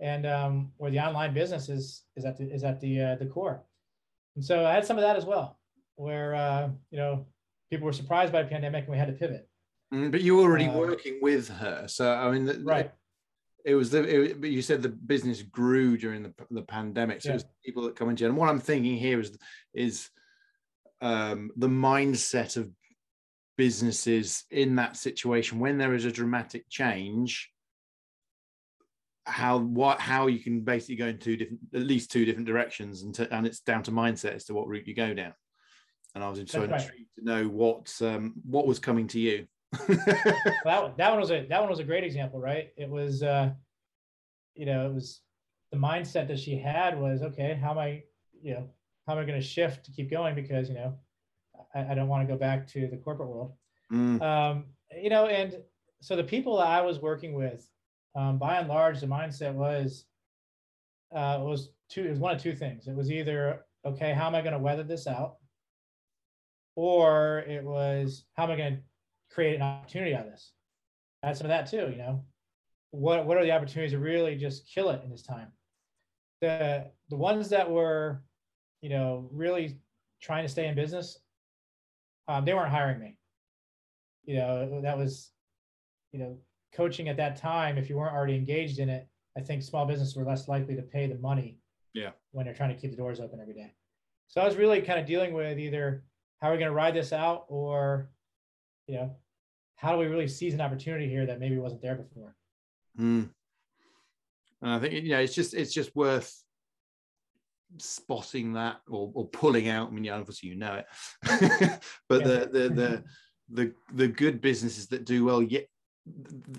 And 0.00 0.26
um, 0.26 0.72
where 0.76 0.90
the 0.90 1.00
online 1.00 1.34
business 1.34 1.68
is 1.68 2.04
is 2.16 2.24
at 2.24 2.36
the 2.36 2.44
is 2.44 2.64
at 2.64 2.80
the 2.80 3.00
uh, 3.00 3.14
the 3.16 3.26
core. 3.26 3.62
And 4.34 4.44
so 4.44 4.66
I 4.66 4.74
had 4.74 4.84
some 4.84 4.98
of 4.98 5.02
that 5.02 5.16
as 5.16 5.24
well, 5.24 5.58
where 5.96 6.34
uh, 6.34 6.68
you 6.90 6.98
know 6.98 7.26
people 7.70 7.86
were 7.86 7.92
surprised 7.92 8.32
by 8.32 8.42
the 8.42 8.48
pandemic 8.48 8.84
and 8.84 8.92
we 8.92 8.98
had 8.98 9.08
to 9.08 9.14
pivot. 9.14 9.48
Mm, 9.92 10.10
but 10.10 10.20
you 10.20 10.36
were 10.36 10.42
already 10.42 10.66
uh, 10.66 10.76
working 10.76 11.18
with 11.22 11.48
her, 11.48 11.86
so 11.88 12.12
I 12.12 12.30
mean, 12.30 12.44
the, 12.44 12.58
right. 12.60 12.90
It 13.64 13.74
was 13.74 13.90
the. 13.90 14.02
It, 14.02 14.40
but 14.40 14.50
you 14.50 14.62
said 14.62 14.82
the 14.82 14.88
business 14.88 15.42
grew 15.42 15.96
during 15.96 16.22
the 16.22 16.32
the 16.50 16.62
pandemic, 16.62 17.22
so 17.22 17.28
yeah. 17.28 17.32
it 17.32 17.36
was 17.36 17.44
people 17.64 17.82
that 17.84 17.96
come 17.96 18.10
into. 18.10 18.26
And 18.26 18.36
what 18.36 18.48
I'm 18.48 18.60
thinking 18.60 18.96
here 18.96 19.20
is 19.20 19.36
is 19.74 20.08
um, 21.00 21.50
the 21.56 21.68
mindset 21.68 22.56
of 22.56 22.70
businesses 23.56 24.44
in 24.50 24.76
that 24.76 24.96
situation 24.96 25.58
when 25.58 25.78
there 25.78 25.94
is 25.94 26.04
a 26.04 26.12
dramatic 26.12 26.68
change 26.68 27.50
how 29.24 29.58
what 29.58 29.98
how 29.98 30.28
you 30.28 30.38
can 30.38 30.60
basically 30.60 30.94
go 30.94 31.06
in 31.06 31.18
two 31.18 31.36
different 31.36 31.60
at 31.74 31.82
least 31.82 32.12
two 32.12 32.24
different 32.24 32.46
directions 32.46 33.02
and 33.02 33.14
to, 33.14 33.34
and 33.34 33.46
it's 33.46 33.60
down 33.60 33.82
to 33.82 33.90
mindset 33.90 34.34
as 34.34 34.44
to 34.44 34.54
what 34.54 34.68
route 34.68 34.86
you 34.86 34.94
go 34.94 35.12
down 35.14 35.32
and 36.14 36.22
i 36.22 36.28
was 36.28 36.40
so 36.46 36.60
right. 36.60 36.80
intrigued 36.80 37.08
to 37.18 37.24
know 37.24 37.48
what 37.48 37.92
um 38.02 38.34
what 38.44 38.66
was 38.66 38.78
coming 38.78 39.08
to 39.08 39.18
you 39.18 39.46
that, 39.88 40.94
that 40.96 41.10
one 41.10 41.20
was 41.20 41.30
a 41.30 41.46
that 41.48 41.60
one 41.60 41.68
was 41.68 41.80
a 41.80 41.84
great 41.84 42.04
example 42.04 42.40
right 42.40 42.72
it 42.76 42.88
was 42.88 43.22
uh 43.22 43.50
you 44.54 44.64
know 44.64 44.86
it 44.86 44.94
was 44.94 45.20
the 45.72 45.76
mindset 45.76 46.28
that 46.28 46.38
she 46.38 46.56
had 46.56 46.98
was 46.98 47.22
okay 47.22 47.58
how 47.60 47.72
am 47.72 47.78
i 47.78 48.02
you 48.40 48.54
know 48.54 48.68
how 49.06 49.14
am 49.14 49.18
i 49.18 49.24
going 49.24 49.40
to 49.40 49.46
shift 49.46 49.84
to 49.84 49.90
keep 49.90 50.10
going 50.10 50.34
because 50.34 50.68
you 50.68 50.74
know 50.74 50.94
i, 51.74 51.92
I 51.92 51.94
don't 51.94 52.08
want 52.08 52.26
to 52.26 52.32
go 52.32 52.38
back 52.38 52.66
to 52.68 52.86
the 52.86 52.96
corporate 52.96 53.28
world 53.28 53.54
mm. 53.92 54.22
um 54.22 54.66
you 54.96 55.10
know 55.10 55.26
and 55.26 55.56
so 56.00 56.14
the 56.14 56.24
people 56.24 56.58
that 56.58 56.68
i 56.68 56.80
was 56.80 57.00
working 57.00 57.34
with 57.34 57.68
um, 58.16 58.38
by 58.38 58.56
and 58.56 58.68
large, 58.68 59.00
the 59.00 59.06
mindset 59.06 59.52
was 59.52 60.06
uh, 61.14 61.38
was 61.40 61.68
two. 61.90 62.04
It 62.04 62.10
was 62.10 62.18
one 62.18 62.34
of 62.34 62.42
two 62.42 62.56
things. 62.56 62.88
It 62.88 62.96
was 62.96 63.12
either 63.12 63.66
okay, 63.84 64.12
how 64.12 64.26
am 64.26 64.34
I 64.34 64.40
going 64.40 64.54
to 64.54 64.58
weather 64.58 64.82
this 64.82 65.06
out, 65.06 65.36
or 66.74 67.40
it 67.40 67.62
was 67.62 68.24
how 68.32 68.44
am 68.44 68.52
I 68.52 68.56
going 68.56 68.76
to 68.76 68.82
create 69.30 69.56
an 69.56 69.62
opportunity 69.62 70.14
out 70.14 70.26
of 70.26 70.32
this. 70.32 70.52
Had 71.22 71.36
some 71.36 71.46
of 71.46 71.50
that 71.50 71.70
too. 71.70 71.90
You 71.90 71.98
know, 71.98 72.24
what 72.90 73.26
what 73.26 73.36
are 73.36 73.44
the 73.44 73.52
opportunities 73.52 73.92
to 73.92 73.98
really 73.98 74.36
just 74.36 74.68
kill 74.72 74.90
it 74.90 75.02
in 75.04 75.10
this 75.10 75.22
time? 75.22 75.48
The 76.40 76.90
the 77.08 77.16
ones 77.16 77.48
that 77.50 77.70
were, 77.70 78.22
you 78.80 78.90
know, 78.90 79.28
really 79.32 79.78
trying 80.20 80.44
to 80.44 80.48
stay 80.48 80.66
in 80.66 80.74
business, 80.74 81.18
um, 82.28 82.44
they 82.44 82.54
weren't 82.54 82.70
hiring 82.70 83.00
me. 83.00 83.18
You 84.24 84.36
know, 84.36 84.80
that 84.82 84.98
was, 84.98 85.30
you 86.12 86.18
know, 86.18 86.38
coaching 86.74 87.08
at 87.08 87.16
that 87.16 87.36
time, 87.36 87.78
if 87.78 87.88
you 87.88 87.96
weren't 87.96 88.14
already 88.14 88.34
engaged 88.34 88.78
in 88.78 88.88
it, 88.88 89.08
I 89.36 89.40
think 89.40 89.62
small 89.62 89.86
businesses 89.86 90.16
were 90.16 90.24
less 90.24 90.48
likely 90.48 90.74
to 90.76 90.82
pay 90.82 91.06
the 91.06 91.18
money. 91.18 91.58
Yeah. 91.94 92.10
When 92.32 92.44
they're 92.44 92.54
trying 92.54 92.74
to 92.74 92.80
keep 92.80 92.90
the 92.90 92.96
doors 92.96 93.20
open 93.20 93.40
every 93.40 93.54
day. 93.54 93.72
So 94.28 94.40
I 94.40 94.44
was 94.44 94.56
really 94.56 94.82
kind 94.82 95.00
of 95.00 95.06
dealing 95.06 95.32
with 95.32 95.58
either 95.58 96.04
how 96.40 96.48
are 96.48 96.52
we 96.52 96.58
going 96.58 96.68
to 96.68 96.74
ride 96.74 96.94
this 96.94 97.12
out 97.12 97.46
or, 97.48 98.10
you 98.86 98.94
know, 98.96 99.16
how 99.76 99.92
do 99.92 99.98
we 99.98 100.06
really 100.06 100.28
seize 100.28 100.54
an 100.54 100.60
opportunity 100.60 101.08
here 101.08 101.26
that 101.26 101.40
maybe 101.40 101.58
wasn't 101.58 101.82
there 101.82 101.96
before? 101.96 102.34
Mm. 102.98 103.30
And 104.62 104.70
I 104.70 104.78
think 104.78 104.94
you 104.94 105.10
know 105.10 105.20
it's 105.20 105.34
just 105.34 105.54
it's 105.54 105.72
just 105.72 105.94
worth 105.94 106.32
spotting 107.78 108.54
that 108.54 108.76
or, 108.88 109.10
or 109.14 109.28
pulling 109.28 109.68
out. 109.68 109.88
I 109.88 109.90
mean, 109.90 110.04
yeah, 110.04 110.16
obviously 110.16 110.48
you 110.48 110.56
know 110.56 110.74
it, 110.74 110.86
but 112.08 112.20
yeah. 112.20 112.26
the 112.26 112.48
the 112.52 112.68
the 112.68 113.04
the 113.50 113.72
the 113.92 114.08
good 114.08 114.40
businesses 114.40 114.88
that 114.88 115.04
do 115.04 115.24
well 115.24 115.42
yet 115.42 115.66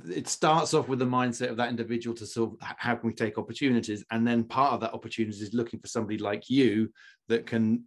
it 0.10 0.28
starts 0.28 0.74
off 0.74 0.90
with 0.90 1.00
the 1.00 1.06
mindset 1.06 1.50
of 1.50 1.58
that 1.58 1.70
individual 1.70 2.16
to 2.16 2.26
sort 2.26 2.52
of 2.52 2.58
how 2.78 2.96
can 2.96 3.08
we 3.08 3.14
take 3.14 3.38
opportunities 3.38 4.04
and 4.12 4.28
then 4.28 4.44
part 4.44 4.74
of 4.74 4.82
that 4.82 4.94
opportunity 4.94 5.38
is 5.38 5.54
looking 5.54 5.80
for 5.80 5.88
somebody 5.88 6.18
like 6.18 6.50
you 6.50 6.92
that 7.30 7.46
can 7.46 7.84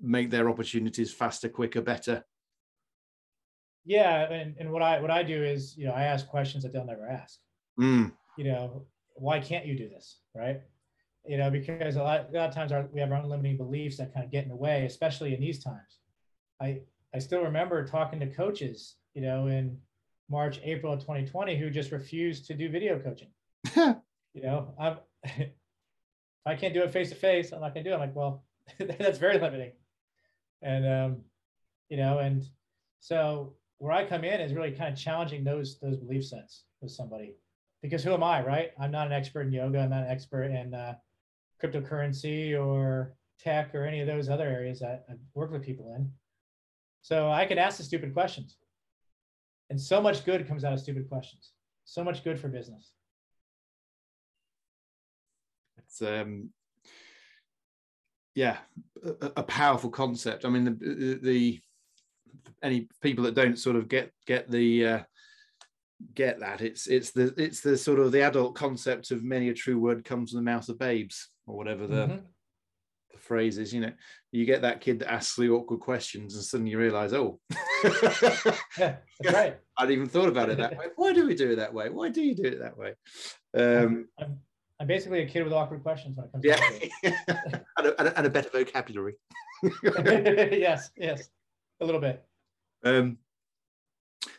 make 0.00 0.30
their 0.30 0.48
opportunities 0.48 1.12
faster 1.12 1.48
quicker 1.48 1.80
better 1.80 2.24
yeah 3.84 4.30
and, 4.30 4.54
and 4.58 4.70
what 4.70 4.82
i 4.82 5.00
what 5.00 5.10
i 5.10 5.22
do 5.22 5.42
is 5.42 5.76
you 5.76 5.86
know 5.86 5.92
i 5.92 6.04
ask 6.04 6.26
questions 6.28 6.62
that 6.62 6.72
they'll 6.72 6.84
never 6.84 7.06
ask 7.06 7.38
mm. 7.80 8.10
you 8.36 8.44
know 8.44 8.84
why 9.14 9.40
can't 9.40 9.66
you 9.66 9.76
do 9.76 9.88
this 9.88 10.18
right 10.34 10.60
you 11.26 11.36
know 11.36 11.50
because 11.50 11.96
a 11.96 12.02
lot, 12.02 12.28
a 12.32 12.36
lot 12.36 12.48
of 12.48 12.54
times 12.54 12.72
our, 12.72 12.86
we 12.92 13.00
have 13.00 13.12
our 13.12 13.20
unlimiting 13.20 13.56
beliefs 13.56 13.96
that 13.96 14.12
kind 14.12 14.24
of 14.24 14.30
get 14.30 14.44
in 14.44 14.48
the 14.48 14.56
way 14.56 14.84
especially 14.86 15.34
in 15.34 15.40
these 15.40 15.62
times 15.62 15.98
i 16.60 16.80
i 17.14 17.18
still 17.18 17.42
remember 17.42 17.84
talking 17.84 18.20
to 18.20 18.26
coaches 18.26 18.96
you 19.14 19.22
know 19.22 19.46
in 19.48 19.76
March, 20.32 20.60
April 20.64 20.94
of 20.94 21.00
2020 21.00 21.58
who 21.58 21.70
just 21.70 21.92
refused 21.92 22.46
to 22.46 22.54
do 22.54 22.70
video 22.70 22.98
coaching. 22.98 23.28
you 24.34 24.42
know, 24.42 24.74
I'm 24.80 24.96
I 26.46 26.56
can't 26.56 26.74
do 26.74 26.82
it 26.82 26.92
face 26.92 27.10
to 27.10 27.14
face. 27.14 27.52
I'm 27.52 27.60
not 27.60 27.74
gonna 27.74 27.84
do 27.84 27.90
it. 27.90 27.94
I'm 27.94 28.00
like, 28.00 28.16
well, 28.16 28.42
that's 28.78 29.18
very 29.18 29.38
limiting. 29.38 29.72
And 30.62 30.86
um, 30.86 31.16
you 31.90 31.98
know, 31.98 32.18
and 32.18 32.42
so 33.00 33.54
where 33.82 33.90
I 33.90 34.04
come 34.04 34.22
in 34.22 34.40
is 34.40 34.54
really 34.54 34.70
kind 34.70 34.92
of 34.92 34.98
challenging 34.98 35.42
those 35.42 35.80
those 35.80 35.96
belief 35.96 36.24
sets 36.24 36.66
with 36.80 36.92
somebody. 36.92 37.34
Because 37.82 38.04
who 38.04 38.14
am 38.14 38.22
I, 38.22 38.40
right? 38.40 38.70
I'm 38.78 38.92
not 38.92 39.08
an 39.08 39.12
expert 39.12 39.48
in 39.48 39.52
yoga. 39.52 39.80
I'm 39.80 39.90
not 39.90 40.04
an 40.04 40.08
expert 40.08 40.44
in 40.44 40.72
uh, 40.72 40.94
cryptocurrency 41.60 42.56
or 42.56 43.16
tech 43.40 43.74
or 43.74 43.84
any 43.84 44.00
of 44.00 44.06
those 44.06 44.28
other 44.28 44.46
areas 44.46 44.78
that 44.78 45.04
I've 45.10 45.18
worked 45.34 45.52
with 45.52 45.64
people 45.64 45.92
in. 45.96 46.12
So 47.00 47.28
I 47.28 47.44
could 47.44 47.58
ask 47.58 47.78
the 47.78 47.82
stupid 47.82 48.14
questions. 48.14 48.56
And 49.68 49.80
so 49.80 50.00
much 50.00 50.24
good 50.24 50.46
comes 50.46 50.62
out 50.62 50.72
of 50.72 50.78
stupid 50.78 51.08
questions. 51.08 51.50
So 51.84 52.04
much 52.04 52.22
good 52.22 52.38
for 52.38 52.46
business. 52.46 52.92
It's 55.78 56.00
um 56.02 56.50
yeah, 58.36 58.58
a, 59.04 59.32
a 59.38 59.42
powerful 59.42 59.90
concept. 59.90 60.44
I 60.44 60.50
mean 60.50 60.64
the, 60.66 60.70
the, 60.70 61.18
the 61.20 61.60
any 62.62 62.88
people 63.00 63.24
that 63.24 63.34
don't 63.34 63.58
sort 63.58 63.76
of 63.76 63.88
get 63.88 64.12
get 64.26 64.50
the 64.50 64.86
uh, 64.86 65.00
get 66.14 66.40
that 66.40 66.60
it's 66.60 66.86
it's 66.86 67.12
the 67.12 67.32
it's 67.36 67.60
the 67.60 67.76
sort 67.76 68.00
of 68.00 68.12
the 68.12 68.22
adult 68.22 68.54
concept 68.54 69.10
of 69.10 69.22
many 69.22 69.48
a 69.48 69.54
true 69.54 69.78
word 69.78 70.04
comes 70.04 70.30
from 70.30 70.44
the 70.44 70.50
mouth 70.50 70.68
of 70.68 70.78
babes 70.78 71.30
or 71.46 71.56
whatever 71.56 71.86
the 71.86 72.06
mm-hmm 72.06 72.26
the 73.12 73.18
phrases, 73.18 73.72
you 73.72 73.80
know, 73.80 73.92
you 74.32 74.44
get 74.44 74.62
that 74.62 74.80
kid 74.80 74.98
that 74.98 75.12
asks 75.12 75.36
the 75.36 75.50
awkward 75.50 75.80
questions 75.80 76.34
and 76.34 76.42
suddenly 76.42 76.72
you 76.72 76.78
realize, 76.78 77.12
oh, 77.12 77.38
yeah, 78.78 78.96
that's 79.20 79.24
right. 79.32 79.58
I'd 79.78 79.90
even 79.90 80.08
thought 80.08 80.28
about 80.28 80.50
it 80.50 80.58
that 80.58 80.76
way. 80.76 80.86
Why 80.96 81.12
do 81.12 81.26
we 81.26 81.34
do 81.34 81.52
it 81.52 81.56
that 81.56 81.72
way? 81.72 81.90
Why 81.90 82.08
do 82.08 82.22
you 82.22 82.34
do 82.34 82.44
it 82.44 82.58
that 82.60 82.76
way? 82.76 82.94
Um, 83.54 84.08
I'm, 84.18 84.38
I'm 84.80 84.86
basically 84.86 85.22
a 85.22 85.26
kid 85.26 85.44
with 85.44 85.52
awkward 85.52 85.82
questions 85.82 86.16
when 86.16 86.26
it 86.26 86.32
comes 86.32 86.44
yeah. 86.44 86.56
to 86.56 87.64
and, 87.78 87.86
a, 87.86 88.18
and, 88.18 88.26
a, 88.26 88.30
better 88.30 88.50
vocabulary. 88.50 89.14
yes, 89.62 90.90
yes, 90.96 91.28
a 91.80 91.84
little 91.84 92.00
bit. 92.00 92.24
Um, 92.84 93.18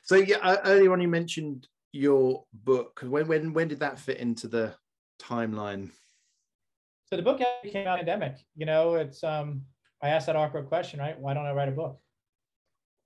so 0.03 0.15
yeah, 0.15 0.37
uh, 0.37 0.57
earlier 0.65 0.91
on 0.91 1.01
you 1.01 1.07
mentioned 1.07 1.67
your 1.91 2.43
book. 2.53 3.01
When 3.03 3.27
when 3.27 3.53
when 3.53 3.67
did 3.67 3.79
that 3.79 3.99
fit 3.99 4.17
into 4.17 4.47
the 4.47 4.75
timeline? 5.21 5.91
so 7.13 7.17
the 7.17 7.21
book 7.21 7.39
came 7.71 7.87
out 7.87 7.97
pandemic. 7.97 8.37
You 8.55 8.65
know, 8.65 8.95
it's 8.95 9.23
um, 9.23 9.61
I 10.01 10.09
asked 10.09 10.25
that 10.25 10.35
awkward 10.35 10.67
question, 10.67 10.99
right? 10.99 11.19
Why 11.19 11.35
don't 11.35 11.45
I 11.45 11.51
write 11.51 11.69
a 11.69 11.71
book? 11.71 11.99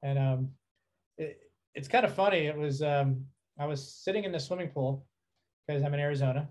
And 0.01 0.17
um, 0.17 0.49
it, 1.17 1.41
it's 1.75 1.89
kind 1.89 2.05
of 2.05 2.15
funny. 2.15 2.45
It 2.45 2.55
was 2.55 2.81
um, 2.81 3.25
I 3.59 3.65
was 3.65 3.93
sitting 3.93 4.23
in 4.23 4.31
the 4.31 4.39
swimming 4.39 4.69
pool 4.69 5.05
because 5.67 5.83
I'm 5.83 5.93
in 5.93 5.99
Arizona. 5.99 6.47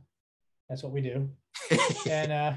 That's 0.69 0.83
what 0.83 0.93
we 0.93 1.01
do. 1.01 1.31
and 2.11 2.31
uh, 2.31 2.53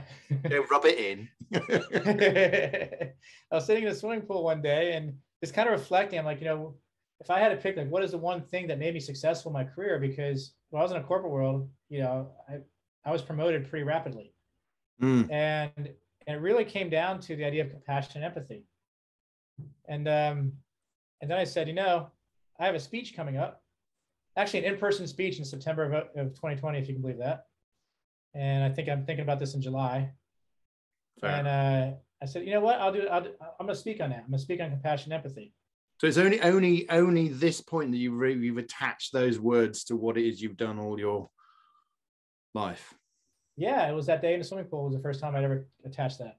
yeah, 0.50 0.58
rub 0.70 0.84
it 0.84 1.00
in. 1.00 1.30
I 3.52 3.56
was 3.56 3.66
sitting 3.66 3.84
in 3.84 3.90
the 3.90 3.96
swimming 3.96 4.24
pool 4.24 4.44
one 4.44 4.62
day 4.62 4.94
and 4.94 5.14
just 5.42 5.54
kind 5.54 5.70
of 5.70 5.80
reflecting. 5.80 6.20
I'm 6.20 6.26
like, 6.26 6.40
you 6.40 6.46
know, 6.46 6.76
if 7.22 7.30
I 7.30 7.40
had 7.40 7.50
to 7.50 7.58
pick, 7.58 7.78
like, 7.78 7.90
what 7.90 8.04
is 8.04 8.12
the 8.12 8.18
one 8.18 8.42
thing 8.42 8.68
that 8.68 8.80
made 8.80 8.94
me 8.94 9.00
successful 9.00 9.50
in 9.50 9.54
my 9.54 9.64
career? 9.64 10.00
Because 10.00 10.54
when 10.70 10.80
I 10.80 10.84
was 10.84 10.92
in 10.92 10.98
a 10.98 11.04
corporate 11.04 11.32
world, 11.32 11.70
you 11.90 12.00
know, 12.00 12.32
I, 12.48 12.60
I 13.06 13.12
was 13.12 13.22
promoted 13.22 13.70
pretty 13.70 13.84
rapidly. 13.84 14.34
Mm. 15.02 15.30
And, 15.32 15.90
and 16.28 16.38
it 16.38 16.42
really 16.42 16.66
came 16.66 16.90
down 16.90 17.20
to 17.22 17.36
the 17.36 17.46
idea 17.46 17.64
of 17.64 17.72
compassion 17.72 18.12
and 18.16 18.26
empathy. 18.26 18.66
And, 19.88 20.08
um, 20.08 20.54
and 21.22 21.30
then 21.30 21.38
I 21.38 21.44
said, 21.44 21.68
you 21.68 21.74
know, 21.74 22.10
I 22.60 22.66
have 22.66 22.76
a 22.76 22.80
speech 22.80 23.16
coming 23.16 23.38
up, 23.38 23.62
actually 24.38 24.66
an 24.66 24.74
in-person 24.74 25.08
speech 25.08 25.40
in 25.40 25.46
September 25.46 25.84
of, 25.84 25.94
of 25.94 26.34
2020, 26.36 26.80
if 26.80 26.88
you 26.88 26.94
can 26.94 27.02
believe 27.02 27.20
that. 27.20 27.46
And 28.34 28.64
I 28.64 28.70
think 28.70 28.88
I'm 28.88 29.06
thinking 29.06 29.24
about 29.24 29.40
this 29.40 29.56
in 29.56 29.62
July. 29.62 30.12
Fair. 31.20 31.30
And 31.32 31.48
uh, 31.48 31.98
I 32.22 32.26
said, 32.26 32.46
you 32.46 32.52
know 32.52 32.60
what? 32.60 32.80
I'll 32.80 32.92
do. 32.92 33.08
I'll, 33.08 33.26
I'm 33.60 33.66
going 33.66 33.70
to 33.70 33.76
speak 33.76 34.02
on 34.02 34.10
that. 34.10 34.20
I'm 34.20 34.32
going 34.32 34.40
to 34.40 34.40
speak 34.40 34.60
on 34.62 34.70
compassion, 34.70 35.12
empathy. 35.12 35.54
So 36.00 36.08
it's 36.08 36.18
only, 36.18 36.42
only, 36.42 36.90
only 36.90 37.28
this 37.30 37.62
point 37.62 37.92
that 37.92 37.98
you 37.98 38.14
re- 38.14 38.34
you've 38.34 38.58
attached 38.58 39.12
those 39.12 39.40
words 39.40 39.84
to 39.86 39.96
what 39.96 40.18
it 40.18 40.28
is 40.28 40.42
you've 40.42 40.58
done 40.58 40.80
all 40.80 41.00
your 41.00 41.30
life. 42.54 42.94
Yeah, 43.58 43.90
it 43.90 43.94
was 43.94 44.06
that 44.06 44.22
day 44.22 44.34
in 44.34 44.40
the 44.40 44.46
swimming 44.46 44.68
pool 44.68 44.86
was 44.86 44.96
the 44.96 45.02
first 45.02 45.20
time 45.20 45.36
I'd 45.36 45.44
ever 45.44 45.68
attached 45.86 46.20
that. 46.20 46.38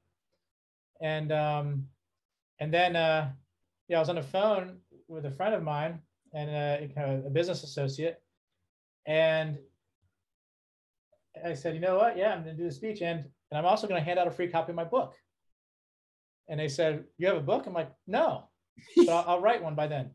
And 1.02 1.30
um, 1.32 1.86
and 2.58 2.72
then 2.72 2.96
uh, 2.96 3.30
yeah, 3.88 3.98
I 3.98 4.00
was 4.00 4.08
on 4.08 4.16
the 4.16 4.22
phone 4.22 4.78
with 5.08 5.26
a 5.26 5.30
friend 5.30 5.54
of 5.54 5.62
mine 5.62 6.00
and 6.32 6.50
uh, 6.50 7.02
a 7.26 7.30
business 7.30 7.62
associate, 7.62 8.22
and 9.06 9.58
I 11.44 11.54
said, 11.54 11.74
you 11.74 11.80
know 11.80 11.96
what? 11.96 12.16
Yeah, 12.16 12.32
I'm 12.32 12.42
going 12.42 12.56
to 12.56 12.62
do 12.62 12.68
the 12.68 12.74
speech, 12.74 13.02
and 13.02 13.24
and 13.50 13.58
I'm 13.58 13.66
also 13.66 13.86
going 13.86 14.00
to 14.00 14.04
hand 14.04 14.18
out 14.18 14.26
a 14.26 14.30
free 14.30 14.48
copy 14.48 14.72
of 14.72 14.76
my 14.76 14.84
book. 14.84 15.14
And 16.50 16.58
they 16.58 16.68
said, 16.68 17.04
you 17.16 17.28
have 17.28 17.36
a 17.36 17.40
book? 17.40 17.66
I'm 17.66 17.72
like, 17.72 17.92
no, 18.08 18.48
but 18.96 19.08
I'll, 19.08 19.24
I'll 19.26 19.40
write 19.40 19.62
one 19.62 19.76
by 19.76 19.86
then. 19.86 20.10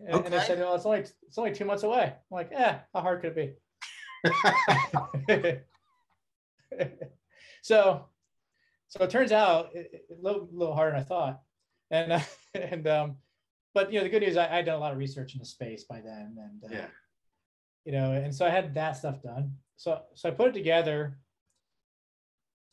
And, 0.00 0.14
okay. 0.14 0.24
and 0.24 0.34
they 0.34 0.40
said, 0.40 0.58
well, 0.58 0.74
it's 0.74 0.86
only 0.86 1.00
it's 1.00 1.38
only 1.38 1.52
two 1.52 1.66
months 1.66 1.82
away. 1.82 2.04
I'm 2.04 2.14
like, 2.30 2.48
yeah, 2.50 2.80
how 2.94 3.02
hard 3.02 3.20
could 3.20 3.36
it 3.36 3.56
be? 4.24 5.56
so, 7.62 8.06
so 8.88 9.04
it 9.04 9.10
turns 9.10 9.32
out 9.32 9.70
it, 9.74 9.90
it, 9.92 10.06
a 10.10 10.22
little, 10.22 10.48
little 10.52 10.74
harder 10.74 10.92
than 10.92 11.00
I 11.00 11.04
thought, 11.04 11.40
and 11.90 12.12
uh, 12.12 12.20
and 12.54 12.86
um, 12.88 13.16
but 13.74 13.92
you 13.92 13.98
know 13.98 14.04
the 14.04 14.10
good 14.10 14.22
news 14.22 14.36
I 14.36 14.58
I 14.58 14.62
done 14.62 14.76
a 14.76 14.80
lot 14.80 14.92
of 14.92 14.98
research 14.98 15.34
in 15.34 15.38
the 15.38 15.46
space 15.46 15.84
by 15.84 16.00
then, 16.00 16.36
and 16.38 16.64
uh, 16.64 16.74
yeah, 16.74 16.86
you 17.84 17.92
know, 17.92 18.12
and 18.12 18.34
so 18.34 18.46
I 18.46 18.50
had 18.50 18.74
that 18.74 18.96
stuff 18.96 19.22
done. 19.22 19.54
So 19.76 20.00
so 20.14 20.28
I 20.28 20.32
put 20.32 20.48
it 20.48 20.54
together 20.54 21.18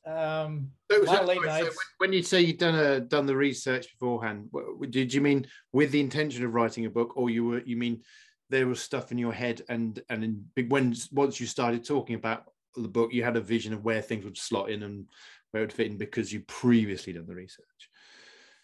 um, 0.08 0.72
so, 0.90 1.04
so, 1.06 1.24
late 1.24 1.44
nights. 1.44 1.68
So 1.68 1.74
when 1.98 2.14
you 2.14 2.24
say 2.24 2.42
you'd 2.42 2.60
done 2.60 2.76
a 2.76 3.00
done 3.00 3.26
the 3.26 3.36
research 3.36 3.92
beforehand, 3.92 4.50
did 4.90 5.14
you 5.14 5.22
mean 5.22 5.48
with 5.74 5.92
the 5.92 6.00
intention 6.00 6.46
of 6.46 6.54
writing 6.54 6.86
a 6.86 6.90
book, 6.90 7.18
or 7.18 7.30
you 7.30 7.46
were 7.46 7.62
you 7.66 7.76
mean 7.76 8.02
there 8.50 8.68
was 8.68 8.82
stuff 8.82 9.12
in 9.12 9.18
your 9.18 9.34
head 9.34 9.62
and 9.68 10.02
and 10.10 10.24
in, 10.24 10.68
when 10.70 10.96
once 11.12 11.40
you 11.40 11.46
started 11.46 11.86
talking 11.86 12.16
about 12.16 12.46
the 12.76 12.88
book, 12.88 13.12
you 13.12 13.24
had 13.24 13.36
a 13.36 13.42
vision 13.42 13.74
of 13.74 13.84
where 13.84 14.02
things 14.02 14.24
would 14.24 14.38
slot 14.38 14.70
in 14.70 14.84
and 14.84 15.06
where 15.52 15.64
it 15.64 15.68
would 15.68 15.74
fit 15.74 15.88
in 15.88 15.98
because 15.98 16.32
you 16.32 16.42
previously 16.42 17.12
done 17.12 17.26
the 17.28 17.36
research. 17.36 17.90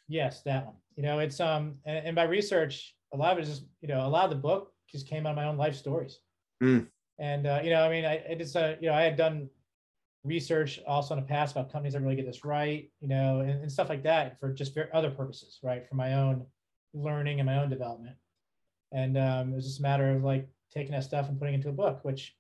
Yes, 0.08 0.44
that 0.44 0.66
one. 0.66 0.76
You 0.96 1.04
know, 1.04 1.20
it's 1.20 1.40
um 1.40 1.76
and, 1.86 2.08
and 2.08 2.16
by 2.16 2.24
research, 2.24 2.96
a 3.14 3.18
lot 3.18 3.34
of 3.34 3.40
it 3.40 3.42
is 3.42 3.50
just 3.50 3.64
you 3.82 3.90
know 3.90 4.06
a 4.06 4.08
lot 4.08 4.26
of 4.26 4.30
the 4.30 4.38
book 4.38 4.72
just 4.90 5.08
came 5.08 5.26
out 5.26 5.32
of 5.32 5.36
my 5.36 5.46
own 5.46 5.58
life 5.58 5.76
stories. 5.76 6.20
Mm. 6.64 6.88
And 7.20 7.48
uh, 7.48 7.60
you 7.64 7.70
know, 7.70 7.84
I 7.84 7.90
mean, 7.90 8.06
I, 8.06 8.24
I 8.32 8.36
just 8.36 8.56
uh, 8.56 8.76
you 8.80 8.88
know 8.88 8.96
I 8.96 9.02
had 9.02 9.18
done 9.18 9.50
research 10.24 10.80
also 10.88 11.14
in 11.14 11.20
the 11.20 11.26
past 11.26 11.54
about 11.54 11.72
companies 11.72 11.94
that 11.94 12.02
really 12.02 12.16
get 12.16 12.26
this 12.26 12.46
right, 12.46 12.90
you 13.02 13.08
know, 13.08 13.42
and, 13.42 13.62
and 13.62 13.72
stuff 13.72 13.90
like 13.90 14.04
that 14.04 14.40
for 14.40 14.52
just 14.52 14.74
for 14.74 14.90
other 14.94 15.12
purposes, 15.12 15.60
right? 15.62 15.88
For 15.88 15.96
my 15.96 16.14
own 16.14 16.46
learning 16.94 17.40
and 17.40 17.48
my 17.48 17.62
own 17.62 17.70
development. 17.70 18.16
And 18.92 19.18
um, 19.18 19.52
it 19.52 19.56
was 19.56 19.66
just 19.66 19.80
a 19.80 19.84
matter 19.84 20.12
of 20.12 20.24
like 20.24 20.48
taking 20.72 20.94
that 20.94 21.04
stuff 21.04 21.28
and 21.28 21.38
putting 21.38 21.56
it 21.56 21.58
into 21.58 21.70
a 21.70 21.74
book, 21.74 22.00
which, 22.04 22.36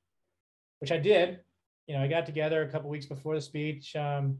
which 0.79 0.91
I 0.91 0.97
did. 0.97 1.39
You 1.88 1.95
know, 1.95 2.03
I 2.03 2.07
got 2.07 2.25
together 2.25 2.61
a 2.61 2.69
couple 2.69 2.89
weeks 2.89 3.05
before 3.05 3.36
the 3.36 3.41
speech, 3.41 3.95
um, 3.95 4.38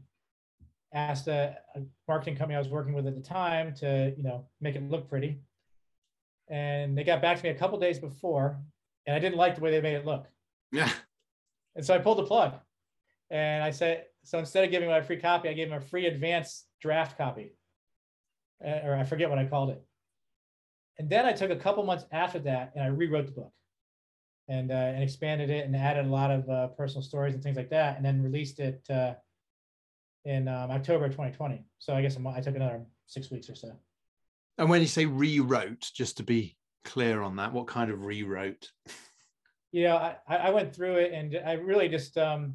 asked 0.94 1.26
a, 1.26 1.56
a 1.74 1.80
marketing 2.08 2.36
company 2.36 2.54
I 2.54 2.60
was 2.60 2.68
working 2.68 2.94
with 2.94 3.06
at 3.06 3.14
the 3.14 3.20
time 3.20 3.74
to, 3.76 4.14
you 4.16 4.22
know, 4.22 4.46
make 4.60 4.76
it 4.76 4.88
look 4.88 5.08
pretty. 5.08 5.40
And 6.48 6.96
they 6.96 7.04
got 7.04 7.20
back 7.20 7.36
to 7.36 7.42
me 7.42 7.50
a 7.50 7.54
couple 7.54 7.78
days 7.78 7.98
before, 7.98 8.60
and 9.06 9.14
I 9.14 9.18
didn't 9.18 9.36
like 9.36 9.56
the 9.56 9.60
way 9.60 9.70
they 9.70 9.80
made 9.80 9.96
it 9.96 10.06
look. 10.06 10.26
Yeah. 10.72 10.90
And 11.74 11.84
so 11.84 11.94
I 11.94 11.98
pulled 11.98 12.18
the 12.18 12.24
plug. 12.24 12.54
And 13.30 13.62
I 13.62 13.70
said, 13.70 14.04
so 14.22 14.38
instead 14.38 14.64
of 14.64 14.70
giving 14.70 14.88
him 14.88 14.94
a 14.94 15.02
free 15.02 15.18
copy, 15.18 15.48
I 15.48 15.52
gave 15.52 15.68
him 15.68 15.74
a 15.74 15.80
free 15.80 16.06
advanced 16.06 16.66
draft 16.80 17.18
copy, 17.18 17.56
uh, 18.64 18.80
or 18.84 18.94
I 18.94 19.04
forget 19.04 19.28
what 19.28 19.38
I 19.38 19.46
called 19.46 19.70
it. 19.70 19.82
And 20.98 21.10
then 21.10 21.26
I 21.26 21.32
took 21.32 21.50
a 21.50 21.56
couple 21.56 21.82
months 21.84 22.04
after 22.12 22.38
that 22.40 22.72
and 22.74 22.84
I 22.84 22.88
rewrote 22.88 23.26
the 23.26 23.32
book 23.32 23.52
and, 24.48 24.70
uh, 24.70 24.74
and 24.74 25.02
expanded 25.02 25.50
it 25.50 25.64
and 25.66 25.74
added 25.74 26.06
a 26.06 26.08
lot 26.08 26.30
of 26.30 26.48
uh, 26.48 26.68
personal 26.68 27.02
stories 27.02 27.34
and 27.34 27.42
things 27.42 27.56
like 27.56 27.70
that, 27.70 27.96
and 27.96 28.04
then 28.04 28.22
released 28.22 28.60
it 28.60 28.84
uh, 28.90 29.14
in 30.24 30.48
um, 30.48 30.70
October 30.70 31.08
2020. 31.08 31.64
So 31.78 31.94
I 31.94 32.02
guess 32.02 32.16
I 32.16 32.40
took 32.40 32.56
another 32.56 32.84
six 33.06 33.30
weeks 33.30 33.48
or 33.48 33.54
so. 33.54 33.72
And 34.58 34.70
when 34.70 34.80
you 34.80 34.86
say 34.86 35.06
rewrote, 35.06 35.90
just 35.94 36.16
to 36.18 36.22
be 36.22 36.56
clear 36.84 37.22
on 37.22 37.36
that, 37.36 37.52
what 37.52 37.66
kind 37.66 37.90
of 37.90 38.04
rewrote? 38.04 38.70
You 39.72 39.84
know, 39.84 39.96
I, 39.96 40.16
I 40.28 40.50
went 40.50 40.74
through 40.74 40.96
it 40.96 41.12
and 41.12 41.36
I 41.44 41.54
really 41.54 41.88
just 41.88 42.16
um, 42.16 42.54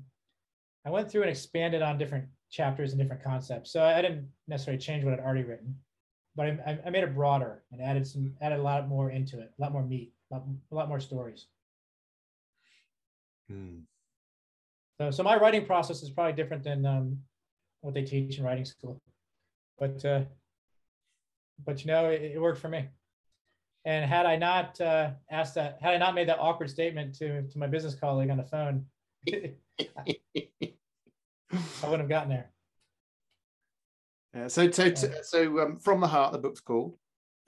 I 0.85 0.89
went 0.89 1.11
through 1.11 1.21
and 1.21 1.29
expanded 1.29 1.81
on 1.81 1.97
different 1.97 2.25
chapters 2.49 2.91
and 2.91 3.01
different 3.01 3.23
concepts. 3.23 3.71
So 3.71 3.83
I 3.83 4.01
didn't 4.01 4.27
necessarily 4.47 4.81
change 4.81 5.03
what 5.03 5.13
I'd 5.13 5.19
already 5.19 5.43
written, 5.43 5.75
but 6.35 6.47
I, 6.47 6.79
I 6.85 6.89
made 6.89 7.03
it 7.03 7.15
broader 7.15 7.63
and 7.71 7.81
added 7.81 8.07
some 8.07 8.33
added 8.41 8.59
a 8.59 8.63
lot 8.63 8.87
more 8.87 9.11
into 9.11 9.39
it, 9.39 9.51
a 9.57 9.61
lot 9.61 9.71
more 9.71 9.83
meat, 9.83 10.13
a 10.31 10.35
lot, 10.35 10.43
a 10.71 10.75
lot 10.75 10.87
more 10.87 10.99
stories. 10.99 11.47
Hmm. 13.49 13.79
So, 14.99 15.11
so 15.11 15.23
my 15.23 15.37
writing 15.37 15.65
process 15.65 16.03
is 16.03 16.09
probably 16.09 16.33
different 16.33 16.63
than 16.63 16.85
um, 16.85 17.19
what 17.81 17.93
they 17.93 18.03
teach 18.03 18.37
in 18.37 18.43
writing 18.43 18.65
school, 18.65 19.01
but 19.77 20.03
uh, 20.03 20.21
but 21.65 21.81
you 21.81 21.87
know 21.87 22.09
it, 22.09 22.21
it 22.21 22.41
worked 22.41 22.59
for 22.59 22.69
me. 22.69 22.87
And 23.85 24.09
had 24.09 24.25
I 24.25 24.35
not 24.35 24.79
uh, 24.81 25.11
asked 25.31 25.55
that, 25.55 25.77
had 25.81 25.93
I 25.93 25.97
not 25.97 26.13
made 26.15 26.27
that 26.27 26.39
awkward 26.39 26.69
statement 26.69 27.15
to 27.19 27.43
to 27.43 27.57
my 27.57 27.67
business 27.67 27.95
colleague 27.95 28.29
on 28.29 28.37
the 28.37 28.43
phone, 28.43 28.85
I 29.27 30.13
wouldn't 31.83 32.01
have 32.01 32.09
gotten 32.09 32.29
there. 32.29 32.51
Yeah, 34.33 34.47
so, 34.47 34.69
so, 34.69 34.93
so 35.23 35.59
um, 35.59 35.77
from 35.77 36.01
the 36.01 36.07
heart, 36.07 36.31
the 36.33 36.37
book's 36.37 36.59
called, 36.59 36.95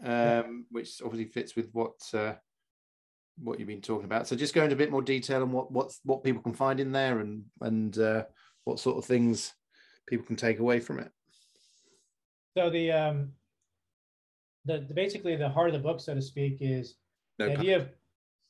um, 0.04 0.10
yeah. 0.10 0.44
which 0.72 1.02
obviously 1.04 1.32
fits 1.32 1.56
with 1.56 1.70
what 1.74 1.94
uh, 2.14 2.34
what 3.38 3.60
you've 3.60 3.68
been 3.68 3.82
talking 3.82 4.06
about. 4.06 4.28
So, 4.28 4.36
just 4.36 4.56
go 4.56 4.64
into 4.64 4.76
a 4.76 4.78
bit 4.78 4.92
more 4.92 5.04
detail 5.04 5.44
on 5.44 5.52
what 5.52 5.72
what's 5.72 6.00
what 6.04 6.24
people 6.24 6.42
can 6.42 6.54
find 6.54 6.80
in 6.80 6.92
there, 6.92 7.20
and 7.20 7.44
and 7.62 7.98
uh, 8.00 8.24
what 8.64 8.80
sort 8.80 8.98
of 8.98 9.06
things 9.06 9.54
people 10.08 10.26
can 10.26 10.36
take 10.36 10.60
away 10.60 10.80
from 10.80 11.00
it. 11.00 11.12
So 12.58 12.70
the 12.70 12.92
um, 12.92 13.32
the, 14.66 14.86
the 14.88 14.94
basically 14.94 15.36
the 15.36 15.50
heart 15.50 15.68
of 15.68 15.74
the 15.74 15.80
book, 15.80 16.00
so 16.00 16.16
to 16.16 16.22
speak, 16.22 16.58
is 16.60 16.96
no 17.38 17.46
the 17.46 17.52
pun. 17.52 17.62
idea 17.62 17.78
of, 17.78 17.90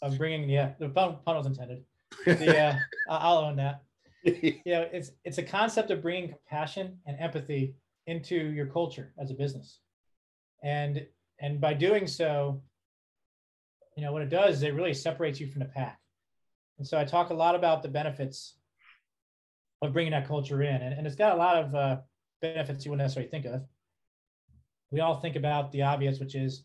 of 0.02 0.18
bringing 0.18 0.50
yeah 0.50 0.72
the 0.80 0.90
pun, 0.90 1.18
pun 1.26 1.36
was 1.36 1.46
intended 1.46 1.84
yeah, 2.26 2.80
I'll 3.08 3.40
own 3.40 3.58
that. 3.58 3.82
Yeah, 4.24 4.82
it's 4.82 5.10
it's 5.26 5.40
a 5.40 5.44
concept 5.44 5.90
of 5.90 6.04
bringing 6.04 6.30
compassion 6.30 7.00
and 7.08 7.20
empathy 7.20 7.74
into 8.06 8.36
your 8.36 8.68
culture 8.68 9.14
as 9.20 9.32
a 9.32 9.34
business, 9.34 9.80
and 10.64 11.08
and 11.40 11.60
by 11.60 11.74
doing 11.74 12.06
so, 12.06 12.62
you 13.98 14.04
know 14.04 14.14
what 14.14 14.22
it 14.22 14.30
does 14.30 14.58
is 14.58 14.64
it 14.64 14.76
really 14.76 14.94
separates 14.94 15.40
you 15.40 15.48
from 15.48 15.60
the 15.62 15.66
pack. 15.66 16.00
And 16.78 16.88
so 16.88 17.00
I 17.00 17.04
talk 17.04 17.32
a 17.32 17.34
lot 17.34 17.56
about 17.56 17.82
the 17.82 17.90
benefits 17.90 18.58
of 19.82 19.92
bringing 19.92 20.12
that 20.12 20.28
culture 20.28 20.62
in, 20.62 20.76
and, 20.76 20.94
and 20.94 21.08
it's 21.08 21.16
got 21.16 21.34
a 21.34 21.40
lot 21.40 21.58
of 21.58 21.74
uh, 21.74 21.98
benefits 22.44 22.86
you 22.86 22.92
wouldn't 22.92 23.04
necessarily 23.04 23.32
think 23.32 23.46
of. 23.46 23.64
We 24.92 25.00
all 25.00 25.20
think 25.20 25.36
about 25.36 25.72
the 25.72 25.82
obvious, 25.82 26.20
which 26.20 26.36
is, 26.36 26.64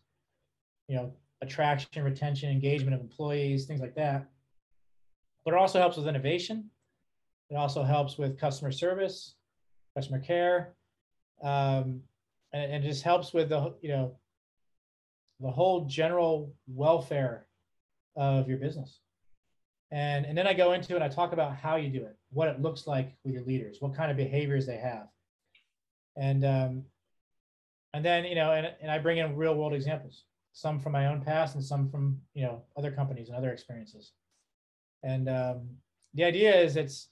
you 0.88 0.96
know, 0.96 1.14
attraction, 1.40 2.04
retention, 2.04 2.50
engagement 2.50 2.94
of 2.94 3.00
employees, 3.00 3.64
things 3.64 3.80
like 3.80 3.94
that 3.94 4.28
but 5.46 5.54
it 5.54 5.58
also 5.58 5.78
helps 5.78 5.96
with 5.96 6.08
innovation. 6.08 6.68
It 7.48 7.54
also 7.54 7.84
helps 7.84 8.18
with 8.18 8.38
customer 8.38 8.72
service, 8.72 9.36
customer 9.94 10.18
care, 10.18 10.74
um, 11.40 12.02
and, 12.52 12.72
and 12.72 12.84
it 12.84 12.88
just 12.88 13.04
helps 13.04 13.32
with 13.32 13.48
the 13.48 13.72
you 13.80 13.88
know 13.88 14.18
the 15.40 15.50
whole 15.50 15.84
general 15.84 16.52
welfare 16.66 17.46
of 18.16 18.48
your 18.48 18.58
business. 18.58 18.98
And, 19.92 20.26
and 20.26 20.36
then 20.36 20.48
I 20.48 20.54
go 20.54 20.72
into 20.72 20.96
it, 20.96 21.02
I 21.02 21.08
talk 21.08 21.32
about 21.32 21.54
how 21.54 21.76
you 21.76 21.90
do 21.90 22.04
it, 22.04 22.16
what 22.30 22.48
it 22.48 22.60
looks 22.60 22.88
like 22.88 23.14
with 23.22 23.34
your 23.34 23.44
leaders, 23.44 23.76
what 23.78 23.94
kind 23.94 24.10
of 24.10 24.16
behaviors 24.16 24.66
they 24.66 24.78
have. 24.78 25.06
And 26.16 26.44
um, 26.44 26.84
and 27.94 28.04
then, 28.04 28.24
you 28.24 28.34
know, 28.34 28.52
and, 28.52 28.72
and 28.82 28.90
I 28.90 28.98
bring 28.98 29.18
in 29.18 29.36
real 29.36 29.54
world 29.54 29.74
examples, 29.74 30.24
some 30.52 30.80
from 30.80 30.92
my 30.92 31.06
own 31.06 31.22
past 31.22 31.54
and 31.54 31.64
some 31.64 31.88
from, 31.88 32.20
you 32.34 32.42
know, 32.42 32.62
other 32.76 32.90
companies 32.90 33.28
and 33.28 33.36
other 33.36 33.52
experiences. 33.52 34.12
And 35.06 35.28
um, 35.28 35.68
the 36.14 36.24
idea 36.24 36.52
is 36.60 36.76
it's 36.76 37.08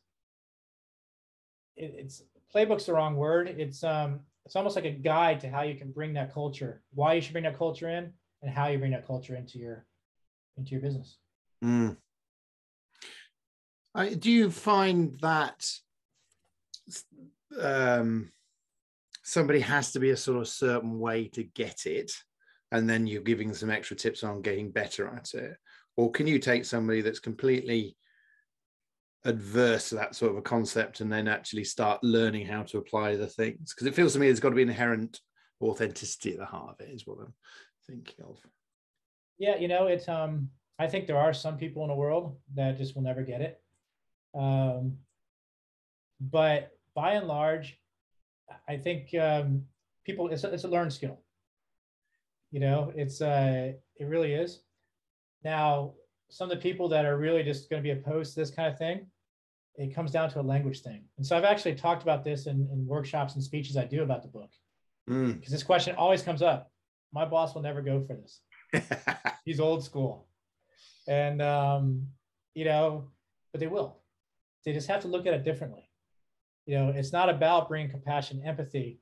it, 1.76 1.94
it's 1.96 2.22
playbook's 2.52 2.86
the 2.86 2.92
wrong 2.92 3.14
word. 3.14 3.46
It's 3.48 3.84
um 3.84 4.20
it's 4.44 4.56
almost 4.56 4.74
like 4.74 4.84
a 4.84 4.90
guide 4.90 5.40
to 5.40 5.48
how 5.48 5.62
you 5.62 5.76
can 5.76 5.92
bring 5.92 6.12
that 6.14 6.34
culture, 6.34 6.82
why 6.92 7.14
you 7.14 7.20
should 7.20 7.32
bring 7.32 7.44
that 7.44 7.56
culture 7.56 7.88
in, 7.88 8.12
and 8.42 8.50
how 8.50 8.66
you 8.66 8.78
bring 8.78 8.90
that 8.90 9.06
culture 9.06 9.36
into 9.36 9.58
your 9.58 9.86
into 10.56 10.72
your 10.72 10.80
business. 10.80 11.18
Mm. 11.64 11.96
I, 13.94 14.14
do 14.14 14.30
you 14.30 14.50
find 14.50 15.16
that 15.20 15.64
um, 17.60 18.32
somebody 19.22 19.60
has 19.60 19.92
to 19.92 20.00
be 20.00 20.10
a 20.10 20.16
sort 20.16 20.38
of 20.38 20.48
certain 20.48 20.98
way 20.98 21.28
to 21.28 21.44
get 21.44 21.86
it, 21.86 22.10
and 22.72 22.90
then 22.90 23.06
you're 23.06 23.22
giving 23.22 23.54
some 23.54 23.70
extra 23.70 23.96
tips 23.96 24.24
on 24.24 24.42
getting 24.42 24.72
better 24.72 25.06
at 25.06 25.32
it, 25.34 25.56
or 25.96 26.10
can 26.10 26.26
you 26.26 26.38
take 26.38 26.64
somebody 26.64 27.00
that's 27.00 27.20
completely 27.20 27.96
adverse 29.24 29.88
to 29.88 29.94
that 29.94 30.14
sort 30.14 30.32
of 30.32 30.36
a 30.36 30.42
concept 30.42 31.00
and 31.00 31.10
then 31.10 31.28
actually 31.28 31.64
start 31.64 32.02
learning 32.02 32.46
how 32.46 32.62
to 32.64 32.78
apply 32.78 33.16
the 33.16 33.26
things? 33.26 33.72
Because 33.72 33.86
it 33.86 33.94
feels 33.94 34.12
to 34.12 34.18
me 34.18 34.26
there's 34.26 34.40
got 34.40 34.50
to 34.50 34.56
be 34.56 34.62
inherent 34.62 35.20
authenticity 35.62 36.32
at 36.32 36.38
the 36.38 36.44
heart 36.44 36.76
of 36.78 36.86
it 36.86 36.92
is 36.92 37.06
what 37.06 37.18
i'm 37.20 37.32
thinking 37.86 38.24
of. 38.24 38.38
Yeah 39.38 39.56
you 39.56 39.68
know 39.68 39.86
it's 39.86 40.08
um 40.08 40.50
i 40.78 40.86
think 40.86 41.06
there 41.06 41.18
are 41.18 41.32
some 41.32 41.56
people 41.56 41.82
in 41.82 41.88
the 41.88 41.94
world 41.94 42.36
that 42.54 42.76
just 42.76 42.94
will 42.94 43.02
never 43.02 43.22
get 43.22 43.40
it. 43.40 43.62
Um 44.34 44.98
but 46.20 46.72
by 46.94 47.14
and 47.14 47.26
large 47.26 47.78
i 48.68 48.76
think 48.76 49.14
um 49.14 49.64
people 50.04 50.28
it's 50.28 50.44
a, 50.44 50.52
it's 50.52 50.64
a 50.64 50.68
learned 50.68 50.92
skill. 50.92 51.20
You 52.50 52.60
know 52.60 52.92
it's 52.94 53.22
uh 53.22 53.72
it 53.96 54.04
really 54.04 54.34
is 54.34 54.60
now 55.44 55.94
some 56.30 56.50
of 56.50 56.56
the 56.56 56.62
people 56.62 56.88
that 56.88 57.04
are 57.04 57.18
really 57.18 57.42
just 57.42 57.68
going 57.70 57.82
to 57.82 57.84
be 57.84 57.98
opposed 57.98 58.34
to 58.34 58.40
this 58.40 58.50
kind 58.50 58.72
of 58.72 58.78
thing 58.78 59.06
it 59.76 59.94
comes 59.94 60.10
down 60.10 60.30
to 60.30 60.40
a 60.40 60.42
language 60.42 60.82
thing. 60.82 61.04
And 61.16 61.26
so 61.26 61.36
I've 61.36 61.44
actually 61.44 61.74
talked 61.74 62.02
about 62.02 62.24
this 62.24 62.46
in, 62.46 62.68
in 62.72 62.86
workshops 62.86 63.34
and 63.34 63.42
speeches 63.42 63.76
I 63.76 63.84
do 63.84 64.02
about 64.02 64.22
the 64.22 64.28
book. 64.28 64.50
Because 65.06 65.26
mm. 65.26 65.48
this 65.48 65.62
question 65.62 65.96
always 65.96 66.22
comes 66.22 66.42
up. 66.42 66.70
My 67.12 67.24
boss 67.24 67.54
will 67.54 67.62
never 67.62 67.82
go 67.82 68.04
for 68.04 68.14
this. 68.14 68.40
He's 69.44 69.60
old 69.60 69.84
school. 69.84 70.28
And, 71.08 71.42
um, 71.42 72.08
you 72.54 72.64
know, 72.64 73.10
but 73.52 73.60
they 73.60 73.66
will. 73.66 73.98
They 74.64 74.72
just 74.72 74.88
have 74.88 75.02
to 75.02 75.08
look 75.08 75.26
at 75.26 75.34
it 75.34 75.44
differently. 75.44 75.88
You 76.66 76.78
know, 76.78 76.88
it's 76.90 77.12
not 77.12 77.28
about 77.28 77.68
bringing 77.68 77.90
compassion, 77.90 78.42
empathy 78.44 79.00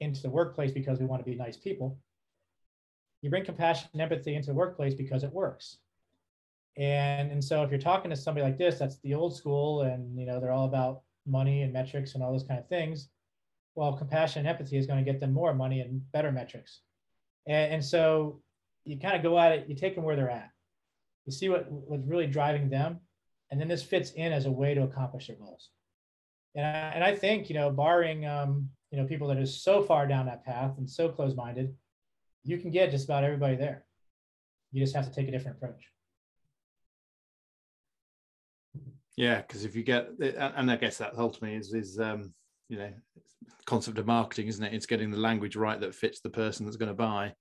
into 0.00 0.22
the 0.22 0.30
workplace 0.30 0.72
because 0.72 1.00
we 1.00 1.06
want 1.06 1.24
to 1.24 1.28
be 1.28 1.36
nice 1.36 1.56
people. 1.56 1.98
You 3.22 3.30
bring 3.30 3.44
compassion 3.44 3.88
and 3.92 4.02
empathy 4.02 4.34
into 4.34 4.48
the 4.48 4.54
workplace 4.54 4.94
because 4.94 5.24
it 5.24 5.32
works. 5.32 5.78
And 6.76 7.30
and 7.30 7.42
so 7.42 7.62
if 7.62 7.70
you're 7.70 7.80
talking 7.80 8.10
to 8.10 8.16
somebody 8.16 8.44
like 8.44 8.58
this 8.58 8.78
that's 8.78 8.98
the 9.00 9.14
old 9.14 9.36
school 9.36 9.82
and 9.82 10.18
you 10.18 10.26
know 10.26 10.40
they're 10.40 10.52
all 10.52 10.64
about 10.66 11.02
money 11.26 11.62
and 11.62 11.72
metrics 11.72 12.14
and 12.14 12.22
all 12.22 12.32
those 12.32 12.44
kind 12.44 12.58
of 12.58 12.68
things 12.68 13.08
well 13.74 13.92
compassion 13.92 14.40
and 14.40 14.48
empathy 14.48 14.76
is 14.76 14.86
going 14.86 15.02
to 15.02 15.10
get 15.10 15.20
them 15.20 15.32
more 15.32 15.54
money 15.54 15.80
and 15.80 16.00
better 16.12 16.32
metrics. 16.32 16.80
And, 17.46 17.74
and 17.74 17.84
so 17.84 18.40
you 18.84 18.98
kind 18.98 19.16
of 19.16 19.22
go 19.22 19.38
at 19.38 19.52
it 19.52 19.68
you 19.68 19.74
take 19.74 19.94
them 19.94 20.04
where 20.04 20.16
they're 20.16 20.30
at. 20.30 20.50
You 21.26 21.32
see 21.32 21.48
what 21.48 21.70
what's 21.70 22.06
really 22.06 22.26
driving 22.26 22.70
them 22.70 23.00
and 23.50 23.60
then 23.60 23.68
this 23.68 23.82
fits 23.82 24.12
in 24.12 24.32
as 24.32 24.46
a 24.46 24.50
way 24.50 24.72
to 24.72 24.82
accomplish 24.82 25.26
their 25.26 25.36
goals. 25.36 25.68
And 26.54 26.64
I, 26.66 26.70
and 26.94 27.04
I 27.04 27.14
think 27.14 27.50
you 27.50 27.54
know 27.54 27.70
barring 27.70 28.26
um, 28.26 28.70
you 28.90 28.98
know 28.98 29.06
people 29.06 29.28
that 29.28 29.36
are 29.36 29.46
so 29.46 29.82
far 29.82 30.06
down 30.06 30.26
that 30.26 30.44
path 30.44 30.78
and 30.78 30.88
so 30.88 31.10
close-minded 31.10 31.74
you 32.44 32.58
can 32.58 32.70
get 32.70 32.90
just 32.90 33.04
about 33.04 33.24
everybody 33.24 33.56
there 33.56 33.84
you 34.72 34.82
just 34.82 34.94
have 34.94 35.06
to 35.06 35.14
take 35.14 35.28
a 35.28 35.30
different 35.30 35.56
approach 35.56 35.82
Yeah, 39.16 39.42
because 39.42 39.64
if 39.64 39.76
you 39.76 39.82
get, 39.82 40.08
and 40.20 40.70
I 40.70 40.76
guess 40.76 40.98
that 40.98 41.18
ultimately 41.18 41.56
is 41.56 41.74
is 41.74 41.98
um, 42.00 42.32
you 42.68 42.78
know 42.78 42.90
concept 43.66 43.98
of 43.98 44.06
marketing, 44.06 44.48
isn't 44.48 44.64
it? 44.64 44.72
It's 44.72 44.86
getting 44.86 45.10
the 45.10 45.18
language 45.18 45.56
right 45.56 45.80
that 45.80 45.94
fits 45.94 46.20
the 46.20 46.30
person 46.30 46.64
that's 46.64 46.76
going 46.76 46.88
to 46.88 46.94
buy, 46.94 47.34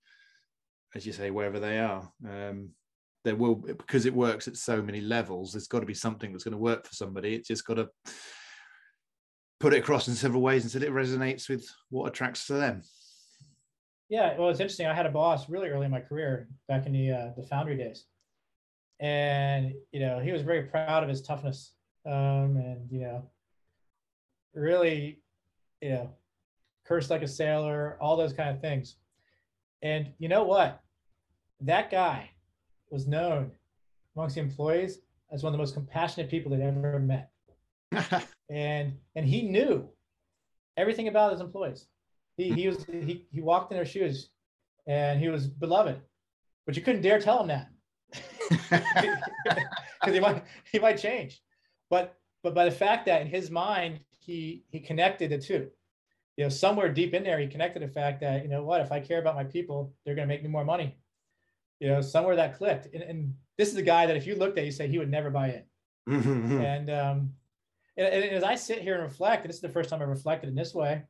as 0.96 1.06
you 1.06 1.14
say, 1.14 1.32
wherever 1.32 1.60
they 1.60 1.80
are. 1.80 2.12
Um, 2.28 2.72
there 3.24 3.36
will 3.36 3.56
because 3.56 4.06
it 4.06 4.14
works 4.14 4.48
at 4.48 4.58
so 4.58 4.82
many 4.82 5.00
levels. 5.00 5.54
There's 5.54 5.68
got 5.68 5.80
to 5.80 5.86
be 5.86 5.94
something 5.94 6.32
that's 6.32 6.44
going 6.44 6.54
to 6.54 6.58
work 6.58 6.86
for 6.86 6.94
somebody. 6.94 7.36
It's 7.36 7.48
just 7.48 7.66
got 7.66 7.76
to 7.76 7.90
put 9.60 9.74
it 9.74 9.80
across 9.80 10.08
in 10.08 10.16
several 10.16 10.42
ways 10.42 10.66
until 10.66 10.84
it 10.84 10.94
resonates 10.94 11.48
with 11.48 11.66
what 11.90 12.08
attracts 12.08 12.48
to 12.48 12.54
them. 12.54 12.82
Yeah, 14.12 14.38
well, 14.38 14.50
it's 14.50 14.60
interesting. 14.60 14.88
I 14.88 14.94
had 14.94 15.06
a 15.06 15.10
boss 15.10 15.48
really 15.48 15.70
early 15.70 15.86
in 15.86 15.92
my 15.92 16.02
career, 16.02 16.50
back 16.68 16.86
in 16.86 16.92
the 16.92 17.12
uh, 17.12 17.32
the 17.38 17.44
foundry 17.44 17.78
days, 17.78 18.08
and 19.00 19.74
you 19.94 20.02
know 20.02 20.20
he 20.20 20.34
was 20.34 20.42
very 20.42 20.64
proud 20.64 21.02
of 21.02 21.08
his 21.08 21.22
toughness 21.22 21.72
um, 22.06 22.58
and 22.58 22.92
you 22.92 23.00
know 23.00 23.24
really 24.54 25.22
you 25.82 25.92
know 25.92 26.10
cursed 26.86 27.10
like 27.10 27.22
a 27.22 27.28
sailor 27.28 27.98
all 28.02 28.18
those 28.18 28.34
kind 28.34 28.50
of 28.50 28.60
things. 28.60 28.98
And 29.82 30.10
you 30.20 30.28
know 30.28 30.44
what? 30.44 30.82
That 31.62 31.90
guy 31.90 32.32
was 32.90 33.08
known 33.08 33.52
amongst 34.18 34.36
the 34.36 34.42
employees 34.42 35.00
as 35.32 35.42
one 35.42 35.54
of 35.54 35.58
the 35.58 35.62
most 35.62 35.74
compassionate 35.74 36.30
people 36.30 36.52
they'd 36.52 36.62
ever 36.62 37.00
met. 37.00 37.32
And 38.50 38.98
and 39.16 39.26
he 39.26 39.44
knew 39.44 39.88
everything 40.76 41.08
about 41.08 41.32
his 41.32 41.40
employees 41.40 41.86
he 42.38 42.52
he 42.52 42.68
was 42.68 42.86
he, 42.86 43.26
he 43.32 43.42
walked 43.42 43.72
in 43.72 43.78
their 43.78 43.86
shoes 43.86 44.30
and 44.88 45.20
he 45.20 45.30
was 45.30 45.48
beloved 45.48 46.00
but 46.66 46.76
you 46.76 46.82
couldn't 46.82 47.02
dare 47.02 47.20
tell 47.20 47.42
him 47.42 47.48
that 47.48 47.70
because 50.02 50.14
he 50.14 50.20
might 50.20 50.44
he 50.72 50.80
might 50.80 50.98
change. 50.98 51.42
But 51.90 52.18
but 52.44 52.56
by 52.56 52.66
the 52.66 52.72
fact 52.72 53.06
that 53.06 53.22
in 53.22 53.28
his 53.28 53.50
mind 53.52 54.00
he 54.20 54.64
he 54.70 54.80
connected 54.80 55.32
the 55.32 55.38
two. 55.38 55.70
You 56.38 56.46
know, 56.46 56.50
somewhere 56.50 56.92
deep 56.92 57.14
in 57.14 57.24
there, 57.24 57.38
he 57.40 57.48
connected 57.48 57.84
the 57.84 57.88
fact 57.88 58.22
that 58.22 58.42
you 58.42 58.50
know 58.50 58.64
what, 58.64 58.82
if 58.82 58.92
I 58.92 59.00
care 59.00 59.20
about 59.20 59.36
my 59.36 59.44
people, 59.44 59.94
they're 60.06 60.16
going 60.16 60.28
to 60.28 60.34
make 60.34 60.42
me 60.42 60.50
more 60.50 60.66
money. 60.66 60.98
You 61.80 61.90
know, 61.90 62.02
somewhere 62.02 62.38
that 62.38 62.58
clicked. 62.58 62.88
And, 62.94 63.04
and 63.04 63.34
this 63.58 63.70
is 63.70 63.76
a 63.76 63.82
guy 63.82 64.06
that 64.06 64.16
if 64.16 64.26
you 64.26 64.36
looked 64.36 64.58
at, 64.58 64.66
you 64.66 64.72
say 64.72 64.88
he 64.88 64.98
would 64.98 65.12
never 65.12 65.30
buy 65.30 65.48
it. 65.50 65.68
Mm-hmm. 66.10 66.62
And 66.62 66.90
um, 66.90 67.34
and, 67.98 68.08
and 68.08 68.24
as 68.32 68.44
I 68.44 68.56
sit 68.56 68.82
here 68.82 68.96
and 68.96 69.04
reflect, 69.04 69.44
and 69.44 69.50
this 69.50 69.58
is 69.58 69.62
the 69.62 69.70
first 69.70 69.90
time 69.90 70.02
I 70.02 70.06
reflected 70.06 70.50
in 70.50 70.56
this 70.56 70.74
way, 70.74 71.04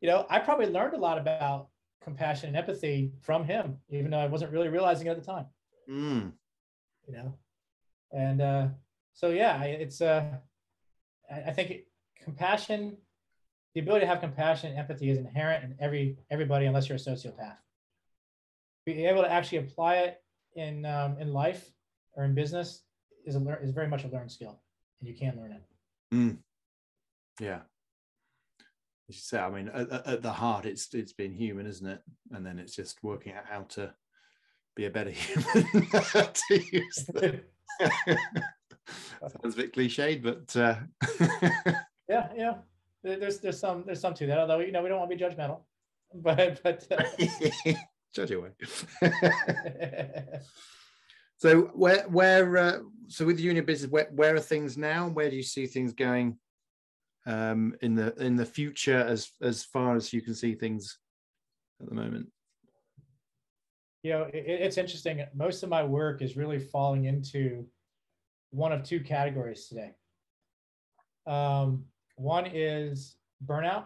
you 0.00 0.08
know, 0.08 0.26
I 0.30 0.38
probably 0.38 0.66
learned 0.66 0.94
a 0.94 0.98
lot 0.98 1.18
about 1.18 1.68
compassion 2.02 2.48
and 2.48 2.56
empathy 2.56 3.12
from 3.20 3.44
him, 3.44 3.78
even 3.90 4.10
though 4.10 4.18
I 4.18 4.26
wasn't 4.26 4.52
really 4.52 4.68
realizing 4.68 5.06
it 5.06 5.10
at 5.10 5.20
the 5.20 5.24
time. 5.24 5.46
Mm 5.90 6.32
you 7.08 7.14
know? 7.14 7.34
And 8.12 8.40
uh, 8.40 8.68
so 9.14 9.30
yeah 9.30 9.62
it's 9.64 10.00
uh, 10.00 10.24
i 11.30 11.50
think 11.50 11.80
compassion 12.22 12.96
the 13.74 13.80
ability 13.80 14.04
to 14.04 14.06
have 14.06 14.20
compassion 14.20 14.70
and 14.70 14.78
empathy 14.78 15.10
is 15.10 15.18
inherent 15.18 15.64
in 15.64 15.76
every 15.78 16.16
everybody 16.30 16.66
unless 16.66 16.88
you're 16.88 16.96
a 16.96 17.00
sociopath. 17.00 17.56
Being 18.86 19.06
able 19.06 19.22
to 19.22 19.30
actually 19.30 19.58
apply 19.58 19.96
it 19.96 20.22
in 20.56 20.86
um, 20.86 21.18
in 21.20 21.32
life 21.32 21.70
or 22.14 22.24
in 22.24 22.34
business 22.34 22.82
is 23.26 23.36
a 23.36 23.58
is 23.62 23.72
very 23.72 23.88
much 23.88 24.04
a 24.04 24.08
learned 24.08 24.32
skill 24.32 24.58
and 25.00 25.08
you 25.08 25.14
can 25.14 25.36
learn 25.36 25.52
it. 25.52 25.62
Mm. 26.14 26.38
yeah 27.40 27.60
you 29.08 29.14
say 29.14 29.38
i 29.38 29.50
mean 29.50 29.68
at, 29.72 29.90
at, 30.06 30.22
the 30.22 30.30
heart 30.30 30.66
it's 30.66 30.92
it's 30.94 31.12
being 31.12 31.32
human 31.32 31.66
isn't 31.66 31.86
it 31.86 32.00
and 32.32 32.44
then 32.44 32.58
it's 32.58 32.76
just 32.76 33.02
working 33.02 33.32
out 33.32 33.46
how 33.48 33.62
to 33.62 33.92
be 34.78 34.86
a 34.86 34.90
better 34.90 35.10
human 35.26 35.66
to 36.48 36.62
use. 36.72 37.10
Sounds 39.20 39.54
a 39.54 39.56
bit 39.56 39.74
cliched, 39.74 40.22
but 40.22 40.56
uh... 40.56 40.76
yeah, 42.08 42.28
yeah. 42.34 42.54
There's 43.02 43.40
there's 43.40 43.58
some 43.58 43.82
there's 43.84 44.00
some 44.00 44.14
to 44.14 44.26
that. 44.26 44.38
Although 44.38 44.60
you 44.60 44.72
know 44.72 44.82
we 44.82 44.88
don't 44.88 44.98
want 44.98 45.10
to 45.10 45.16
be 45.16 45.22
judgmental, 45.22 45.60
but 46.14 46.62
but 46.62 46.86
uh... 46.90 47.02
judge 48.14 48.30
away. 48.30 48.50
so 51.36 51.62
where 51.74 52.08
where 52.08 52.56
uh, 52.56 52.78
so 53.08 53.26
with 53.26 53.36
the 53.36 53.42
union 53.42 53.64
business, 53.64 53.90
where 53.90 54.08
where 54.14 54.36
are 54.36 54.40
things 54.40 54.78
now? 54.78 55.08
Where 55.08 55.28
do 55.28 55.36
you 55.36 55.42
see 55.42 55.66
things 55.66 55.92
going 55.92 56.38
um, 57.26 57.74
in 57.82 57.94
the 57.94 58.14
in 58.22 58.36
the 58.36 58.46
future 58.46 58.98
as 58.98 59.30
as 59.42 59.64
far 59.64 59.96
as 59.96 60.12
you 60.12 60.22
can 60.22 60.34
see 60.34 60.54
things 60.54 60.98
at 61.80 61.88
the 61.88 61.94
moment? 61.94 62.28
you 64.02 64.12
know, 64.12 64.22
it, 64.32 64.44
it's 64.46 64.78
interesting. 64.78 65.24
Most 65.34 65.62
of 65.62 65.68
my 65.68 65.82
work 65.82 66.22
is 66.22 66.36
really 66.36 66.58
falling 66.58 67.04
into 67.04 67.66
one 68.50 68.72
of 68.72 68.82
two 68.82 69.00
categories 69.00 69.66
today. 69.66 69.92
Um, 71.26 71.84
one 72.16 72.46
is 72.46 73.16
burnout. 73.44 73.84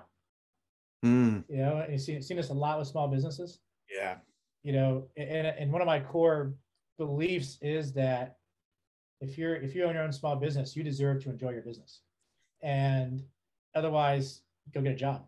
Mm. 1.05 1.45
You 1.49 1.57
know, 1.57 1.87
you've 1.91 2.01
seen, 2.01 2.23
seen 2.23 2.37
this 2.37 2.51
a 2.51 2.55
lot 2.55 2.79
with 2.79 2.89
small 2.89 3.09
businesses. 3.09 3.59
Yeah. 3.91 4.17
You 4.63 4.73
know, 4.73 5.09
and, 5.17 5.47
and 5.47 5.73
one 5.73 5.83
of 5.83 5.87
my 5.87 5.99
core 5.99 6.55
beliefs 6.99 7.59
is 7.61 7.93
that 7.95 8.37
if 9.21 9.37
you're 9.37 9.57
if 9.57 9.75
you 9.75 9.85
own 9.85 9.95
your 9.95 10.05
own 10.05 10.13
small 10.13 10.37
business, 10.37 10.77
you 10.77 10.83
deserve 10.83 11.23
to 11.25 11.31
enjoy 11.31 11.51
your 11.51 11.63
business, 11.63 12.03
and 12.63 13.23
otherwise, 13.75 14.43
go 14.73 14.81
get 14.81 14.93
a 14.93 14.97
job. 14.97 15.27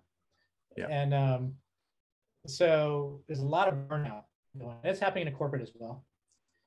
Yeah. 0.76 0.86
And 0.88 1.14
um, 1.14 1.54
so 2.46 3.22
there's 3.26 3.40
a 3.40 3.46
lot 3.46 3.68
of 3.68 3.74
burnout 3.74 4.24
going. 4.58 4.76
It's 4.84 5.00
happening 5.00 5.26
in 5.26 5.32
a 5.32 5.36
corporate 5.36 5.62
as 5.62 5.72
well. 5.74 6.04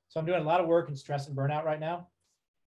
So 0.08 0.18
I'm 0.18 0.26
doing 0.26 0.40
a 0.40 0.44
lot 0.44 0.60
of 0.60 0.66
work 0.66 0.88
in 0.88 0.96
stress 0.96 1.28
and 1.28 1.36
burnout 1.36 1.64
right 1.64 1.80
now. 1.80 2.08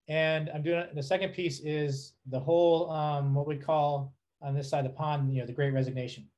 And 0.09 0.51
I'm 0.55 0.63
doing 0.63 0.85
the 0.95 1.03
second 1.03 1.33
piece 1.33 1.61
is 1.61 2.13
the 2.27 2.39
whole 2.39 2.91
um, 2.91 3.35
what 3.35 3.47
we 3.47 3.57
call 3.57 4.15
on 4.43 4.55
this 4.55 4.69
side 4.69 4.85
of 4.85 4.93
the 4.93 4.97
pond, 4.97 5.33
you 5.33 5.41
know, 5.41 5.47
the 5.47 5.53
great 5.53 5.73
resignation. 5.73 6.29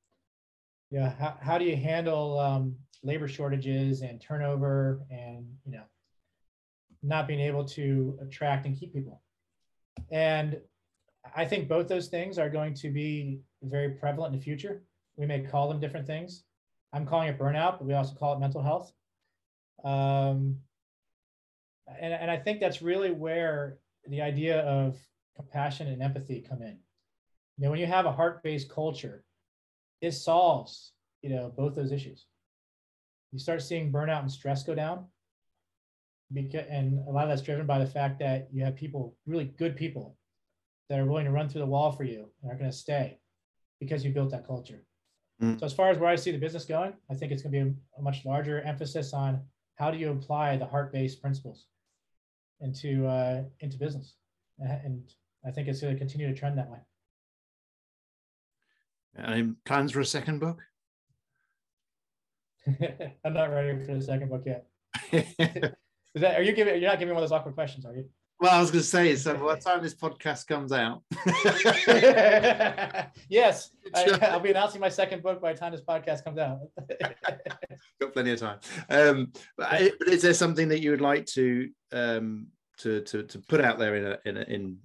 Yeah, 0.90 1.12
how, 1.18 1.36
how 1.40 1.58
do 1.58 1.64
you 1.64 1.76
handle 1.76 2.38
um, 2.38 2.76
labor 3.02 3.26
shortages 3.26 4.02
and 4.02 4.20
turnover 4.20 5.00
and 5.10 5.46
you 5.64 5.72
know 5.72 5.82
not 7.02 7.26
being 7.26 7.40
able 7.40 7.64
to 7.64 8.18
attract 8.22 8.66
and 8.66 8.78
keep 8.78 8.94
people? 8.94 9.20
And 10.12 10.60
I 11.34 11.44
think 11.44 11.68
both 11.68 11.88
those 11.88 12.08
things 12.08 12.38
are 12.38 12.50
going 12.50 12.74
to 12.74 12.90
be 12.90 13.40
very 13.62 13.90
prevalent 13.90 14.34
in 14.34 14.38
the 14.38 14.44
future. 14.44 14.82
We 15.16 15.26
may 15.26 15.40
call 15.40 15.68
them 15.68 15.80
different 15.80 16.06
things. 16.06 16.44
I'm 16.92 17.06
calling 17.06 17.28
it 17.28 17.38
burnout, 17.38 17.78
but 17.78 17.86
we 17.86 17.94
also 17.94 18.14
call 18.14 18.34
it 18.34 18.40
mental 18.40 18.62
health. 18.62 18.92
Um, 19.84 20.58
and, 22.00 22.12
and 22.12 22.30
I 22.30 22.36
think 22.36 22.60
that's 22.60 22.82
really 22.82 23.10
where 23.10 23.78
the 24.08 24.22
idea 24.22 24.60
of 24.60 24.96
compassion 25.34 25.88
and 25.88 26.02
empathy 26.02 26.44
come 26.48 26.62
in. 26.62 26.78
You 27.56 27.64
know, 27.64 27.70
when 27.70 27.80
you 27.80 27.86
have 27.86 28.06
a 28.06 28.12
heart-based 28.12 28.68
culture, 28.68 29.24
it 30.00 30.12
solves, 30.12 30.92
you 31.22 31.30
know, 31.30 31.52
both 31.56 31.74
those 31.74 31.92
issues. 31.92 32.26
You 33.32 33.38
start 33.38 33.62
seeing 33.62 33.92
burnout 33.92 34.20
and 34.20 34.30
stress 34.30 34.62
go 34.62 34.74
down. 34.74 35.06
Because, 36.32 36.66
and 36.68 37.06
a 37.08 37.10
lot 37.10 37.24
of 37.24 37.28
that's 37.28 37.42
driven 37.42 37.66
by 37.66 37.78
the 37.78 37.86
fact 37.86 38.18
that 38.18 38.48
you 38.52 38.64
have 38.64 38.74
people, 38.74 39.16
really 39.26 39.44
good 39.44 39.76
people, 39.76 40.15
that 40.88 40.98
are 40.98 41.06
willing 41.06 41.24
to 41.24 41.30
run 41.30 41.48
through 41.48 41.60
the 41.60 41.66
wall 41.66 41.92
for 41.92 42.04
you 42.04 42.28
and 42.42 42.50
are 42.50 42.56
going 42.56 42.70
to 42.70 42.76
stay 42.76 43.18
because 43.80 44.04
you 44.04 44.12
built 44.12 44.30
that 44.30 44.46
culture. 44.46 44.82
Mm. 45.42 45.58
So 45.60 45.66
as 45.66 45.72
far 45.72 45.90
as 45.90 45.98
where 45.98 46.08
I 46.08 46.16
see 46.16 46.30
the 46.30 46.38
business 46.38 46.64
going, 46.64 46.94
I 47.10 47.14
think 47.14 47.32
it's 47.32 47.42
going 47.42 47.52
to 47.52 47.64
be 47.64 47.70
a, 47.70 48.00
a 48.00 48.02
much 48.02 48.24
larger 48.24 48.62
emphasis 48.62 49.12
on 49.12 49.40
how 49.74 49.90
do 49.90 49.98
you 49.98 50.10
apply 50.10 50.56
the 50.56 50.66
heart-based 50.66 51.20
principles 51.20 51.66
into 52.60 53.06
uh, 53.06 53.42
into 53.60 53.76
business, 53.76 54.14
and 54.58 55.02
I 55.46 55.50
think 55.50 55.68
it's 55.68 55.82
going 55.82 55.92
to 55.92 55.98
continue 55.98 56.26
to 56.28 56.34
trend 56.34 56.56
that 56.56 56.70
way. 56.70 56.78
Any 59.18 59.52
plans 59.64 59.92
for 59.92 60.00
a 60.00 60.06
second 60.06 60.40
book? 60.40 60.62
I'm 63.24 63.34
not 63.34 63.50
ready 63.50 63.84
for 63.84 63.94
the 63.94 64.02
second 64.02 64.30
book 64.30 64.44
yet. 64.46 64.66
Is 65.12 66.22
that 66.22 66.38
are 66.38 66.42
you 66.42 66.52
giving? 66.52 66.80
You're 66.80 66.90
not 66.90 66.98
giving 66.98 67.14
one 67.14 67.22
of 67.22 67.28
those 67.28 67.36
awkward 67.36 67.54
questions, 67.54 67.84
are 67.84 67.94
you? 67.94 68.08
Well, 68.38 68.52
I 68.52 68.60
was 68.60 68.70
going 68.70 68.82
to 68.82 68.86
say, 68.86 69.16
so 69.16 69.34
by 69.34 69.54
the 69.54 69.60
time 69.60 69.82
this 69.82 69.94
podcast 69.94 70.46
comes 70.46 70.70
out, 70.70 71.02
yes, 73.30 73.70
I, 73.94 74.34
will 74.34 74.40
be 74.40 74.50
announcing 74.50 74.80
my 74.80 74.90
second 74.90 75.22
book 75.22 75.40
by 75.40 75.54
the 75.54 75.58
time 75.58 75.72
this 75.72 75.80
podcast 75.80 76.22
comes 76.22 76.38
out. 76.38 76.58
Got 78.00 78.12
plenty 78.12 78.32
of 78.32 78.40
time. 78.40 78.58
Um, 78.90 79.32
but, 79.56 79.80
is 80.06 80.20
there 80.20 80.34
something 80.34 80.68
that 80.68 80.82
you 80.82 80.90
would 80.90 81.00
like 81.00 81.24
to 81.26 81.70
um, 81.92 82.48
to, 82.78 83.00
to 83.02 83.22
to 83.22 83.38
put 83.38 83.62
out 83.62 83.78
there 83.78 83.96
in 83.96 84.04
a, 84.04 84.18
in 84.26 84.36
a, 84.36 84.42
in 84.42 84.78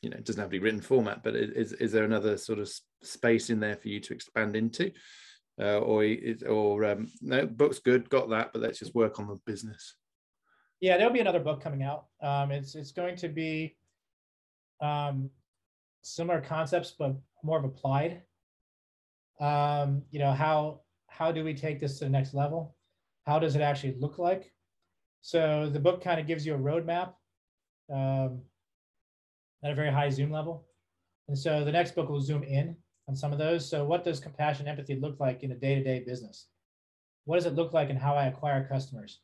you 0.00 0.10
know 0.10 0.16
it 0.16 0.24
doesn't 0.24 0.40
have 0.40 0.50
to 0.50 0.56
be 0.56 0.60
written 0.60 0.80
format, 0.80 1.24
but 1.24 1.34
is 1.34 1.72
is 1.72 1.90
there 1.90 2.04
another 2.04 2.36
sort 2.36 2.60
of 2.60 2.70
space 3.02 3.50
in 3.50 3.58
there 3.58 3.76
for 3.76 3.88
you 3.88 3.98
to 3.98 4.14
expand 4.14 4.54
into, 4.54 4.92
uh, 5.60 5.78
or 5.78 6.06
or 6.48 6.84
um, 6.84 7.08
no, 7.20 7.46
book's 7.46 7.80
good, 7.80 8.08
got 8.10 8.30
that, 8.30 8.52
but 8.52 8.62
let's 8.62 8.78
just 8.78 8.94
work 8.94 9.18
on 9.18 9.26
the 9.26 9.40
business. 9.44 9.96
Yeah, 10.82 10.96
there'll 10.96 11.12
be 11.12 11.20
another 11.20 11.38
book 11.38 11.62
coming 11.62 11.84
out. 11.84 12.06
Um, 12.20 12.50
it's 12.50 12.74
it's 12.74 12.90
going 12.90 13.14
to 13.18 13.28
be 13.28 13.76
um, 14.80 15.30
similar 16.02 16.40
concepts, 16.40 16.90
but 16.98 17.14
more 17.44 17.56
of 17.56 17.64
applied. 17.64 18.22
Um, 19.40 20.02
you 20.10 20.18
know 20.18 20.32
how 20.32 20.80
how 21.06 21.30
do 21.30 21.44
we 21.44 21.54
take 21.54 21.78
this 21.78 22.00
to 22.00 22.06
the 22.06 22.10
next 22.10 22.34
level? 22.34 22.74
How 23.28 23.38
does 23.38 23.54
it 23.54 23.62
actually 23.62 23.94
look 24.00 24.18
like? 24.18 24.52
So 25.20 25.70
the 25.72 25.78
book 25.78 26.02
kind 26.02 26.18
of 26.18 26.26
gives 26.26 26.44
you 26.44 26.54
a 26.54 26.58
roadmap 26.58 27.12
um, 27.88 28.42
at 29.62 29.70
a 29.70 29.76
very 29.76 29.92
high 29.92 30.10
zoom 30.10 30.32
level, 30.32 30.66
and 31.28 31.38
so 31.38 31.64
the 31.64 31.70
next 31.70 31.94
book 31.94 32.08
will 32.08 32.20
zoom 32.20 32.42
in 32.42 32.74
on 33.06 33.14
some 33.14 33.32
of 33.32 33.38
those. 33.38 33.70
So 33.70 33.84
what 33.84 34.02
does 34.02 34.18
compassion, 34.18 34.66
empathy 34.66 34.96
look 34.96 35.20
like 35.20 35.44
in 35.44 35.52
a 35.52 35.56
day-to-day 35.56 36.00
business? 36.00 36.48
What 37.24 37.36
does 37.36 37.46
it 37.46 37.54
look 37.54 37.72
like 37.72 37.88
in 37.88 37.96
how 37.96 38.16
I 38.16 38.26
acquire 38.26 38.66
customers? 38.66 39.20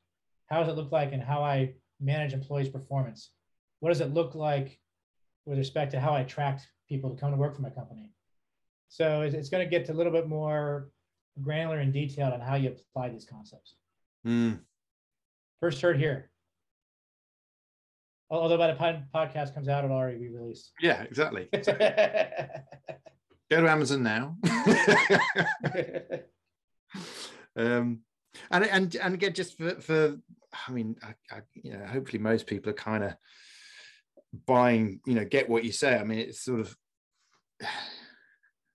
How 0.48 0.60
does 0.60 0.68
it 0.68 0.76
look 0.76 0.92
like 0.92 1.12
and 1.12 1.22
how 1.22 1.42
I 1.42 1.74
manage 2.00 2.32
employees' 2.32 2.68
performance? 2.68 3.30
What 3.80 3.90
does 3.90 4.00
it 4.00 4.12
look 4.12 4.34
like 4.34 4.78
with 5.46 5.58
respect 5.58 5.92
to 5.92 6.00
how 6.00 6.12
I 6.12 6.20
attract 6.20 6.66
people 6.88 7.10
to 7.10 7.20
come 7.20 7.30
to 7.30 7.36
work 7.36 7.54
for 7.54 7.62
my 7.62 7.70
company? 7.70 8.12
So 8.88 9.22
it's, 9.22 9.34
it's 9.34 9.50
going 9.50 9.64
to 9.64 9.70
get 9.70 9.88
a 9.90 9.92
little 9.92 10.12
bit 10.12 10.28
more 10.28 10.90
granular 11.40 11.78
and 11.78 11.92
detailed 11.92 12.32
on 12.32 12.40
how 12.40 12.56
you 12.56 12.70
apply 12.70 13.10
these 13.10 13.26
concepts. 13.26 13.74
Mm. 14.26 14.60
First 15.60 15.80
heard 15.80 15.98
here. 15.98 16.30
Although 18.30 18.58
by 18.58 18.68
the 18.68 18.74
time 18.74 19.04
podcast 19.14 19.54
comes 19.54 19.68
out, 19.68 19.84
it'll 19.84 19.96
already 19.96 20.18
be 20.18 20.28
released. 20.28 20.72
Yeah, 20.80 21.02
exactly. 21.02 21.48
Go 23.50 23.62
to 23.62 23.70
Amazon 23.70 24.02
now. 24.02 24.36
um, 27.56 28.00
and 28.50 28.64
and 28.64 28.94
and 28.96 29.14
again, 29.14 29.32
just 29.32 29.56
for, 29.56 29.80
for 29.80 30.18
I 30.52 30.72
mean, 30.72 30.96
I, 31.02 31.14
I, 31.34 31.40
you 31.54 31.72
know, 31.72 31.84
hopefully 31.86 32.22
most 32.22 32.46
people 32.46 32.70
are 32.70 32.74
kind 32.74 33.04
of 33.04 33.14
buying, 34.46 35.00
you 35.06 35.14
know, 35.14 35.24
get 35.24 35.48
what 35.48 35.64
you 35.64 35.72
say. 35.72 35.96
I 35.96 36.04
mean, 36.04 36.18
it's 36.18 36.42
sort 36.42 36.60
of 36.60 36.76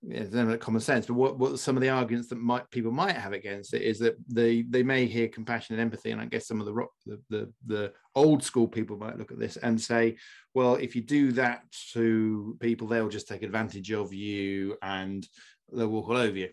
yeah, 0.06 0.24
not 0.30 0.60
common 0.60 0.80
sense, 0.80 1.06
but 1.06 1.14
what, 1.14 1.38
what 1.38 1.58
some 1.58 1.76
of 1.76 1.82
the 1.82 1.88
arguments 1.88 2.28
that 2.28 2.38
might 2.38 2.70
people 2.70 2.92
might 2.92 3.16
have 3.16 3.32
against 3.32 3.72
it 3.72 3.82
is 3.82 3.98
that 4.00 4.16
they 4.28 4.62
they 4.62 4.82
may 4.82 5.06
hear 5.06 5.28
compassion 5.28 5.74
and 5.74 5.80
empathy, 5.82 6.10
and 6.10 6.20
I 6.20 6.26
guess 6.26 6.46
some 6.46 6.60
of 6.60 6.66
the 6.66 6.86
the 7.06 7.20
the, 7.30 7.52
the 7.66 7.92
old 8.14 8.42
school 8.42 8.68
people 8.68 8.96
might 8.96 9.18
look 9.18 9.32
at 9.32 9.38
this 9.38 9.56
and 9.56 9.80
say, 9.80 10.16
well, 10.52 10.74
if 10.74 10.94
you 10.94 11.02
do 11.02 11.32
that 11.32 11.62
to 11.94 12.56
people, 12.60 12.86
they'll 12.86 13.08
just 13.08 13.28
take 13.28 13.42
advantage 13.42 13.90
of 13.92 14.12
you 14.12 14.76
and 14.82 15.26
they'll 15.72 15.88
walk 15.88 16.08
all 16.08 16.16
over 16.16 16.36
you. 16.36 16.50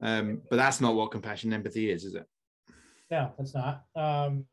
Um, 0.00 0.42
but 0.48 0.56
that's 0.56 0.80
not 0.80 0.94
what 0.94 1.10
compassion 1.10 1.52
and 1.52 1.60
empathy 1.60 1.90
is, 1.90 2.04
is 2.04 2.14
it? 2.14 2.24
No, 3.10 3.32
that's 3.38 3.54
not. 3.54 3.84
Um, 3.96 4.44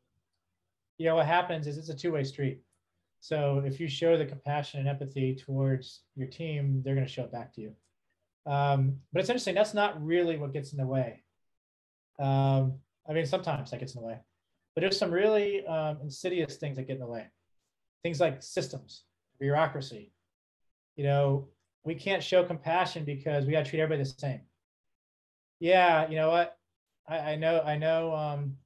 you 0.98 1.06
know, 1.06 1.16
what 1.16 1.26
happens 1.26 1.66
is 1.66 1.76
it's 1.76 1.90
a 1.90 1.94
two-way 1.94 2.24
street. 2.24 2.60
So 3.20 3.62
if 3.64 3.80
you 3.80 3.88
show 3.88 4.16
the 4.16 4.24
compassion 4.24 4.80
and 4.80 4.88
empathy 4.88 5.34
towards 5.34 6.02
your 6.14 6.28
team, 6.28 6.82
they're 6.84 6.94
going 6.94 7.06
to 7.06 7.12
show 7.12 7.24
it 7.24 7.32
back 7.32 7.52
to 7.54 7.60
you. 7.60 7.72
Um, 8.46 8.96
but 9.12 9.20
it's 9.20 9.28
interesting. 9.28 9.54
That's 9.54 9.74
not 9.74 10.02
really 10.04 10.36
what 10.36 10.52
gets 10.52 10.72
in 10.72 10.78
the 10.78 10.86
way. 10.86 11.22
Um, 12.18 12.74
I 13.08 13.12
mean, 13.12 13.26
sometimes 13.26 13.70
that 13.70 13.80
gets 13.80 13.94
in 13.94 14.00
the 14.00 14.06
way, 14.06 14.18
but 14.74 14.80
there's 14.80 14.98
some 14.98 15.10
really 15.10 15.66
um, 15.66 15.98
insidious 16.02 16.56
things 16.56 16.76
that 16.76 16.86
get 16.86 16.94
in 16.94 17.00
the 17.00 17.06
way. 17.06 17.26
Things 18.02 18.20
like 18.20 18.42
systems, 18.42 19.02
bureaucracy. 19.38 20.12
You 20.96 21.04
know, 21.04 21.48
we 21.84 21.94
can't 21.94 22.22
show 22.22 22.44
compassion 22.44 23.04
because 23.04 23.44
we 23.44 23.52
got 23.52 23.64
to 23.64 23.70
treat 23.70 23.80
everybody 23.80 24.08
the 24.08 24.14
same. 24.18 24.40
Yeah, 25.60 26.08
you 26.08 26.16
know 26.16 26.30
what? 26.30 26.55
I, 27.08 27.18
I 27.18 27.36
know, 27.36 27.60
I 27.60 27.76
know. 27.76 28.14
Um, 28.14 28.56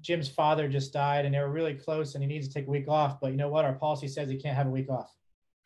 Jim's 0.00 0.28
father 0.28 0.68
just 0.68 0.92
died, 0.92 1.24
and 1.24 1.34
they 1.34 1.40
were 1.40 1.50
really 1.50 1.74
close, 1.74 2.14
and 2.14 2.22
he 2.22 2.28
needs 2.28 2.46
to 2.48 2.54
take 2.54 2.66
a 2.66 2.70
week 2.70 2.88
off. 2.88 3.20
But 3.20 3.32
you 3.32 3.36
know 3.36 3.48
what? 3.48 3.64
Our 3.64 3.74
policy 3.74 4.08
says 4.08 4.28
he 4.28 4.36
can't 4.36 4.56
have 4.56 4.66
a 4.66 4.70
week 4.70 4.88
off. 4.88 5.12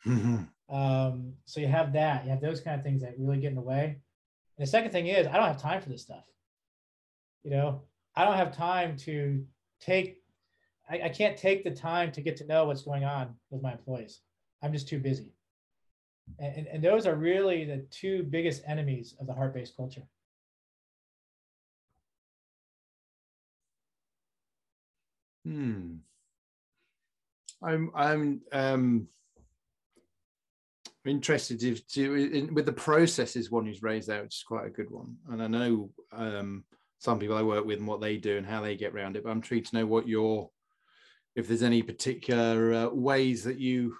Mm-hmm. 0.05 0.75
Um, 0.75 1.33
so 1.45 1.59
you 1.59 1.67
have 1.67 1.93
that. 1.93 2.23
You 2.23 2.31
have 2.31 2.41
those 2.41 2.61
kind 2.61 2.77
of 2.77 2.83
things 2.83 3.01
that 3.01 3.13
really 3.19 3.37
get 3.37 3.49
in 3.49 3.55
the 3.55 3.61
way. 3.61 3.99
And 4.57 4.67
the 4.67 4.69
second 4.69 4.91
thing 4.91 5.07
is, 5.07 5.27
I 5.27 5.33
don't 5.33 5.47
have 5.47 5.61
time 5.61 5.81
for 5.81 5.89
this 5.89 6.01
stuff. 6.01 6.25
You 7.43 7.51
know, 7.51 7.83
I 8.15 8.25
don't 8.25 8.37
have 8.37 8.55
time 8.55 8.97
to 8.97 9.45
take. 9.79 10.21
I, 10.89 11.01
I 11.03 11.09
can't 11.09 11.37
take 11.37 11.63
the 11.63 11.71
time 11.71 12.11
to 12.13 12.21
get 12.21 12.37
to 12.37 12.45
know 12.45 12.65
what's 12.65 12.81
going 12.81 13.03
on 13.03 13.35
with 13.49 13.61
my 13.61 13.71
employees. 13.71 14.21
I'm 14.61 14.73
just 14.73 14.87
too 14.87 14.99
busy. 14.99 15.33
And, 16.39 16.55
and, 16.55 16.67
and 16.67 16.83
those 16.83 17.05
are 17.05 17.15
really 17.15 17.65
the 17.65 17.85
two 17.91 18.23
biggest 18.23 18.63
enemies 18.65 19.15
of 19.19 19.27
the 19.27 19.33
heart-based 19.33 19.75
culture. 19.75 20.03
Hmm. 25.45 25.95
I'm 27.63 27.91
I'm 27.95 28.41
um 28.51 29.07
interested 31.05 31.59
to, 31.59 31.75
to 31.75 32.15
in, 32.15 32.53
with 32.53 32.65
the 32.65 32.73
processes 32.73 33.51
one 33.51 33.65
who's 33.65 33.83
raised 33.83 34.07
there, 34.07 34.21
which 34.23 34.35
is 34.35 34.43
quite 34.43 34.65
a 34.65 34.71
good 34.71 34.89
one. 34.89 35.17
And 35.29 35.41
I 35.43 35.47
know 35.47 35.89
um, 36.11 36.63
some 36.99 37.19
people 37.19 37.37
I 37.37 37.41
work 37.41 37.65
with 37.65 37.79
and 37.79 37.87
what 37.87 38.01
they 38.01 38.17
do 38.17 38.37
and 38.37 38.45
how 38.45 38.61
they 38.61 38.75
get 38.75 38.93
around 38.93 39.17
it. 39.17 39.23
But 39.23 39.31
I'm 39.31 39.37
intrigued 39.37 39.69
to 39.69 39.77
know 39.77 39.85
what 39.85 40.07
your 40.07 40.49
if 41.35 41.47
there's 41.47 41.63
any 41.63 41.81
particular 41.81 42.73
uh, 42.73 42.89
ways 42.89 43.43
that 43.43 43.59
you 43.59 43.95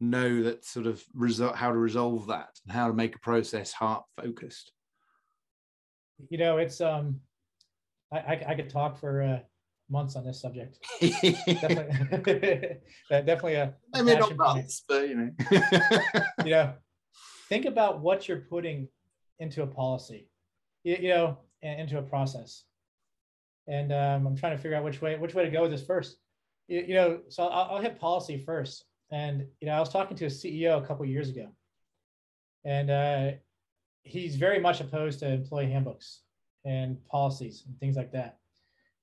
know 0.00 0.42
that 0.44 0.64
sort 0.64 0.86
of 0.86 1.02
result 1.14 1.56
how 1.56 1.70
to 1.70 1.78
resolve 1.78 2.28
that 2.28 2.50
and 2.64 2.72
how 2.72 2.86
to 2.88 2.94
make 2.94 3.16
a 3.16 3.20
process 3.20 3.72
heart 3.72 4.04
focused. 4.20 4.72
You 6.30 6.38
know, 6.38 6.58
it's 6.58 6.80
um, 6.80 7.20
I 8.12 8.18
I, 8.18 8.44
I 8.48 8.54
could 8.54 8.70
talk 8.70 8.98
for. 8.98 9.22
Uh 9.22 9.38
months 9.90 10.16
on 10.16 10.24
this 10.24 10.40
subject. 10.40 10.78
definitely, 11.00 12.78
definitely 13.10 13.54
a. 13.54 13.74
I 13.94 14.02
mean, 14.02 14.18
not 14.18 14.36
months, 14.36 14.84
but 14.88 15.08
you 15.08 15.14
know. 15.14 15.30
you 16.44 16.50
know, 16.50 16.74
think 17.48 17.64
about 17.64 18.00
what 18.00 18.28
you're 18.28 18.40
putting 18.40 18.88
into 19.38 19.62
a 19.62 19.66
policy, 19.66 20.28
you, 20.84 20.96
you 21.00 21.08
know, 21.08 21.38
into 21.62 21.98
a 21.98 22.02
process. 22.02 22.64
And 23.66 23.92
um, 23.92 24.26
I'm 24.26 24.36
trying 24.36 24.56
to 24.56 24.62
figure 24.62 24.76
out 24.76 24.84
which 24.84 25.00
way 25.02 25.16
which 25.16 25.34
way 25.34 25.44
to 25.44 25.50
go 25.50 25.62
with 25.62 25.70
this 25.70 25.84
first. 25.84 26.18
You, 26.68 26.84
you 26.88 26.94
know, 26.94 27.20
so 27.28 27.44
I'll, 27.44 27.76
I'll, 27.76 27.82
hit 27.82 27.98
policy 27.98 28.42
first. 28.44 28.84
And 29.10 29.46
you 29.60 29.66
know, 29.66 29.72
I 29.72 29.80
was 29.80 29.88
talking 29.88 30.16
to 30.18 30.26
a 30.26 30.28
CEO 30.28 30.82
a 30.82 30.86
couple 30.86 31.04
years 31.06 31.28
ago, 31.30 31.48
and 32.64 32.90
uh, 32.90 33.30
he's 34.02 34.36
very 34.36 34.58
much 34.58 34.80
opposed 34.80 35.20
to 35.20 35.32
employee 35.32 35.70
handbooks 35.70 36.20
and 36.64 37.02
policies 37.06 37.64
and 37.66 37.78
things 37.78 37.96
like 37.96 38.12
that. 38.12 38.38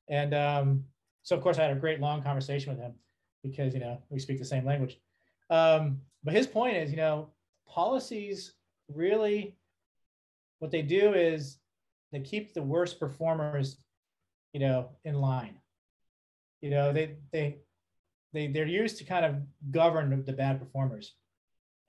And 0.07 0.33
um, 0.33 0.83
so, 1.23 1.35
of 1.35 1.41
course, 1.41 1.57
I 1.57 1.63
had 1.63 1.75
a 1.75 1.79
great 1.79 1.99
long 1.99 2.21
conversation 2.21 2.71
with 2.71 2.81
him 2.81 2.93
because 3.43 3.73
you 3.73 3.79
know 3.79 4.01
we 4.09 4.19
speak 4.19 4.39
the 4.39 4.45
same 4.45 4.65
language. 4.65 4.99
Um, 5.49 6.01
but 6.23 6.33
his 6.33 6.47
point 6.47 6.77
is, 6.77 6.91
you 6.91 6.97
know, 6.97 7.29
policies 7.67 8.53
really 8.93 9.55
what 10.59 10.71
they 10.71 10.81
do 10.81 11.13
is 11.13 11.57
they 12.11 12.19
keep 12.19 12.53
the 12.53 12.61
worst 12.61 12.99
performers, 12.99 13.77
you 14.53 14.59
know, 14.59 14.89
in 15.03 15.15
line. 15.15 15.55
You 16.61 16.69
know, 16.69 16.93
they 16.93 17.17
they 17.31 17.57
they 18.33 18.47
they're 18.47 18.65
used 18.65 18.97
to 18.97 19.03
kind 19.03 19.25
of 19.25 19.35
govern 19.71 20.23
the 20.25 20.33
bad 20.33 20.59
performers, 20.59 21.13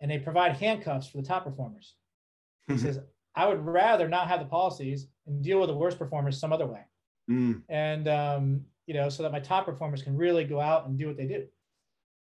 and 0.00 0.10
they 0.10 0.18
provide 0.18 0.56
handcuffs 0.56 1.08
for 1.08 1.18
the 1.18 1.26
top 1.26 1.44
performers. 1.44 1.94
He 2.66 2.74
mm-hmm. 2.74 2.84
says, 2.84 3.00
I 3.34 3.46
would 3.46 3.64
rather 3.64 4.08
not 4.08 4.28
have 4.28 4.40
the 4.40 4.46
policies 4.46 5.06
and 5.26 5.42
deal 5.42 5.60
with 5.60 5.68
the 5.68 5.76
worst 5.76 5.98
performers 5.98 6.40
some 6.40 6.52
other 6.52 6.66
way. 6.66 6.80
Mm. 7.30 7.62
And 7.68 8.08
um, 8.08 8.64
you 8.86 8.94
know, 8.94 9.08
so 9.08 9.22
that 9.22 9.32
my 9.32 9.40
top 9.40 9.66
performers 9.66 10.02
can 10.02 10.16
really 10.16 10.44
go 10.44 10.60
out 10.60 10.86
and 10.86 10.98
do 10.98 11.06
what 11.08 11.16
they 11.16 11.26
do. 11.26 11.46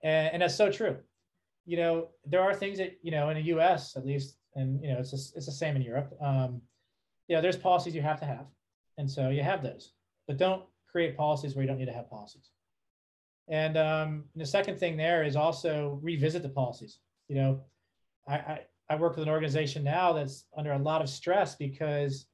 And, 0.03 0.35
and 0.35 0.43
that's 0.43 0.57
so 0.57 0.71
true. 0.71 0.97
You 1.65 1.77
know, 1.77 2.09
there 2.27 2.43
are 2.43 2.55
things 2.55 2.79
that, 2.79 2.99
you 3.03 3.11
know, 3.11 3.29
in 3.31 3.37
the 3.37 3.55
US 3.55 3.97
at 3.97 4.05
least, 4.05 4.37
and 4.55 4.83
you 4.83 4.93
know, 4.93 4.99
it's 4.99 5.11
just, 5.11 5.37
it's 5.37 5.47
the 5.47 5.53
same 5.53 5.77
in 5.77 5.83
Europe. 5.83 6.13
Um, 6.21 6.61
you 7.29 7.37
know, 7.37 7.43
there's 7.43 7.57
policies 7.57 7.95
you 7.95 8.03
have 8.03 8.21
to 8.21 8.27
have. 8.27 8.47
And 8.97 9.09
so 9.09 9.29
you 9.29 9.43
have 9.43 9.63
those, 9.63 9.93
but 10.27 10.39
don't 10.39 10.65
create 10.91 11.17
policies 11.17 11.55
where 11.55 11.63
you 11.63 11.69
don't 11.69 11.79
need 11.79 11.87
to 11.87 11.93
have 11.93 12.11
policies. 12.11 12.51
And 13.49 13.77
um, 13.79 14.25
the 14.35 14.45
second 14.45 14.79
thing 14.79 14.97
there 14.97 15.25
is 15.25 15.37
also 15.37 16.01
revisit 16.03 16.43
the 16.43 16.49
policies. 16.49 16.99
You 17.29 17.37
know, 17.37 17.61
I, 18.27 18.35
I, 18.35 18.61
I 18.91 18.97
work 18.97 19.17
with 19.17 19.23
an 19.23 19.33
organization 19.33 19.85
now 19.85 20.13
that's 20.13 20.45
under 20.57 20.73
a 20.73 20.79
lot 20.79 21.03
of 21.03 21.09
stress 21.09 21.55
because, 21.55 22.27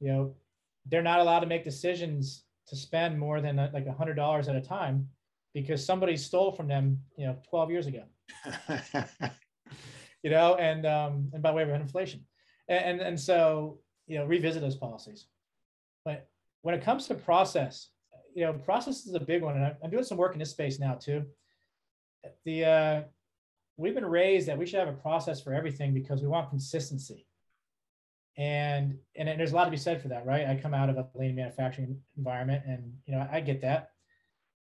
you 0.00 0.08
know, 0.08 0.34
they're 0.88 1.02
not 1.02 1.20
allowed 1.20 1.40
to 1.40 1.46
make 1.46 1.64
decisions 1.64 2.44
to 2.68 2.76
spend 2.76 3.18
more 3.18 3.40
than 3.40 3.58
uh, 3.58 3.70
like 3.72 3.86
a 3.86 3.92
hundred 3.92 4.14
dollars 4.14 4.48
at 4.48 4.56
a 4.56 4.60
time 4.60 5.08
because 5.54 5.84
somebody 5.84 6.16
stole 6.16 6.52
from 6.52 6.68
them, 6.68 6.98
you 7.16 7.26
know, 7.26 7.36
12 7.48 7.70
years 7.70 7.86
ago. 7.86 8.02
you 10.22 10.30
know, 10.30 10.56
and 10.56 10.86
um, 10.86 11.30
and 11.32 11.42
by 11.42 11.50
way 11.52 11.62
of 11.62 11.70
inflation. 11.70 12.24
And, 12.68 12.84
and 12.84 13.00
and 13.00 13.20
so, 13.20 13.78
you 14.06 14.18
know, 14.18 14.26
revisit 14.26 14.62
those 14.62 14.76
policies. 14.76 15.26
But 16.04 16.28
when 16.62 16.74
it 16.74 16.82
comes 16.82 17.06
to 17.06 17.14
process, 17.14 17.88
you 18.34 18.44
know, 18.44 18.52
process 18.52 19.06
is 19.06 19.14
a 19.14 19.20
big 19.20 19.42
one. 19.42 19.56
And 19.56 19.74
I'm 19.82 19.90
doing 19.90 20.04
some 20.04 20.18
work 20.18 20.34
in 20.34 20.38
this 20.38 20.50
space 20.50 20.78
now 20.78 20.94
too. 20.94 21.24
The 22.44 22.64
uh, 22.64 23.02
we've 23.76 23.94
been 23.94 24.06
raised 24.06 24.48
that 24.48 24.58
we 24.58 24.66
should 24.66 24.80
have 24.80 24.88
a 24.88 24.92
process 24.92 25.40
for 25.40 25.52
everything 25.52 25.94
because 25.94 26.22
we 26.22 26.28
want 26.28 26.50
consistency 26.50 27.25
and 28.36 28.98
and 29.14 29.28
there's 29.28 29.52
a 29.52 29.56
lot 29.56 29.64
to 29.64 29.70
be 29.70 29.76
said 29.76 30.00
for 30.02 30.08
that 30.08 30.26
right? 30.26 30.46
I 30.46 30.56
come 30.56 30.74
out 30.74 30.90
of 30.90 30.96
a 30.96 31.08
lean 31.14 31.36
manufacturing 31.36 31.98
environment 32.16 32.64
and 32.66 32.92
you 33.06 33.14
know 33.14 33.26
i 33.30 33.40
get 33.40 33.62
that. 33.62 33.90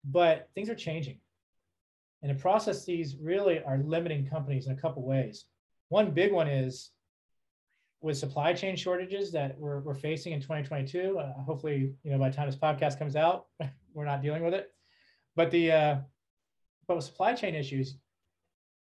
But 0.05 0.49
things 0.55 0.71
are 0.71 0.75
changing. 0.75 1.19
And 2.23 2.31
the 2.31 2.41
processes 2.41 3.17
really 3.21 3.63
are 3.63 3.79
limiting 3.79 4.27
companies 4.27 4.67
in 4.67 4.73
a 4.73 4.77
couple 4.77 5.03
ways. 5.03 5.47
One 5.89 6.11
big 6.11 6.33
one 6.33 6.49
is 6.49 6.91
with 8.01 8.17
supply 8.17 8.55
chain 8.55 8.77
shortages 8.77 9.31
that 9.33 9.59
we're, 9.59 9.81
we're 9.81 9.95
facing 9.95 10.33
in 10.33 10.41
2022 10.41 11.19
uh, 11.19 11.35
hopefully 11.43 11.93
you 12.03 12.11
know 12.11 12.19
by 12.19 12.31
the 12.31 12.37
time 12.37 12.47
this 12.47 12.57
podcast 12.57 12.99
comes 12.99 13.15
out 13.15 13.47
we're 13.95 14.07
not 14.07 14.23
dealing 14.23 14.43
with 14.43 14.55
it. 14.55 14.71
But 15.37 15.51
the 15.51 15.73
uh, 15.73 15.97
but 16.89 16.97
with 16.97 17.05
supply 17.05 17.35
chain 17.35 17.55
issues 17.55 17.97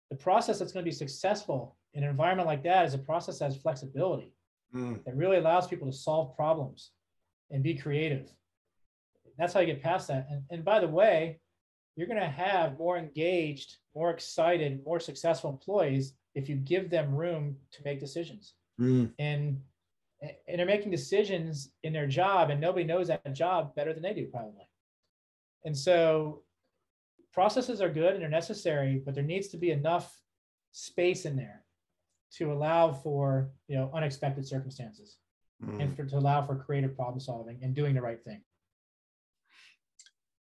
the 0.10 0.18
process 0.18 0.60
that's 0.60 0.74
going 0.74 0.84
to 0.84 0.90
be 0.90 0.96
successful 0.96 1.78
in 1.94 2.04
an 2.04 2.10
environment 2.10 2.48
like 2.48 2.64
that 2.64 2.86
is 2.86 2.94
a 2.94 2.98
process 2.98 3.40
that 3.40 3.46
has 3.46 3.58
flexibility 3.58 4.34
mm. 4.74 5.04
that 5.04 5.16
really 5.16 5.38
allows 5.38 5.68
people 5.68 5.90
to 5.90 5.98
solve 5.98 6.36
problems 6.36 6.92
and 7.52 7.64
be 7.64 7.76
creative. 7.76 8.32
That's 9.38 9.54
how 9.54 9.60
you 9.60 9.68
get 9.68 9.84
past 9.84 10.08
that. 10.08 10.28
And, 10.30 10.44
and 10.50 10.66
by 10.66 10.80
the 10.80 10.88
way, 10.88 11.40
you're 11.96 12.08
going 12.08 12.20
to 12.20 12.28
have 12.28 12.78
more 12.78 12.98
engaged, 12.98 13.78
more 13.94 14.12
excited, 14.12 14.84
more 14.86 15.00
successful 15.00 15.50
employees 15.50 16.14
if 16.34 16.50
you 16.50 16.56
give 16.56 16.90
them 16.90 17.16
room 17.16 17.56
to 17.72 17.84
make 17.84 18.00
decisions. 18.00 18.54
Mm. 18.80 19.12
And 19.20 19.62
and 20.48 20.58
they're 20.58 20.66
making 20.66 20.92
decisions 20.92 21.72
in 21.84 21.94
their 21.94 22.08
job, 22.08 22.50
and 22.50 22.60
nobody 22.60 22.86
knows 22.86 23.08
that 23.08 23.34
job 23.34 23.76
better 23.76 23.94
than 23.94 24.02
they 24.02 24.14
do, 24.14 24.26
probably. 24.26 24.68
And 25.66 25.78
so 25.78 26.44
processes 27.34 27.82
are 27.82 27.90
good 27.90 28.14
and 28.14 28.22
they're 28.22 28.30
necessary, 28.30 29.02
but 29.04 29.14
there 29.14 29.24
needs 29.24 29.50
to 29.50 29.58
be 29.58 29.72
enough 29.72 30.20
space 30.72 31.26
in 31.26 31.36
there 31.36 31.65
to 32.38 32.52
allow 32.52 32.92
for 32.92 33.50
you 33.68 33.78
know 33.78 33.90
unexpected 33.94 34.48
circumstances 34.48 35.18
mm. 35.64 35.82
and 35.82 35.96
for, 35.96 36.06
to 36.06 36.18
allow 36.18 36.46
for 36.46 36.56
creative 36.56 36.96
problem 36.96 37.20
solving 37.20 37.60
and 37.62 37.76
doing 37.76 37.96
the 37.96 38.02
right 38.02 38.24
thing. 38.24 38.42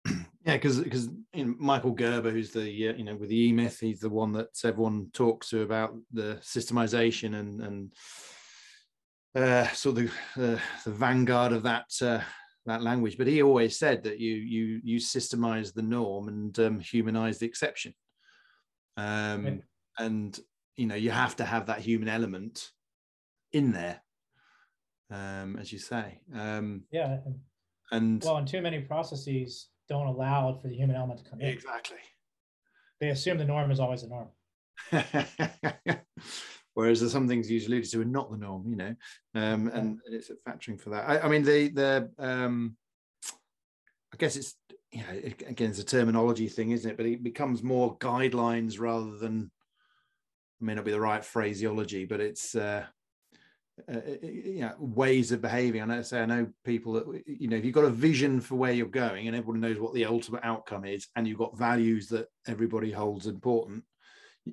Yeah 0.46 0.58
because 0.58 0.78
because 0.78 1.08
you 1.32 1.46
know, 1.46 1.54
michael 1.58 1.92
gerber 1.92 2.30
who's 2.30 2.50
the 2.50 2.60
uh, 2.60 2.92
you 2.92 3.04
know 3.04 3.16
with 3.16 3.30
the 3.30 3.46
e-myth 3.46 3.80
he's 3.80 4.00
the 4.00 4.10
one 4.10 4.30
that 4.32 4.48
everyone 4.62 5.08
talks 5.14 5.48
to 5.48 5.62
about 5.62 5.96
the 6.12 6.38
systemization 6.42 7.36
and 7.40 7.62
and 7.62 7.94
uh, 9.34 9.66
sort 9.68 9.98
of 9.98 10.12
the, 10.36 10.52
uh, 10.54 10.58
the 10.84 10.90
vanguard 10.90 11.52
of 11.52 11.62
that 11.62 11.86
uh, 12.02 12.20
that 12.66 12.82
language. 12.82 13.18
But 13.18 13.26
he 13.26 13.42
always 13.42 13.78
said 13.78 14.02
that 14.04 14.18
you 14.18 14.34
you 14.34 14.80
you 14.84 14.98
systemize 14.98 15.72
the 15.72 15.82
norm 15.82 16.28
and 16.28 16.58
um, 16.60 16.80
humanize 16.80 17.38
the 17.38 17.46
exception. 17.46 17.94
Um, 18.96 19.62
and 19.98 20.38
you 20.76 20.86
know 20.86 20.94
you 20.94 21.10
have 21.10 21.36
to 21.36 21.44
have 21.44 21.66
that 21.66 21.80
human 21.80 22.08
element 22.08 22.70
in 23.52 23.72
there 23.72 24.00
um 25.10 25.56
as 25.60 25.72
you 25.72 25.78
say. 25.78 26.20
Um 26.34 26.84
yeah 26.90 27.18
and 27.92 28.22
well 28.24 28.36
and 28.36 28.48
too 28.48 28.60
many 28.60 28.80
processes 28.80 29.68
don't 29.88 30.06
allow 30.06 30.58
for 30.60 30.68
the 30.68 30.74
human 30.74 30.96
element 30.96 31.22
to 31.22 31.30
come 31.30 31.40
in. 31.40 31.48
Exactly. 31.48 31.98
They 33.00 33.10
assume 33.10 33.38
the 33.38 33.44
norm 33.44 33.70
is 33.70 33.80
always 33.80 34.02
the 34.02 34.08
norm. 34.08 34.28
Whereas 36.74 37.00
there's 37.00 37.12
some 37.12 37.28
things 37.28 37.50
you 37.50 37.60
alluded 37.66 37.90
to 37.90 38.00
are 38.00 38.04
not 38.04 38.30
the 38.30 38.36
norm 38.36 38.66
you 38.68 38.76
know 38.76 38.94
um 39.34 39.68
and 39.68 39.98
it's 40.06 40.30
factoring 40.46 40.80
for 40.80 40.90
that. 40.90 41.08
I, 41.08 41.20
I 41.20 41.28
mean 41.28 41.44
the 41.44 41.68
the 41.68 42.10
um 42.18 42.76
i 44.12 44.16
guess 44.16 44.36
it's 44.36 44.54
you 44.90 45.02
know 45.02 45.12
again 45.48 45.70
it's 45.70 45.78
a 45.78 45.84
terminology 45.84 46.48
thing 46.48 46.70
isn't 46.70 46.90
it? 46.90 46.96
But 46.96 47.06
it 47.06 47.22
becomes 47.22 47.62
more 47.62 47.96
guidelines 47.98 48.80
rather 48.80 49.16
than 49.18 49.50
may 50.64 50.74
not 50.74 50.84
be 50.84 50.90
the 50.90 51.00
right 51.00 51.24
phraseology, 51.24 52.04
but 52.04 52.20
it's 52.20 52.54
uh, 52.54 52.84
uh, 53.92 54.00
you 54.22 54.60
know 54.60 54.74
ways 54.78 55.32
of 55.32 55.42
behaving. 55.42 55.82
I 55.82 55.86
know 55.86 56.02
say 56.02 56.20
I 56.20 56.26
know 56.26 56.46
people 56.64 56.92
that 56.94 57.22
you 57.26 57.48
know 57.48 57.56
if 57.56 57.64
you've 57.64 57.74
got 57.74 57.84
a 57.84 57.90
vision 57.90 58.40
for 58.40 58.56
where 58.56 58.72
you're 58.72 58.86
going 58.86 59.26
and 59.26 59.36
everyone 59.36 59.60
knows 59.60 59.78
what 59.78 59.94
the 59.94 60.04
ultimate 60.04 60.44
outcome 60.44 60.84
is, 60.84 61.08
and 61.16 61.26
you've 61.26 61.38
got 61.38 61.58
values 61.58 62.08
that 62.08 62.28
everybody 62.46 62.90
holds 62.90 63.26
important, 63.26 63.84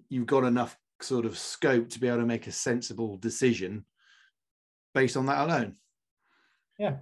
you've 0.10 0.26
got 0.26 0.44
enough 0.44 0.78
sort 1.02 1.26
of 1.26 1.38
scope 1.38 1.90
to 1.90 2.00
be 2.00 2.08
able 2.08 2.20
to 2.20 2.26
make 2.26 2.48
a 2.48 2.52
sensible 2.52 3.18
decision 3.18 3.86
based 4.94 5.18
on 5.18 5.26
that 5.28 5.48
alone. 5.48 5.76
Yeah, 6.80 6.96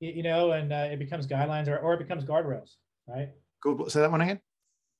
you 0.00 0.22
know, 0.22 0.52
and 0.52 0.72
uh, 0.72 0.88
it 0.90 0.98
becomes 0.98 1.26
guidelines 1.26 1.68
or, 1.68 1.78
or 1.78 1.94
it 1.94 1.98
becomes 1.98 2.24
guardrails, 2.24 2.74
right? 3.08 3.30
Good. 3.62 3.90
Say 3.90 4.00
that 4.00 4.10
one 4.10 4.20
again. 4.20 4.40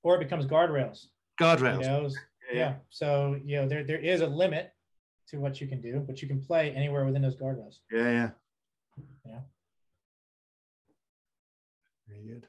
Or 0.02 0.16
it 0.16 0.20
becomes 0.20 0.46
guardrails. 0.46 1.06
Guardrails. 1.40 1.82
You 1.82 1.86
know, 1.86 2.10
yeah. 2.52 2.74
So 2.90 3.38
you 3.44 3.56
know 3.56 3.68
there 3.68 3.84
there 3.84 3.98
is 3.98 4.20
a 4.20 4.26
limit 4.26 4.72
to 5.28 5.38
what 5.38 5.60
you 5.60 5.66
can 5.66 5.80
do, 5.80 6.00
but 6.06 6.22
you 6.22 6.28
can 6.28 6.40
play 6.40 6.70
anywhere 6.70 7.04
within 7.04 7.22
those 7.22 7.36
guardrails. 7.36 7.78
Yeah, 7.90 8.10
yeah. 8.10 8.30
Yeah. 9.26 9.40
Very 12.08 12.22
good. 12.22 12.46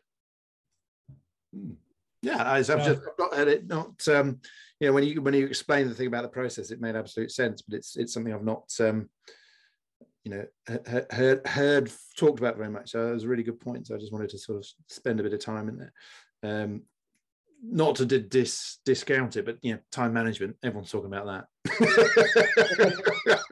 Hmm. 1.53 1.71
Yeah, 2.21 2.51
I, 2.51 2.57
have 2.57 2.65
so, 2.65 2.77
just 2.79 3.01
not 3.19 3.33
heard 3.33 3.47
it. 3.47 3.67
Not 3.67 4.07
um, 4.07 4.39
you 4.79 4.87
know 4.87 4.93
when 4.93 5.03
you 5.03 5.21
when 5.21 5.33
you 5.33 5.45
explain 5.45 5.87
the 5.87 5.93
thing 5.93 6.07
about 6.07 6.23
the 6.23 6.29
process, 6.29 6.71
it 6.71 6.81
made 6.81 6.95
absolute 6.95 7.31
sense. 7.31 7.61
But 7.61 7.77
it's 7.77 7.95
it's 7.95 8.13
something 8.13 8.33
I've 8.33 8.43
not 8.43 8.71
um, 8.79 9.09
you 10.23 10.31
know 10.31 10.45
heard 11.11 11.45
heard 11.47 11.91
talked 12.17 12.39
about 12.39 12.57
very 12.57 12.69
much. 12.69 12.91
So 12.91 13.09
it 13.09 13.13
was 13.13 13.23
a 13.23 13.27
really 13.27 13.43
good 13.43 13.59
point. 13.59 13.87
So 13.87 13.95
I 13.95 13.99
just 13.99 14.11
wanted 14.11 14.29
to 14.29 14.39
sort 14.39 14.57
of 14.57 14.65
spend 14.87 15.19
a 15.19 15.23
bit 15.23 15.33
of 15.33 15.39
time 15.39 15.69
in 15.69 15.77
there. 15.77 15.93
Um, 16.43 16.81
not 17.63 17.95
to 17.97 18.05
dis, 18.05 18.79
discount 18.85 19.35
it, 19.37 19.45
but 19.45 19.57
you 19.61 19.73
know, 19.73 19.79
time 19.91 20.13
management. 20.13 20.55
Everyone's 20.63 20.91
talking 20.91 21.13
about 21.13 21.47
that. 21.65 23.39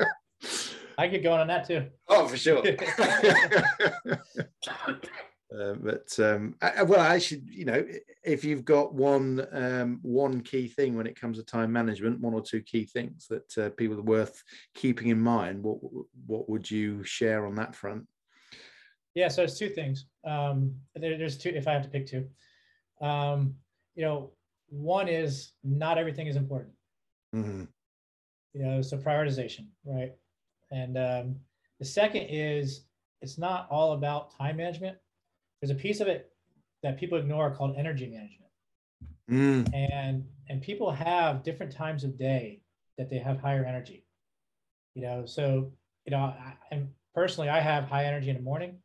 I 0.97 1.09
could 1.09 1.23
go 1.23 1.33
on 1.33 1.41
on 1.41 1.47
that 1.47 1.67
too. 1.67 1.87
Oh, 2.07 2.27
for 2.27 2.37
sure. 2.37 2.63
Uh, 5.53 5.73
but 5.73 6.19
um, 6.19 6.55
well, 6.61 6.73
I, 6.77 6.83
well, 6.83 6.99
actually, 6.99 7.43
you 7.49 7.65
know, 7.65 7.85
if 8.23 8.43
you've 8.43 8.65
got 8.65 8.93
one 8.93 9.45
um, 9.51 9.99
one 10.01 10.41
key 10.41 10.67
thing 10.67 10.95
when 10.95 11.07
it 11.07 11.19
comes 11.19 11.37
to 11.37 11.43
time 11.43 11.71
management, 11.71 12.19
one 12.19 12.33
or 12.33 12.41
two 12.41 12.61
key 12.61 12.85
things 12.85 13.27
that 13.29 13.57
uh, 13.57 13.69
people 13.77 13.97
are 13.99 14.03
worth 14.03 14.43
keeping 14.73 15.09
in 15.09 15.19
mind, 15.19 15.63
what 15.63 15.77
what 16.25 16.49
would 16.49 16.69
you 16.69 17.03
share 17.03 17.45
on 17.45 17.55
that 17.55 17.75
front? 17.75 18.05
Yeah, 19.13 19.29
so 19.29 19.43
it's 19.43 19.57
two 19.57 19.69
things. 19.69 20.07
Um, 20.25 20.75
there, 20.95 21.17
there's 21.17 21.37
two. 21.37 21.49
If 21.49 21.67
I 21.67 21.73
have 21.73 21.83
to 21.83 21.89
pick 21.89 22.07
two, 22.07 22.27
um, 23.01 23.55
you 23.95 24.03
know, 24.03 24.31
one 24.69 25.07
is 25.07 25.51
not 25.63 25.97
everything 25.97 26.27
is 26.27 26.35
important. 26.35 26.73
Mm-hmm. 27.35 27.63
You 28.53 28.63
know, 28.63 28.81
so 28.81 28.97
prioritization, 28.97 29.67
right? 29.85 30.13
And 30.71 30.97
um, 30.97 31.35
the 31.79 31.85
second 31.85 32.27
is 32.29 32.85
it's 33.21 33.37
not 33.37 33.67
all 33.69 33.93
about 33.93 34.37
time 34.37 34.57
management 34.57 34.97
there's 35.65 35.71
a 35.71 35.81
piece 35.81 35.99
of 35.99 36.07
it 36.07 36.31
that 36.83 36.99
people 36.99 37.17
ignore 37.17 37.49
called 37.55 37.75
energy 37.77 38.07
management. 38.07 38.51
Mm. 39.31 39.73
And 39.73 40.25
and 40.49 40.61
people 40.61 40.91
have 40.91 41.43
different 41.43 41.71
times 41.71 42.03
of 42.03 42.17
day 42.17 42.61
that 42.97 43.09
they 43.09 43.17
have 43.17 43.39
higher 43.39 43.65
energy. 43.65 44.05
You 44.93 45.01
know, 45.01 45.25
so 45.25 45.71
you 46.05 46.11
know, 46.11 46.17
I, 46.17 46.53
and 46.69 46.89
personally, 47.15 47.49
I 47.49 47.59
have 47.59 47.85
high 47.85 48.05
energy 48.05 48.29
in 48.29 48.35
the 48.35 48.43
morning, 48.43 48.77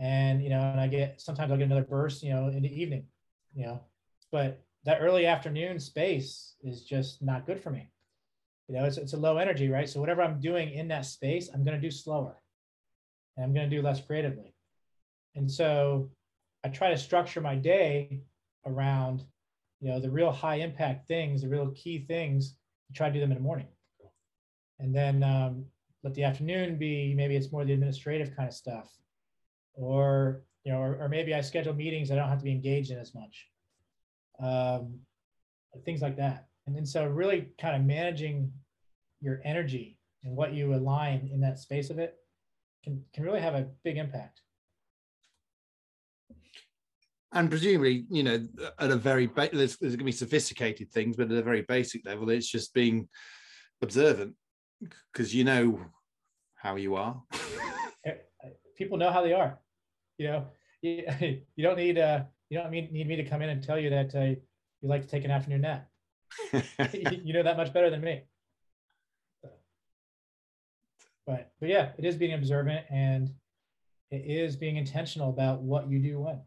and 0.00 0.42
you 0.42 0.50
know, 0.50 0.60
and 0.60 0.80
I 0.80 0.88
get 0.88 1.20
sometimes 1.20 1.52
I'll 1.52 1.58
get 1.58 1.66
another 1.66 1.84
burst, 1.84 2.24
you 2.24 2.32
know, 2.32 2.48
in 2.48 2.62
the 2.62 2.82
evening. 2.82 3.04
You 3.54 3.66
know, 3.66 3.80
but 4.32 4.62
that 4.84 4.98
early 5.00 5.26
afternoon 5.26 5.78
space 5.78 6.54
is 6.62 6.84
just 6.84 7.22
not 7.22 7.46
good 7.46 7.60
for 7.60 7.70
me. 7.70 7.90
You 8.68 8.76
know, 8.76 8.84
it's 8.84 8.98
it's 8.98 9.14
a 9.14 9.18
low 9.18 9.36
energy, 9.38 9.68
right? 9.68 9.88
So 9.88 10.00
whatever 10.00 10.22
I'm 10.22 10.40
doing 10.40 10.70
in 10.70 10.88
that 10.88 11.04
space, 11.04 11.50
I'm 11.52 11.64
going 11.64 11.80
to 11.80 11.80
do 11.80 11.90
slower, 11.90 12.40
and 13.36 13.44
I'm 13.44 13.52
going 13.52 13.68
to 13.68 13.76
do 13.76 13.82
less 13.82 14.00
creatively. 14.00 14.54
And 15.34 15.50
so 15.50 16.10
I 16.64 16.68
try 16.68 16.90
to 16.90 16.96
structure 16.96 17.40
my 17.40 17.56
day 17.56 18.20
around, 18.66 19.24
you 19.80 19.88
know, 19.88 20.00
the 20.00 20.10
real 20.10 20.30
high 20.30 20.56
impact 20.56 21.08
things, 21.08 21.42
the 21.42 21.48
real 21.48 21.70
key 21.72 22.04
things, 22.06 22.56
and 22.88 22.96
try 22.96 23.08
to 23.08 23.14
do 23.14 23.20
them 23.20 23.32
in 23.32 23.38
the 23.38 23.42
morning. 23.42 23.68
And 24.78 24.94
then 24.94 25.22
um, 25.22 25.64
let 26.02 26.14
the 26.14 26.24
afternoon 26.24 26.78
be 26.78 27.14
maybe 27.14 27.36
it's 27.36 27.52
more 27.52 27.64
the 27.64 27.72
administrative 27.72 28.34
kind 28.36 28.48
of 28.48 28.54
stuff, 28.54 28.88
or 29.74 30.42
you 30.64 30.72
know, 30.72 30.78
or, 30.78 30.96
or 31.02 31.08
maybe 31.08 31.34
I 31.34 31.40
schedule 31.40 31.74
meetings 31.74 32.10
I 32.10 32.14
don't 32.14 32.28
have 32.28 32.38
to 32.38 32.44
be 32.44 32.52
engaged 32.52 32.90
in 32.90 32.98
as 32.98 33.14
much, 33.14 33.48
um, 34.40 35.00
things 35.84 36.02
like 36.02 36.16
that. 36.16 36.46
And 36.66 36.76
then 36.76 36.86
so 36.86 37.06
really 37.06 37.48
kind 37.60 37.76
of 37.76 37.82
managing 37.82 38.52
your 39.20 39.40
energy 39.44 39.98
and 40.24 40.36
what 40.36 40.54
you 40.54 40.74
align 40.74 41.28
in 41.32 41.40
that 41.40 41.58
space 41.58 41.90
of 41.90 41.98
it 41.98 42.16
can 42.84 43.02
can 43.14 43.24
really 43.24 43.40
have 43.40 43.54
a 43.54 43.68
big 43.84 43.96
impact 43.96 44.40
and 47.32 47.48
presumably, 47.48 48.06
you 48.10 48.22
know, 48.22 48.46
at 48.78 48.90
a 48.90 48.96
very 48.96 49.26
ba- 49.26 49.50
there's, 49.52 49.76
there's 49.76 49.94
going 49.94 49.98
to 49.98 50.04
be 50.04 50.12
sophisticated 50.12 50.90
things, 50.90 51.16
but 51.16 51.30
at 51.30 51.38
a 51.38 51.42
very 51.42 51.62
basic 51.62 52.04
level, 52.04 52.28
it's 52.30 52.50
just 52.50 52.74
being 52.74 53.08
observant 53.82 54.34
because 55.12 55.34
you 55.34 55.44
know 55.44 55.80
how 56.56 56.74
you 56.76 56.96
are. 56.96 57.22
People 58.76 58.98
know 58.98 59.12
how 59.12 59.22
they 59.22 59.32
are. 59.32 59.58
You 60.18 60.26
know, 60.26 60.46
you, 60.82 61.04
you 61.54 61.62
don't 61.62 61.76
need 61.76 61.98
uh, 61.98 62.24
you 62.50 62.58
don't 62.58 62.70
need, 62.70 62.92
need 62.92 63.08
me 63.08 63.16
to 63.16 63.24
come 63.24 63.40
in 63.42 63.48
and 63.48 63.62
tell 63.62 63.78
you 63.78 63.90
that 63.90 64.14
uh, 64.14 64.20
you 64.20 64.36
like 64.82 65.02
to 65.02 65.08
take 65.08 65.24
an 65.24 65.30
afternoon 65.30 65.62
nap. 65.62 65.88
you 66.92 67.32
know 67.32 67.42
that 67.42 67.56
much 67.56 67.72
better 67.72 67.90
than 67.90 68.00
me. 68.00 68.22
But 71.26 71.52
but 71.60 71.68
yeah, 71.68 71.90
it 71.96 72.04
is 72.04 72.16
being 72.16 72.34
observant 72.34 72.86
and 72.90 73.30
it 74.10 74.24
is 74.26 74.56
being 74.56 74.76
intentional 74.76 75.30
about 75.30 75.62
what 75.62 75.88
you 75.88 76.00
do 76.00 76.20
when. 76.20 76.40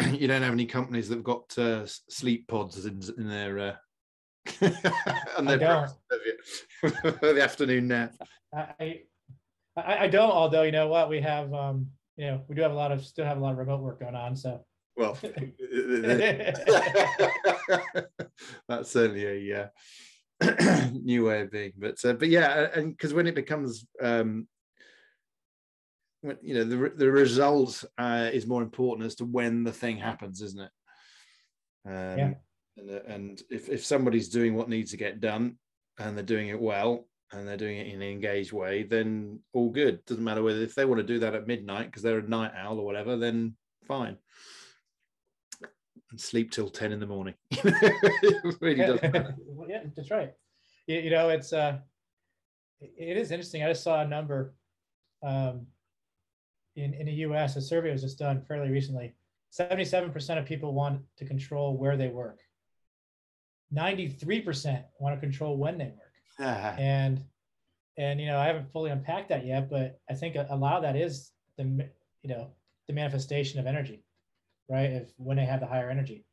you 0.18 0.26
don't 0.26 0.42
have 0.42 0.52
any 0.52 0.66
companies 0.66 1.08
that've 1.08 1.24
got 1.24 1.56
uh, 1.58 1.86
sleep 1.86 2.48
pods 2.48 2.86
in, 2.86 3.00
in 3.18 3.28
their 3.28 3.58
uh, 3.58 3.74
and 5.38 5.48
their 5.48 5.58
the 6.82 7.40
afternoon 7.42 7.88
nap. 7.88 8.14
I, 8.54 9.02
I, 9.76 9.98
I 10.04 10.08
don't. 10.08 10.30
Although 10.30 10.62
you 10.62 10.72
know 10.72 10.88
what, 10.88 11.08
we 11.08 11.20
have 11.20 11.52
um, 11.52 11.88
you 12.16 12.26
know 12.26 12.42
we 12.48 12.54
do 12.54 12.62
have 12.62 12.72
a 12.72 12.74
lot 12.74 12.92
of 12.92 13.04
still 13.04 13.26
have 13.26 13.38
a 13.38 13.40
lot 13.40 13.52
of 13.52 13.58
remote 13.58 13.80
work 13.80 14.00
going 14.00 14.14
on. 14.14 14.36
So 14.36 14.64
well, 14.96 15.18
that's 18.68 18.90
certainly 18.90 19.50
a 19.50 19.70
uh, 20.40 20.90
new 20.92 21.26
way 21.26 21.42
of 21.42 21.50
being. 21.50 21.72
But 21.76 22.02
uh, 22.04 22.14
but 22.14 22.28
yeah, 22.28 22.68
and 22.74 22.92
because 22.92 23.12
when 23.12 23.26
it 23.26 23.34
becomes 23.34 23.86
um, 24.00 24.48
you 26.42 26.54
know 26.54 26.64
the 26.64 26.92
the 26.96 27.10
result 27.10 27.84
uh, 27.98 28.30
is 28.32 28.46
more 28.46 28.62
important 28.62 29.06
as 29.06 29.16
to 29.16 29.24
when 29.24 29.64
the 29.64 29.72
thing 29.72 29.98
happens, 29.98 30.40
isn't 30.40 30.60
it? 30.62 30.70
Um, 31.86 32.18
yeah. 32.18 32.34
And, 32.78 32.90
uh, 32.90 33.00
and 33.06 33.42
if 33.50 33.68
if 33.68 33.84
somebody's 33.84 34.28
doing 34.28 34.54
what 34.54 34.68
needs 34.68 34.90
to 34.90 34.96
get 34.96 35.20
done 35.20 35.58
and 35.98 36.16
they're 36.16 36.24
doing 36.24 36.48
it 36.48 36.60
well 36.60 37.06
and 37.32 37.46
they're 37.46 37.56
doing 37.56 37.78
it 37.78 37.88
in 37.88 38.02
an 38.02 38.08
engaged 38.08 38.52
way, 38.52 38.84
then 38.84 39.40
all 39.52 39.70
good. 39.70 40.04
Doesn't 40.06 40.22
matter 40.22 40.42
whether 40.42 40.62
if 40.62 40.74
they 40.74 40.84
want 40.84 41.00
to 41.00 41.06
do 41.06 41.18
that 41.20 41.34
at 41.34 41.46
midnight 41.46 41.86
because 41.86 42.02
they're 42.02 42.18
a 42.18 42.28
night 42.28 42.52
owl 42.56 42.78
or 42.78 42.84
whatever, 42.84 43.16
then 43.16 43.56
fine. 43.86 44.16
And 46.10 46.20
sleep 46.20 46.52
till 46.52 46.68
ten 46.68 46.92
in 46.92 47.00
the 47.00 47.06
morning. 47.06 47.34
really 48.60 48.78
yeah. 48.78 48.86
doesn't 48.86 49.12
matter. 49.12 49.36
yeah, 49.68 49.82
that's 49.96 50.10
right. 50.10 50.32
You, 50.86 51.00
you 51.00 51.10
know, 51.10 51.30
it's 51.30 51.52
uh, 51.52 51.78
it 52.80 53.16
is 53.16 53.30
interesting. 53.30 53.64
I 53.64 53.68
just 53.68 53.82
saw 53.82 54.02
a 54.02 54.06
number. 54.06 54.54
Um, 55.22 55.66
in, 56.76 56.92
in 56.94 57.06
the 57.06 57.12
US, 57.12 57.56
a 57.56 57.62
survey 57.62 57.90
was 57.90 58.02
just 58.02 58.18
done 58.18 58.42
fairly 58.42 58.70
recently. 58.70 59.14
77% 59.58 60.38
of 60.38 60.44
people 60.44 60.74
want 60.74 61.00
to 61.16 61.24
control 61.24 61.76
where 61.76 61.96
they 61.96 62.08
work. 62.08 62.40
93% 63.74 64.84
want 64.98 65.14
to 65.14 65.20
control 65.20 65.56
when 65.56 65.78
they 65.78 65.86
work. 65.86 66.05
Uh-huh. 66.38 66.74
and 66.78 67.22
and 67.98 68.20
you 68.20 68.26
know, 68.26 68.38
I 68.38 68.46
haven't 68.46 68.70
fully 68.72 68.90
unpacked 68.90 69.30
that 69.30 69.46
yet, 69.46 69.70
but 69.70 70.00
I 70.10 70.14
think 70.14 70.36
a, 70.36 70.46
a 70.50 70.56
lot 70.56 70.76
of 70.76 70.82
that 70.82 70.96
is 70.96 71.32
the 71.56 71.88
you 72.22 72.28
know, 72.28 72.50
the 72.88 72.92
manifestation 72.92 73.58
of 73.58 73.66
energy, 73.66 74.04
right? 74.68 74.90
If 74.90 75.12
when 75.16 75.36
they 75.36 75.46
have 75.46 75.60
the 75.60 75.66
higher 75.66 75.90
energy. 75.90 76.24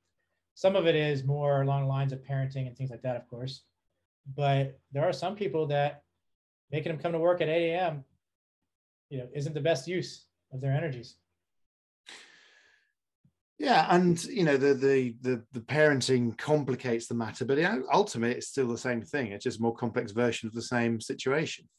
Some 0.55 0.75
of 0.75 0.85
it 0.85 0.95
is 0.95 1.23
more 1.23 1.61
along 1.61 1.81
the 1.83 1.87
lines 1.87 2.13
of 2.13 2.23
parenting 2.23 2.67
and 2.67 2.77
things 2.77 2.91
like 2.91 3.01
that, 3.01 3.15
of 3.15 3.27
course. 3.27 3.63
But 4.35 4.79
there 4.91 5.03
are 5.03 5.13
some 5.13 5.35
people 5.35 5.65
that 5.67 6.03
making 6.71 6.91
them 6.91 7.01
come 7.01 7.11
to 7.13 7.19
work 7.19 7.41
at 7.41 7.49
8 7.49 7.71
a.m. 7.71 8.03
you 9.09 9.19
know 9.19 9.27
isn't 9.33 9.53
the 9.53 9.61
best 9.61 9.87
use 9.87 10.25
of 10.51 10.61
their 10.61 10.73
energies. 10.73 11.15
Yeah, 13.63 13.87
and 13.89 14.21
you 14.25 14.43
know 14.43 14.57
the 14.57 14.73
the 14.73 15.15
the, 15.21 15.41
the 15.53 15.61
parenting 15.61 16.37
complicates 16.37 17.07
the 17.07 17.15
matter, 17.15 17.45
but 17.45 17.57
ultimately 17.93 18.35
it's 18.35 18.49
still 18.49 18.67
the 18.67 18.77
same 18.77 19.01
thing. 19.01 19.31
It's 19.31 19.45
just 19.45 19.59
a 19.59 19.61
more 19.61 19.73
complex 19.73 20.11
version 20.11 20.47
of 20.47 20.53
the 20.53 20.61
same 20.61 20.99
situation. 20.99 21.69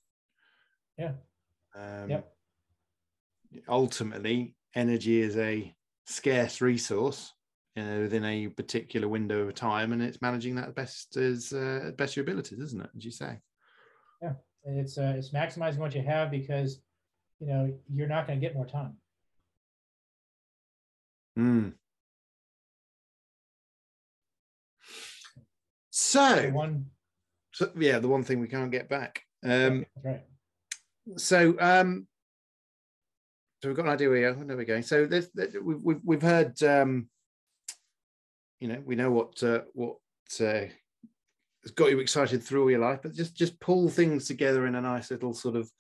Yeah. 0.97 1.13
Um, 1.79 2.09
yep. 2.09 2.33
Ultimately, 3.69 4.55
energy 4.75 5.21
is 5.21 5.37
a 5.37 5.75
scarce 6.07 6.63
resource 6.63 7.35
you 7.77 7.85
know, 7.85 8.01
within 8.01 8.25
a 8.25 8.49
particular 8.49 9.07
window 9.07 9.47
of 9.47 9.55
time, 9.55 9.93
and 9.93 10.03
it's 10.03 10.23
managing 10.23 10.55
that 10.55 10.75
best 10.75 11.19
as 11.19 11.53
uh, 11.53 11.91
best 11.99 12.17
your 12.17 12.23
abilities, 12.23 12.61
isn't 12.61 12.83
it? 12.83 12.91
As 12.97 13.05
you 13.05 13.11
say. 13.11 13.39
Yeah, 14.23 14.33
it's 14.65 14.97
uh, 14.97 15.13
it's 15.19 15.33
maximizing 15.33 15.79
what 15.79 15.95
you 15.95 16.03
have 16.03 16.31
because 16.31 16.81
you 17.41 17.47
know, 17.47 17.75
you're 17.93 18.09
not 18.09 18.27
going 18.27 18.41
to 18.41 18.47
get 18.47 18.55
more 18.55 18.67
time. 18.67 18.97
Hmm. 21.37 21.71
So, 25.91 26.51
one, 26.51 26.87
so, 27.53 27.71
yeah, 27.77 27.99
the 27.99 28.09
one 28.09 28.25
thing 28.25 28.41
we 28.41 28.49
can't 28.49 28.71
get 28.71 28.89
back. 28.89 29.23
Um, 29.45 29.87
right. 30.05 30.23
So, 31.17 31.55
um, 31.61 32.07
so 33.63 33.69
we've 33.69 33.77
got 33.77 33.87
an 33.87 33.93
idea 33.93 34.11
where, 34.11 34.35
where 34.35 34.57
we're 34.57 34.65
going. 34.65 34.83
So, 34.83 35.07
this, 35.07 35.29
we've, 35.35 35.81
we've 35.83 36.01
we've 36.05 36.23
heard, 36.23 36.61
um, 36.63 37.09
you 38.61 38.69
know, 38.69 38.83
we 38.85 38.97
know 38.97 39.11
what 39.11 39.43
uh, 39.43 39.61
what 39.73 39.97
uh, 40.41 40.67
has 41.63 41.71
got 41.75 41.91
you 41.91 42.01
excited 42.01 42.43
through 42.43 42.63
all 42.63 42.71
your 42.71 42.81
life, 42.81 43.01
but 43.03 43.15
just 43.15 43.37
just 43.37 43.59
pull 43.61 43.89
things 43.89 44.27
together 44.27 44.67
in 44.67 44.75
a 44.75 44.81
nice 44.81 45.11
little 45.11 45.33
sort 45.33 45.57
of 45.57 45.71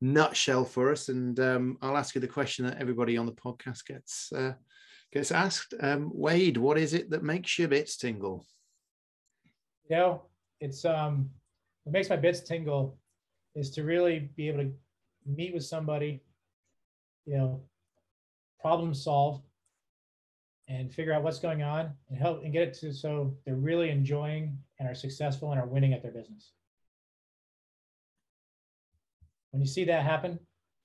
nutshell 0.00 0.64
for 0.64 0.92
us, 0.92 1.08
and 1.08 1.40
um, 1.40 1.78
I'll 1.82 1.96
ask 1.96 2.14
you 2.14 2.20
the 2.20 2.28
question 2.28 2.66
that 2.66 2.78
everybody 2.78 3.16
on 3.16 3.26
the 3.26 3.32
podcast 3.32 3.86
gets 3.86 4.32
uh, 4.32 4.52
gets 5.12 5.32
asked. 5.32 5.74
Um, 5.80 6.10
Wade, 6.14 6.56
what 6.56 6.78
is 6.78 6.94
it 6.94 7.10
that 7.10 7.22
makes 7.22 7.58
your 7.58 7.68
bits 7.68 7.96
tingle? 7.96 8.46
You 9.88 9.96
know, 9.96 10.22
it's 10.60 10.84
um, 10.84 11.30
what 11.84 11.92
makes 11.92 12.10
my 12.10 12.16
bits 12.16 12.40
tingle 12.40 12.98
is 13.54 13.70
to 13.72 13.84
really 13.84 14.30
be 14.36 14.48
able 14.48 14.64
to 14.64 14.72
meet 15.24 15.54
with 15.54 15.64
somebody, 15.64 16.22
you 17.24 17.36
know, 17.36 17.60
problem 18.60 18.94
solve, 18.94 19.42
and 20.68 20.92
figure 20.92 21.12
out 21.12 21.22
what's 21.22 21.38
going 21.38 21.62
on 21.62 21.92
and 22.10 22.18
help 22.18 22.42
and 22.42 22.52
get 22.52 22.62
it 22.62 22.74
to 22.74 22.92
so 22.92 23.36
they're 23.44 23.54
really 23.54 23.90
enjoying 23.90 24.58
and 24.80 24.88
are 24.88 24.94
successful 24.94 25.52
and 25.52 25.60
are 25.60 25.66
winning 25.66 25.92
at 25.92 26.02
their 26.02 26.10
business 26.10 26.52
when 29.56 29.62
you 29.62 29.66
see 29.66 29.84
that 29.84 30.02
happen, 30.02 30.38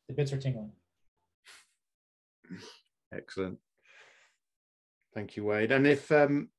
the 0.08 0.14
bits 0.14 0.32
are 0.32 0.38
tingling. 0.38 0.72
Excellent. 3.14 3.58
Thank 5.14 5.36
you, 5.36 5.46
Wade. 5.46 5.72
And 5.72 5.86
if 5.86 6.12
um, 6.12 6.50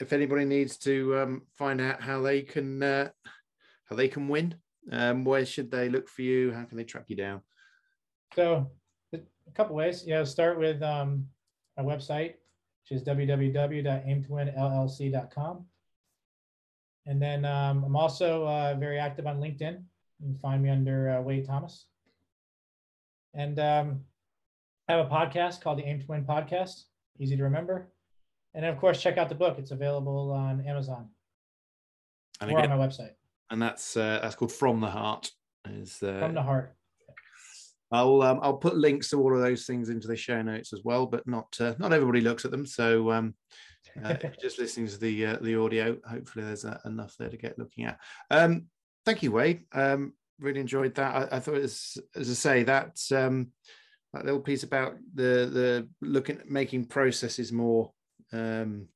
if 0.00 0.12
anybody 0.12 0.44
needs 0.44 0.78
to 0.78 1.18
um, 1.18 1.42
find 1.56 1.80
out 1.80 2.00
how 2.00 2.22
they 2.22 2.42
can 2.42 2.82
uh, 2.82 3.10
how 3.84 3.96
they 3.96 4.08
can 4.08 4.28
win, 4.28 4.54
um, 4.92 5.24
where 5.24 5.44
should 5.44 5.70
they 5.70 5.88
look 5.88 6.08
for 6.08 6.22
you? 6.22 6.52
How 6.52 6.64
can 6.64 6.76
they 6.76 6.84
track 6.84 7.04
you 7.08 7.16
down? 7.16 7.42
So 8.34 8.70
a 9.50 9.54
couple 9.54 9.76
ways. 9.76 10.04
Yeah, 10.06 10.24
start 10.24 10.58
with 10.58 10.82
um, 10.82 11.26
our 11.76 11.84
website, 11.84 12.36
which 12.82 12.92
is 12.92 13.02
www.aimtowinllc.com. 13.02 15.66
And 17.06 17.20
then 17.20 17.44
um, 17.44 17.84
I'm 17.84 17.96
also 17.96 18.46
uh, 18.46 18.74
very 18.78 18.98
active 18.98 19.26
on 19.26 19.40
LinkedIn. 19.40 19.82
You 20.20 20.26
can 20.26 20.38
find 20.40 20.62
me 20.62 20.70
under 20.70 21.10
uh, 21.10 21.20
Wade 21.22 21.46
Thomas. 21.46 21.86
And 23.34 23.58
um, 23.58 24.00
I 24.88 24.92
have 24.92 25.06
a 25.06 25.08
podcast 25.08 25.60
called 25.60 25.78
the 25.78 25.84
Aim 25.84 26.00
to 26.00 26.06
Win 26.06 26.24
Podcast, 26.24 26.84
easy 27.20 27.36
to 27.36 27.44
remember. 27.44 27.92
And 28.54 28.64
of 28.64 28.78
course, 28.78 29.00
check 29.00 29.16
out 29.16 29.28
the 29.28 29.34
book. 29.34 29.56
It's 29.58 29.70
available 29.70 30.32
on 30.32 30.66
Amazon 30.66 31.10
and 32.40 32.50
or 32.50 32.58
again, 32.58 32.72
on 32.72 32.78
my 32.78 32.86
website. 32.86 33.12
And 33.50 33.62
that's 33.62 33.96
uh, 33.96 34.18
that's 34.22 34.34
called 34.34 34.52
From 34.52 34.80
the 34.80 34.90
Heart. 34.90 35.30
Is 35.68 36.02
uh, 36.02 36.18
From 36.18 36.34
the 36.34 36.42
Heart. 36.42 36.74
I'll 37.92 38.22
um, 38.22 38.40
I'll 38.42 38.56
put 38.56 38.76
links 38.76 39.10
to 39.10 39.20
all 39.20 39.34
of 39.34 39.42
those 39.42 39.66
things 39.66 39.88
into 39.88 40.08
the 40.08 40.16
show 40.16 40.40
notes 40.42 40.72
as 40.72 40.80
well, 40.84 41.06
but 41.06 41.26
not 41.26 41.56
uh, 41.60 41.74
not 41.78 41.92
everybody 41.92 42.20
looks 42.20 42.44
at 42.44 42.50
them. 42.50 42.66
So 42.66 43.10
um, 43.10 43.34
uh, 44.02 44.14
just 44.40 44.58
listening 44.58 44.88
to 44.88 44.98
the 44.98 45.26
uh, 45.26 45.36
the 45.40 45.56
audio, 45.56 45.96
hopefully 46.08 46.44
there's 46.44 46.64
uh, 46.64 46.78
enough 46.84 47.14
there 47.18 47.28
to 47.28 47.36
get 47.36 47.58
looking 47.58 47.84
at. 47.84 47.98
Um, 48.30 48.66
thank 49.04 49.22
you, 49.22 49.32
Wade. 49.32 49.64
Um, 49.72 50.14
really 50.38 50.60
enjoyed 50.60 50.94
that. 50.94 51.32
I, 51.32 51.36
I 51.36 51.40
thought, 51.40 51.56
as 51.56 51.98
as 52.14 52.30
I 52.30 52.34
say, 52.34 52.62
that 52.64 53.00
um, 53.12 53.48
that 54.12 54.24
little 54.24 54.40
piece 54.40 54.62
about 54.62 54.94
the 55.14 55.48
the 55.52 55.88
looking 56.00 56.38
at 56.38 56.50
making 56.50 56.86
processes 56.86 57.52
more, 57.52 57.92
um, 58.32 58.88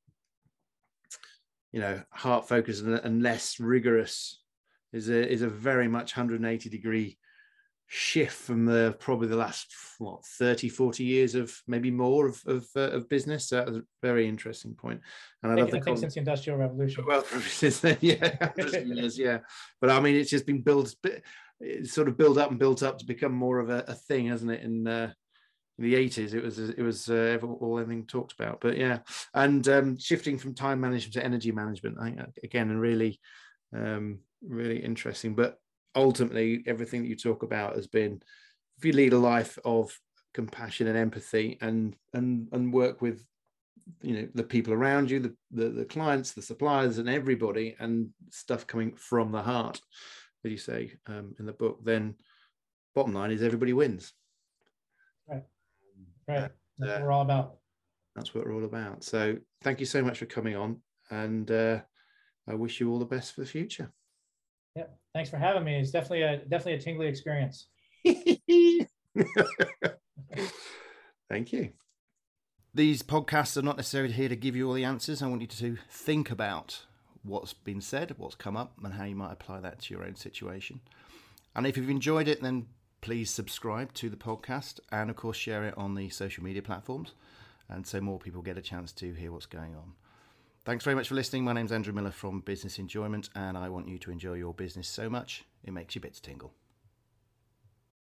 you 1.72 1.80
know, 1.80 2.02
heart 2.10 2.48
focused 2.48 2.82
and, 2.82 2.94
and 2.94 3.22
less 3.22 3.60
rigorous 3.60 4.40
is 4.92 5.08
a 5.08 5.28
is 5.28 5.42
a 5.42 5.48
very 5.48 5.88
much 5.88 6.16
180 6.16 6.68
degree 6.68 7.18
shift 7.86 8.34
from 8.34 8.64
the 8.64 8.96
probably 8.98 9.28
the 9.28 9.36
last 9.36 9.72
what 9.98 10.24
30 10.24 10.68
40 10.68 11.04
years 11.04 11.34
of 11.34 11.54
maybe 11.68 11.90
more 11.90 12.26
of 12.26 12.42
of, 12.46 12.66
uh, 12.74 12.90
of 12.90 13.08
business. 13.08 13.48
So 13.48 13.56
that 13.56 13.66
was 13.66 13.76
a 13.76 13.82
very 14.02 14.26
interesting 14.26 14.74
point. 14.74 15.00
And 15.42 15.52
i, 15.52 15.54
I 15.54 15.58
love 15.60 15.70
the 15.70 15.78
I 15.78 15.80
think 15.80 15.98
since 15.98 16.14
the 16.14 16.20
industrial 16.20 16.58
revolution. 16.58 17.04
Well 17.06 17.24
since 17.24 17.80
then 17.80 17.98
yeah 18.00 18.50
years, 18.58 19.18
yeah. 19.18 19.38
But 19.80 19.90
i 19.90 20.00
mean 20.00 20.16
it's 20.16 20.30
just 20.30 20.46
been 20.46 20.62
built 20.62 20.94
it's 21.60 21.92
sort 21.92 22.08
of 22.08 22.16
built 22.16 22.38
up 22.38 22.50
and 22.50 22.58
built 22.58 22.82
up 22.82 22.98
to 22.98 23.06
become 23.06 23.32
more 23.32 23.58
of 23.58 23.70
a, 23.70 23.84
a 23.88 23.94
thing 23.94 24.26
hasn't 24.26 24.50
it 24.50 24.62
in 24.62 24.86
uh, 24.86 25.12
in 25.78 25.84
the 25.84 25.94
80s 25.94 26.34
it 26.34 26.42
was 26.42 26.58
it 26.58 26.82
was 26.82 27.08
uh, 27.08 27.38
all 27.42 27.78
everything 27.78 28.06
talked 28.06 28.32
about 28.32 28.60
but 28.60 28.76
yeah. 28.76 28.98
And 29.34 29.66
um, 29.68 29.98
shifting 29.98 30.38
from 30.38 30.54
time 30.54 30.80
management 30.80 31.14
to 31.14 31.24
energy 31.24 31.52
management 31.52 31.98
i 32.00 32.10
uh, 32.10 32.26
again 32.42 32.70
and 32.70 32.80
really 32.80 33.20
um, 33.74 34.20
really 34.46 34.78
interesting 34.78 35.34
but 35.34 35.58
ultimately 35.96 36.62
everything 36.66 37.02
that 37.02 37.08
you 37.08 37.16
talk 37.16 37.42
about 37.42 37.76
has 37.76 37.86
been 37.86 38.20
if 38.78 38.84
you 38.84 38.92
lead 38.92 39.12
a 39.12 39.18
life 39.18 39.58
of 39.64 39.96
compassion 40.32 40.88
and 40.88 40.98
empathy 40.98 41.58
and 41.60 41.94
and 42.12 42.48
and 42.52 42.72
work 42.72 43.00
with 43.00 43.24
you 44.02 44.14
know 44.14 44.28
the 44.34 44.42
people 44.42 44.72
around 44.72 45.10
you 45.10 45.20
the, 45.20 45.34
the 45.50 45.68
the, 45.68 45.84
clients 45.84 46.32
the 46.32 46.42
suppliers 46.42 46.98
and 46.98 47.08
everybody 47.08 47.76
and 47.78 48.08
stuff 48.30 48.66
coming 48.66 48.94
from 48.96 49.30
the 49.30 49.42
heart 49.42 49.80
as 50.44 50.50
you 50.50 50.58
say 50.58 50.92
um, 51.06 51.34
in 51.38 51.46
the 51.46 51.52
book 51.52 51.78
then 51.84 52.14
bottom 52.94 53.12
line 53.12 53.30
is 53.30 53.42
everybody 53.42 53.72
wins 53.72 54.12
right 55.28 55.42
right 56.28 56.50
that's 56.78 56.92
uh, 56.92 56.94
what 56.94 57.02
we're 57.02 57.12
all 57.12 57.22
about 57.22 57.56
that's 58.14 58.34
what 58.34 58.46
we're 58.46 58.54
all 58.54 58.64
about 58.64 59.02
so 59.02 59.36
thank 59.62 59.80
you 59.80 59.86
so 59.86 60.02
much 60.02 60.18
for 60.18 60.26
coming 60.26 60.56
on 60.56 60.76
and 61.10 61.50
uh, 61.50 61.80
i 62.48 62.54
wish 62.54 62.80
you 62.80 62.90
all 62.90 62.98
the 62.98 63.04
best 63.04 63.34
for 63.34 63.40
the 63.40 63.46
future 63.46 63.92
yeah, 64.76 64.86
thanks 65.14 65.30
for 65.30 65.36
having 65.36 65.64
me. 65.64 65.78
It's 65.78 65.92
definitely 65.92 66.22
a 66.22 66.38
definitely 66.38 66.74
a 66.74 66.80
tingly 66.80 67.06
experience. 67.06 67.68
Thank 71.30 71.52
you. 71.52 71.70
These 72.74 73.02
podcasts 73.02 73.56
are 73.56 73.62
not 73.62 73.76
necessarily 73.76 74.12
here 74.12 74.28
to 74.28 74.34
give 74.36 74.56
you 74.56 74.66
all 74.66 74.74
the 74.74 74.84
answers. 74.84 75.22
I 75.22 75.28
want 75.28 75.42
you 75.42 75.46
to 75.46 75.78
think 75.88 76.30
about 76.30 76.86
what's 77.24 77.52
been 77.52 77.80
said, 77.80 78.14
what's 78.18 78.34
come 78.34 78.56
up, 78.56 78.72
and 78.84 78.94
how 78.94 79.04
you 79.04 79.16
might 79.16 79.32
apply 79.32 79.60
that 79.60 79.80
to 79.80 79.94
your 79.94 80.04
own 80.04 80.14
situation. 80.14 80.80
And 81.56 81.66
if 81.66 81.76
you've 81.76 81.90
enjoyed 81.90 82.28
it, 82.28 82.42
then 82.42 82.66
please 83.00 83.30
subscribe 83.30 83.92
to 83.94 84.08
the 84.08 84.16
podcast 84.16 84.80
and, 84.92 85.10
of 85.10 85.16
course, 85.16 85.36
share 85.36 85.64
it 85.64 85.74
on 85.76 85.94
the 85.94 86.08
social 86.10 86.44
media 86.44 86.62
platforms. 86.62 87.12
And 87.68 87.86
so 87.86 88.00
more 88.00 88.18
people 88.18 88.42
get 88.42 88.58
a 88.58 88.62
chance 88.62 88.92
to 88.92 89.12
hear 89.12 89.32
what's 89.32 89.46
going 89.46 89.74
on. 89.74 89.92
Thanks 90.64 90.84
very 90.84 90.94
much 90.94 91.08
for 91.08 91.14
listening. 91.14 91.44
My 91.44 91.52
name's 91.52 91.72
Andrew 91.72 91.92
Miller 91.92 92.10
from 92.10 92.40
Business 92.40 92.78
Enjoyment, 92.78 93.28
and 93.34 93.58
I 93.58 93.68
want 93.68 93.88
you 93.88 93.98
to 93.98 94.10
enjoy 94.10 94.34
your 94.34 94.54
business 94.54 94.88
so 94.88 95.10
much 95.10 95.44
it 95.62 95.72
makes 95.72 95.94
your 95.94 96.00
bits 96.00 96.20
tingle. 96.20 96.52